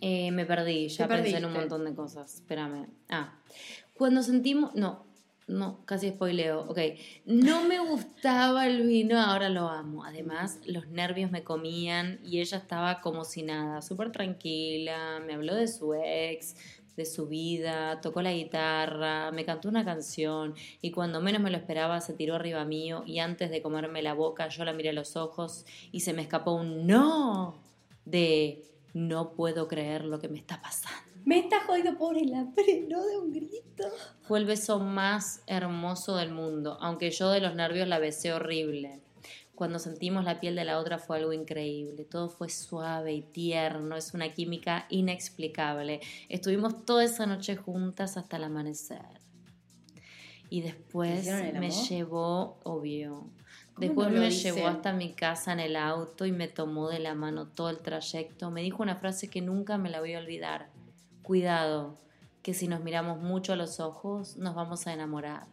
Eh, 0.00 0.30
me 0.32 0.44
perdí, 0.44 0.88
ya 0.88 1.06
pensé 1.08 1.36
en 1.36 1.44
un 1.44 1.52
montón 1.52 1.84
de 1.84 1.94
cosas. 1.94 2.34
Espérame. 2.34 2.86
Ah, 3.08 3.34
cuando 3.94 4.22
sentimos. 4.22 4.74
No, 4.74 5.05
no, 5.46 5.84
casi 5.84 6.10
spoileo. 6.10 6.62
Ok. 6.68 6.78
No 7.24 7.62
me 7.62 7.78
gustaba 7.78 8.66
el 8.66 8.86
vino, 8.86 9.20
ahora 9.20 9.48
lo 9.48 9.68
amo. 9.68 10.04
Además, 10.04 10.58
los 10.66 10.88
nervios 10.88 11.30
me 11.30 11.44
comían 11.44 12.18
y 12.24 12.40
ella 12.40 12.58
estaba 12.58 13.00
como 13.00 13.24
si 13.24 13.42
nada, 13.42 13.80
súper 13.80 14.10
tranquila. 14.10 15.20
Me 15.24 15.34
habló 15.34 15.54
de 15.54 15.68
su 15.68 15.94
ex, 15.94 16.56
de 16.96 17.04
su 17.04 17.28
vida, 17.28 18.00
tocó 18.00 18.22
la 18.22 18.32
guitarra, 18.32 19.30
me 19.30 19.44
cantó 19.44 19.68
una 19.68 19.84
canción 19.84 20.54
y 20.80 20.90
cuando 20.90 21.20
menos 21.20 21.42
me 21.42 21.50
lo 21.50 21.58
esperaba 21.58 22.00
se 22.00 22.14
tiró 22.14 22.34
arriba 22.34 22.64
mío 22.64 23.04
y 23.06 23.18
antes 23.18 23.50
de 23.50 23.60
comerme 23.60 24.02
la 24.02 24.14
boca 24.14 24.48
yo 24.48 24.64
la 24.64 24.72
miré 24.72 24.88
a 24.88 24.94
los 24.94 25.14
ojos 25.14 25.66
y 25.92 26.00
se 26.00 26.14
me 26.14 26.22
escapó 26.22 26.52
un 26.52 26.86
no 26.86 27.62
de 28.06 28.64
no 28.94 29.32
puedo 29.32 29.68
creer 29.68 30.04
lo 30.06 30.18
que 30.18 30.28
me 30.28 30.38
está 30.38 30.62
pasando. 30.62 31.05
Me 31.26 31.40
está 31.40 31.60
jodido 31.66 31.98
por 31.98 32.16
el 32.16 32.30
no 32.88 33.04
de 33.04 33.18
un 33.18 33.32
grito. 33.32 33.82
Fue 34.22 34.38
el 34.38 34.46
beso 34.46 34.78
más 34.78 35.42
hermoso 35.48 36.14
del 36.14 36.30
mundo, 36.30 36.78
aunque 36.80 37.10
yo 37.10 37.30
de 37.30 37.40
los 37.40 37.56
nervios 37.56 37.88
la 37.88 37.98
besé 37.98 38.32
horrible. 38.32 39.00
Cuando 39.56 39.80
sentimos 39.80 40.24
la 40.24 40.38
piel 40.38 40.54
de 40.54 40.64
la 40.64 40.78
otra 40.78 40.98
fue 40.98 41.16
algo 41.16 41.32
increíble, 41.32 42.04
todo 42.04 42.28
fue 42.28 42.48
suave 42.48 43.12
y 43.12 43.22
tierno, 43.22 43.96
es 43.96 44.14
una 44.14 44.32
química 44.34 44.86
inexplicable. 44.88 46.00
Estuvimos 46.28 46.84
toda 46.84 47.02
esa 47.02 47.26
noche 47.26 47.56
juntas 47.56 48.16
hasta 48.16 48.36
el 48.36 48.44
amanecer. 48.44 49.20
Y 50.48 50.60
después 50.60 51.22
¿Hicieron 51.22 51.56
el 51.56 51.58
me 51.58 51.70
llevó, 51.72 52.60
obvio, 52.62 53.24
¿Cómo 53.74 53.80
después 53.80 54.12
no 54.12 54.20
me 54.20 54.28
dicen? 54.28 54.54
llevó 54.54 54.68
hasta 54.68 54.92
mi 54.92 55.12
casa 55.12 55.52
en 55.52 55.58
el 55.58 55.74
auto 55.74 56.24
y 56.24 56.30
me 56.30 56.46
tomó 56.46 56.88
de 56.88 57.00
la 57.00 57.16
mano 57.16 57.48
todo 57.48 57.68
el 57.68 57.80
trayecto. 57.80 58.52
Me 58.52 58.62
dijo 58.62 58.84
una 58.84 58.94
frase 58.94 59.28
que 59.28 59.40
nunca 59.40 59.76
me 59.76 59.90
la 59.90 59.98
voy 59.98 60.14
a 60.14 60.20
olvidar. 60.20 60.75
Cuidado, 61.26 61.98
que 62.44 62.54
si 62.54 62.68
nos 62.68 62.84
miramos 62.84 63.20
mucho 63.20 63.52
a 63.52 63.56
los 63.56 63.80
ojos 63.80 64.36
nos 64.36 64.54
vamos 64.54 64.86
a 64.86 64.92
enamorar. 64.92 65.48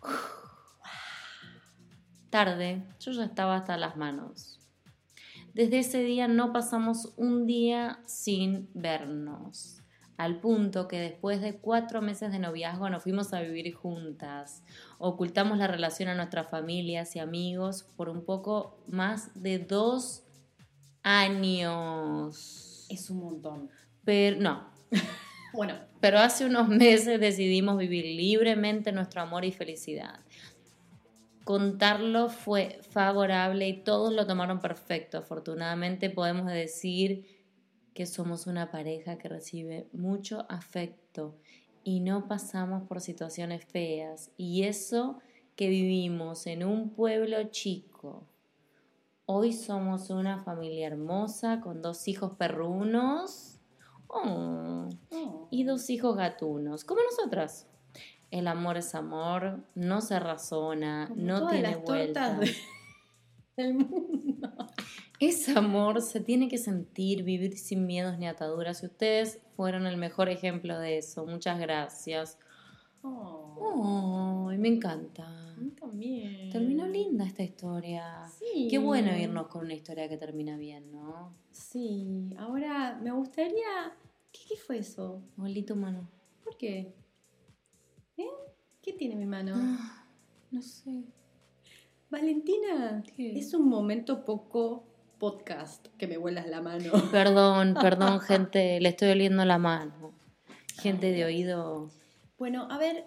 Tarde, 2.30 2.88
yo 3.00 3.12
ya 3.12 3.26
estaba 3.26 3.56
hasta 3.56 3.76
las 3.76 3.98
manos. 3.98 4.60
Desde 5.52 5.80
ese 5.80 6.02
día 6.02 6.26
no 6.26 6.54
pasamos 6.54 7.12
un 7.18 7.46
día 7.46 8.00
sin 8.06 8.70
vernos, 8.72 9.82
al 10.16 10.40
punto 10.40 10.88
que 10.88 10.98
después 10.98 11.42
de 11.42 11.58
cuatro 11.58 12.00
meses 12.00 12.32
de 12.32 12.38
noviazgo 12.38 12.88
nos 12.88 13.02
fuimos 13.02 13.34
a 13.34 13.42
vivir 13.42 13.74
juntas. 13.74 14.62
Ocultamos 14.96 15.58
la 15.58 15.66
relación 15.66 16.08
a 16.08 16.14
nuestras 16.14 16.48
familias 16.48 17.14
y 17.14 17.18
amigos 17.18 17.82
por 17.94 18.08
un 18.08 18.24
poco 18.24 18.82
más 18.88 19.32
de 19.34 19.58
dos 19.58 20.24
años. 21.02 22.86
Es 22.88 23.10
un 23.10 23.18
montón. 23.18 23.70
Pero 24.08 24.40
no. 24.40 24.70
Bueno, 25.52 25.74
Pero 26.00 26.18
hace 26.18 26.46
unos 26.46 26.68
meses 26.68 27.20
decidimos 27.20 27.76
vivir 27.76 28.04
libremente 28.04 28.90
nuestro 28.90 29.20
amor 29.20 29.44
y 29.44 29.52
felicidad. 29.52 30.20
Contarlo 31.44 32.28
fue 32.30 32.80
favorable 32.90 33.68
y 33.68 33.82
todos 33.82 34.12
lo 34.12 34.26
tomaron 34.26 34.60
perfecto. 34.60 35.18
Afortunadamente 35.18 36.08
podemos 36.08 36.46
decir 36.46 37.26
que 37.92 38.06
somos 38.06 38.46
una 38.46 38.70
pareja 38.70 39.18
que 39.18 39.28
recibe 39.28 39.88
mucho 39.92 40.46
afecto 40.48 41.36
y 41.84 42.00
no 42.00 42.28
pasamos 42.28 42.86
por 42.88 43.02
situaciones 43.02 43.64
feas. 43.64 44.30
Y 44.38 44.62
eso 44.62 45.18
que 45.54 45.68
vivimos 45.68 46.46
en 46.46 46.64
un 46.64 46.90
pueblo 46.90 47.42
chico. 47.50 48.26
Hoy 49.26 49.52
somos 49.52 50.08
una 50.08 50.38
familia 50.38 50.86
hermosa 50.86 51.60
con 51.60 51.82
dos 51.82 52.08
hijos 52.08 52.32
perrunos. 52.38 53.57
Oh, 54.08 54.88
y 55.50 55.64
dos 55.64 55.90
hijos 55.90 56.16
gatunos, 56.16 56.84
como 56.84 57.00
nosotras. 57.02 57.66
El 58.30 58.46
amor 58.48 58.76
es 58.76 58.94
amor, 58.94 59.60
no 59.74 60.00
se 60.00 60.18
razona, 60.20 61.06
Como 61.08 61.22
no 61.22 61.38
todas 61.40 61.52
tiene 61.52 61.70
las 61.70 61.82
vuelta. 61.82 62.34
de- 62.38 62.54
del 63.56 63.74
mundo. 63.74 64.50
Es 65.20 65.48
amor, 65.56 66.00
se 66.00 66.20
tiene 66.20 66.48
que 66.48 66.58
sentir, 66.58 67.22
vivir 67.24 67.58
sin 67.58 67.86
miedos 67.86 68.18
ni 68.18 68.28
ataduras. 68.28 68.82
Y 68.82 68.86
ustedes 68.86 69.40
fueron 69.56 69.86
el 69.86 69.96
mejor 69.96 70.28
ejemplo 70.28 70.78
de 70.78 70.98
eso. 70.98 71.26
Muchas 71.26 71.58
gracias. 71.58 72.38
Oh, 73.02 73.56
Oh, 73.60 74.52
me 74.56 74.68
encanta. 74.68 75.26
A 75.58 75.64
mí 75.64 75.70
también. 75.72 76.50
Terminó 76.50 76.86
linda 76.86 77.24
esta 77.24 77.42
historia. 77.42 78.26
Sí. 78.38 78.68
Qué 78.70 78.78
bueno 78.78 79.16
irnos 79.16 79.48
con 79.48 79.64
una 79.64 79.74
historia 79.74 80.08
que 80.08 80.16
termina 80.16 80.56
bien, 80.56 80.92
¿no? 80.92 81.34
Sí, 81.50 82.30
ahora 82.38 82.98
me 83.02 83.10
gustaría. 83.10 83.96
¿Qué, 84.32 84.40
qué 84.48 84.56
fue 84.56 84.78
eso? 84.78 85.22
Olí 85.36 85.62
tu 85.62 85.74
mano. 85.74 86.08
¿Por 86.44 86.56
qué? 86.56 86.94
¿Eh? 88.16 88.26
¿Qué 88.82 88.92
tiene 88.92 89.16
mi 89.16 89.26
mano? 89.26 89.54
Ah, 89.56 90.06
no 90.50 90.62
sé. 90.62 91.04
Valentina, 92.10 93.02
¿Qué? 93.16 93.38
es 93.38 93.52
un 93.52 93.68
momento 93.68 94.24
poco 94.24 94.84
podcast 95.18 95.88
que 95.98 96.06
me 96.06 96.16
vuelas 96.16 96.46
la 96.46 96.62
mano. 96.62 96.92
Perdón, 97.12 97.74
perdón, 97.80 98.20
gente, 98.20 98.80
le 98.80 98.90
estoy 98.90 99.10
oliendo 99.10 99.44
la 99.44 99.58
mano. 99.58 100.12
Gente 100.80 101.10
de 101.10 101.24
oído. 101.24 101.90
Bueno, 102.38 102.68
a 102.70 102.78
ver, 102.78 103.04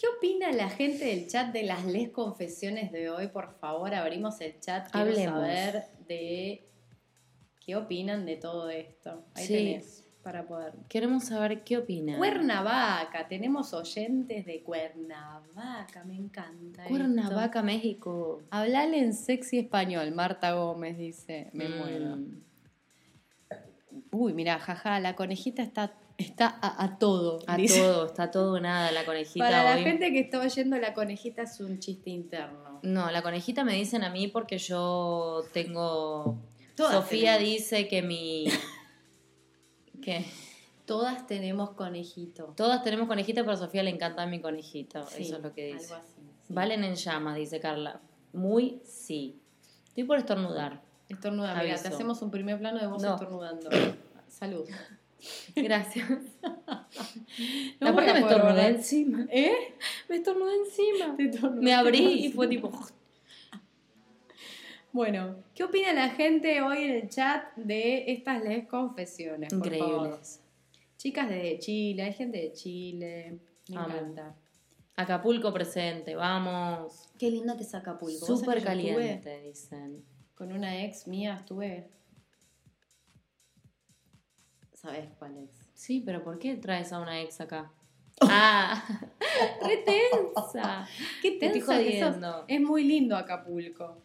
¿qué 0.00 0.06
opina 0.16 0.50
la 0.52 0.70
gente 0.70 1.04
del 1.04 1.26
chat 1.28 1.52
de 1.52 1.62
las 1.64 1.84
les 1.84 2.08
confesiones 2.08 2.90
de 2.90 3.10
hoy? 3.10 3.28
Por 3.28 3.52
favor, 3.58 3.94
abrimos 3.94 4.40
el 4.40 4.58
chat. 4.58 4.90
Quiero 4.90 5.10
Hablemos. 5.10 5.40
saber 5.40 5.84
de 6.08 6.66
qué 7.64 7.76
opinan 7.76 8.24
de 8.24 8.36
todo 8.36 8.70
esto. 8.70 9.24
Ahí 9.34 9.44
Sí. 9.46 9.52
tenés 9.54 10.04
para 10.22 10.46
poder. 10.46 10.72
Queremos 10.88 11.24
saber 11.24 11.64
qué 11.64 11.76
opinan. 11.78 12.16
Cuernavaca, 12.18 13.28
tenemos 13.28 13.72
oyentes 13.74 14.46
de 14.46 14.62
Cuernavaca, 14.62 16.04
me 16.04 16.16
encanta. 16.16 16.82
esto. 16.82 16.88
Cuernavaca, 16.94 17.62
México. 17.62 18.42
Hablale 18.50 18.98
en 18.98 19.12
sexy 19.12 19.58
español, 19.58 20.12
Marta 20.12 20.52
Gómez 20.52 20.96
dice, 20.96 21.50
me 21.52 21.68
Mm. 21.68 21.76
muero. 21.78 22.18
Uy, 24.12 24.32
mira, 24.34 24.58
jaja, 24.58 24.98
la 25.00 25.14
conejita 25.16 25.62
está, 25.62 25.92
está 26.24 26.58
a, 26.60 26.84
a 26.84 26.98
todo. 26.98 27.40
A 27.46 27.56
dice. 27.56 27.80
todo, 27.80 28.06
está 28.06 28.30
todo 28.30 28.60
nada 28.60 28.90
la 28.92 29.04
conejita 29.04 29.44
Para 29.44 29.64
la 29.64 29.82
gente 29.82 30.12
que 30.12 30.20
está 30.20 30.40
oyendo, 30.40 30.76
la 30.78 30.94
conejita 30.94 31.42
es 31.42 31.60
un 31.60 31.78
chiste 31.78 32.10
interno. 32.10 32.80
No, 32.82 33.10
la 33.10 33.22
conejita 33.22 33.64
me 33.64 33.74
dicen 33.74 34.04
a 34.04 34.10
mí 34.10 34.28
porque 34.28 34.58
yo 34.58 35.42
tengo. 35.52 36.38
Todas 36.76 36.94
Sofía 36.94 37.36
tenemos. 37.36 37.52
dice 37.58 37.88
que 37.88 38.02
mi. 38.02 38.44
¿Qué? 40.02 40.24
Todas 40.86 41.26
tenemos 41.26 41.70
conejito. 41.70 42.54
Todas 42.56 42.82
tenemos 42.82 43.06
conejita, 43.06 43.42
pero 43.42 43.52
a 43.52 43.56
Sofía 43.56 43.82
le 43.82 43.90
encanta 43.90 44.26
mi 44.26 44.40
conejito. 44.40 45.06
Sí, 45.06 45.22
Eso 45.22 45.36
es 45.36 45.42
lo 45.42 45.52
que 45.52 45.66
dice. 45.74 45.92
Algo 45.94 46.04
así. 46.06 46.20
sí. 46.46 46.52
Valen 46.54 46.84
en 46.84 46.94
llamas, 46.96 47.36
dice 47.36 47.60
Carla. 47.60 48.00
Muy 48.32 48.80
sí. 48.84 49.40
Estoy 49.88 50.04
por 50.04 50.18
estornudar. 50.18 50.82
Estornuda, 51.08 51.54
mira, 51.62 51.76
te 51.80 51.88
hacemos 51.88 52.22
un 52.22 52.30
primer 52.30 52.58
plano 52.58 52.78
de 52.80 52.86
vos 52.86 53.02
No. 53.02 53.14
estornudando. 53.14 53.68
Salud. 54.28 54.64
Gracias. 55.54 56.08
No 57.80 57.88
Aparte 57.88 58.12
me 58.12 58.20
estornudé 58.20 58.66
encima. 58.66 59.26
¿Eh? 59.30 59.74
Me 60.08 60.16
estornudé 60.16 60.56
encima. 60.56 61.16
Te 61.40 61.48
Me 61.60 61.72
abrí 61.72 62.26
y 62.26 62.32
fue 62.32 62.48
tipo. 62.48 62.70
Bueno, 64.92 65.36
¿qué 65.54 65.62
opina 65.62 65.92
la 65.92 66.08
gente 66.08 66.60
hoy 66.62 66.82
en 66.82 66.90
el 66.90 67.08
chat 67.08 67.54
de 67.54 68.10
estas 68.10 68.42
les 68.42 68.66
confesiones? 68.66 69.54
por 69.54 69.60
favor? 69.60 70.06
Increíbles. 70.06 70.40
Chicas 70.96 71.28
de 71.28 71.58
Chile, 71.60 72.02
hay 72.02 72.12
gente 72.12 72.38
de 72.38 72.52
Chile. 72.52 73.38
Me 73.68 73.76
encanta. 73.76 74.34
Acapulco 74.96 75.52
presente, 75.52 76.16
vamos. 76.16 77.08
Qué 77.18 77.30
lindo 77.30 77.56
que 77.56 77.62
es 77.62 77.74
Acapulco. 77.74 78.26
¿Vos 78.26 78.40
Súper 78.40 78.62
caliente, 78.62 79.42
dicen. 79.42 80.04
Con 80.34 80.52
una 80.52 80.84
ex 80.84 81.06
mía 81.06 81.36
estuve. 81.38 81.88
¿Sabes 84.80 85.10
cuál 85.18 85.36
es? 85.36 85.50
Sí, 85.74 86.02
pero 86.04 86.24
¿por 86.24 86.38
qué 86.38 86.54
traes 86.54 86.90
a 86.94 87.00
una 87.00 87.20
ex 87.20 87.42
acá? 87.42 87.70
Ah, 88.22 88.82
re 89.62 89.76
tensa. 89.78 90.88
Qué 91.20 91.32
Te 91.32 91.46
estoy 91.46 91.60
tensa 91.60 91.78
que 91.78 92.00
sos. 92.00 92.44
Es 92.48 92.60
muy 92.62 92.84
lindo 92.84 93.14
Acapulco. 93.14 93.98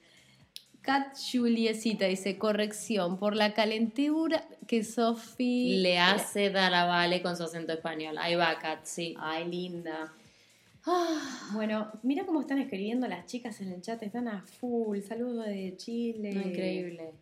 Cat 0.82 1.15
Juliecita 1.17 2.05
dice, 2.05 2.38
corrección, 2.38 3.17
por 3.17 3.36
la 3.36 3.53
calentura 3.53 4.45
que 4.67 4.84
Sofi... 4.84 5.78
Le 5.78 5.97
hace 5.97 6.49
dar 6.49 6.73
a 6.73 6.86
Vale 6.86 7.21
con 7.21 7.38
su 7.38 7.43
acento 7.43 7.71
español. 7.71 8.17
Ahí 8.19 8.36
va, 8.36 8.59
Kat, 8.59 8.84
sí. 8.84 9.15
Ay, 9.17 9.49
linda. 9.49 10.13
Ah, 10.86 11.51
bueno, 11.53 11.89
mira 12.03 12.26
cómo 12.26 12.41
están 12.41 12.59
escribiendo 12.59 13.07
las 13.07 13.26
chicas 13.26 13.61
en 13.61 13.71
el 13.71 13.82
chat, 13.82 14.03
están 14.03 14.28
a 14.28 14.41
full. 14.41 14.99
Saludos 14.99 15.47
de 15.47 15.73
Chile. 15.78 16.34
No, 16.34 16.41
increíble. 16.41 17.13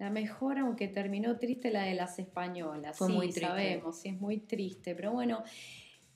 La 0.00 0.08
mejor, 0.08 0.58
aunque 0.58 0.88
terminó 0.88 1.36
triste, 1.36 1.70
la 1.70 1.82
de 1.82 1.94
las 1.94 2.18
españolas. 2.18 2.96
Fue 2.96 3.08
sí, 3.08 3.12
muy 3.12 3.26
triste. 3.26 3.46
sabemos, 3.46 4.00
sí, 4.00 4.08
es 4.08 4.18
muy 4.18 4.38
triste. 4.38 4.94
Pero 4.94 5.12
bueno, 5.12 5.44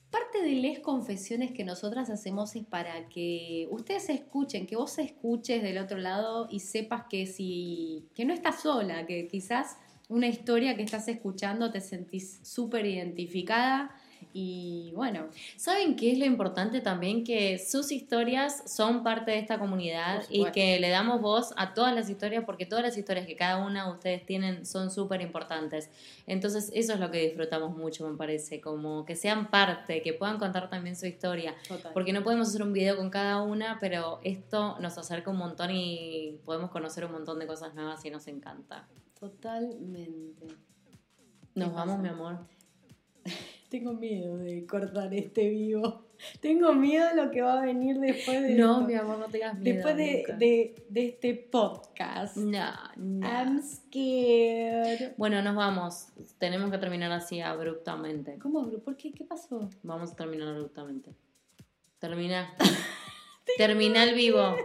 parte 0.09 0.41
de 0.41 0.55
las 0.55 0.79
confesiones 0.79 1.51
que 1.51 1.63
nosotras 1.63 2.09
hacemos 2.09 2.55
es 2.55 2.65
para 2.65 3.07
que 3.09 3.67
ustedes 3.69 4.09
escuchen, 4.09 4.65
que 4.65 4.75
vos 4.75 4.97
escuches 4.97 5.61
del 5.61 5.77
otro 5.77 5.99
lado 5.99 6.47
y 6.49 6.61
sepas 6.61 7.03
que 7.07 7.27
si 7.27 8.09
que 8.15 8.25
no 8.25 8.33
estás 8.33 8.63
sola, 8.63 9.05
que 9.05 9.27
quizás 9.27 9.77
una 10.09 10.27
historia 10.27 10.75
que 10.75 10.81
estás 10.81 11.07
escuchando 11.07 11.71
te 11.71 11.79
sentís 11.79 12.39
súper 12.41 12.87
identificada 12.87 13.95
y 14.33 14.91
bueno, 14.93 15.29
¿Saben 15.55 15.95
qué 15.95 16.11
es 16.11 16.19
lo 16.19 16.25
importante 16.25 16.81
también? 16.81 17.23
Que 17.23 17.57
sus 17.57 17.91
historias 17.91 18.63
son 18.65 19.03
parte 19.03 19.31
de 19.31 19.39
esta 19.39 19.57
comunidad 19.57 20.23
y 20.29 20.45
que 20.51 20.79
le 20.79 20.89
damos 20.89 21.21
voz 21.21 21.53
a 21.57 21.73
todas 21.73 21.95
las 21.95 22.09
historias 22.09 22.43
porque 22.45 22.65
todas 22.65 22.83
las 22.83 22.97
historias 22.97 23.25
que 23.25 23.35
cada 23.35 23.65
una 23.65 23.85
de 23.85 23.91
ustedes 23.93 24.25
tienen 24.25 24.65
son 24.65 24.91
súper 24.91 25.21
importantes. 25.21 25.89
Entonces 26.27 26.71
eso 26.73 26.93
es 26.93 26.99
lo 26.99 27.11
que 27.11 27.19
disfrutamos 27.19 27.75
mucho, 27.75 28.07
me 28.09 28.17
parece, 28.17 28.59
como 28.59 29.05
que 29.05 29.15
sean 29.15 29.49
parte, 29.49 30.01
que 30.01 30.13
puedan 30.13 30.37
contar 30.37 30.69
también 30.69 30.95
su 30.95 31.05
historia. 31.05 31.55
total. 31.67 31.93
Porque 31.93 32.11
no 32.13 32.23
podemos 32.23 32.49
hacer 32.49 32.61
un 32.61 32.73
video 32.73 32.97
con 32.97 33.09
cada 33.09 33.41
una, 33.41 33.77
pero 33.79 34.19
esto 34.23 34.77
nos 34.79 34.97
acerca 34.97 35.31
un 35.31 35.37
montón 35.37 35.71
y 35.71 36.39
podemos 36.43 36.71
conocer 36.71 37.05
un 37.05 37.13
montón 37.13 37.39
de 37.39 37.47
cosas 37.47 37.73
nuevas 37.73 38.03
y 38.03 38.09
nos 38.09 38.27
encanta. 38.27 38.87
Totalmente. 39.19 40.47
Nos 41.55 41.69
¿Qué 41.69 41.75
vamos, 41.75 41.95
pasa? 41.95 41.97
mi 41.97 42.09
amor. 42.09 42.39
Tengo 43.69 43.93
miedo 43.93 44.37
de 44.37 44.65
cortar 44.65 45.13
este 45.13 45.49
vivo. 45.49 46.05
Tengo 46.39 46.73
miedo 46.73 47.07
de 47.09 47.15
lo 47.25 47.29
que 47.31 47.41
va 47.41 47.59
a 47.61 47.65
venir 47.65 47.99
después 47.99 48.41
de 48.41 48.55
No, 48.55 48.75
esto. 48.75 48.87
mi 48.87 48.93
amor, 48.93 49.17
no 49.19 49.25
tengas 49.27 49.57
miedo. 49.59 49.75
después 49.75 49.97
de, 49.97 50.23
de- 50.37 50.85
de 50.87 51.05
este 51.07 51.33
podcast. 51.33 52.37
No, 52.37 52.71
no. 52.95 53.27
I'm 53.27 53.61
scared. 53.61 55.13
Bueno, 55.17 55.41
nos 55.41 55.55
vamos. 55.55 56.07
Tenemos 56.37 56.71
que 56.71 56.77
terminar 56.77 57.11
así 57.11 57.41
abruptamente. 57.41 58.37
¿Cómo, 58.39 58.61
bro? 58.63 58.79
¿Por 58.79 58.95
qué? 58.95 59.11
¿Qué 59.11 59.25
pasó? 59.25 59.69
Vamos 59.83 60.11
a 60.13 60.15
terminar 60.15 60.47
abruptamente. 60.49 61.11
Termina. 61.99 62.53
Termina 63.57 64.03
el 64.03 64.15
vivo. 64.15 64.55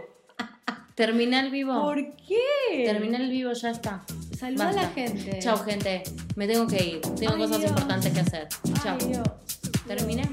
Termina 0.95 1.39
el 1.41 1.51
vivo. 1.51 1.81
¿Por 1.81 2.15
qué? 2.15 2.83
Termina 2.85 3.17
el 3.17 3.29
vivo, 3.29 3.51
ya 3.53 3.71
está. 3.71 4.05
Saluda 4.41 4.69
a 4.69 4.73
la 4.73 4.87
gente. 4.87 5.37
Chao, 5.39 5.55
gente. 5.63 6.01
Me 6.35 6.47
tengo 6.47 6.65
que 6.65 6.83
ir. 6.83 7.01
Tengo 7.01 7.33
Ay, 7.33 7.41
cosas 7.41 7.59
Dios. 7.59 7.69
importantes 7.69 8.11
que 8.11 8.19
hacer. 8.21 8.47
Chao. 8.81 8.97
¿Terminé? 9.85 10.27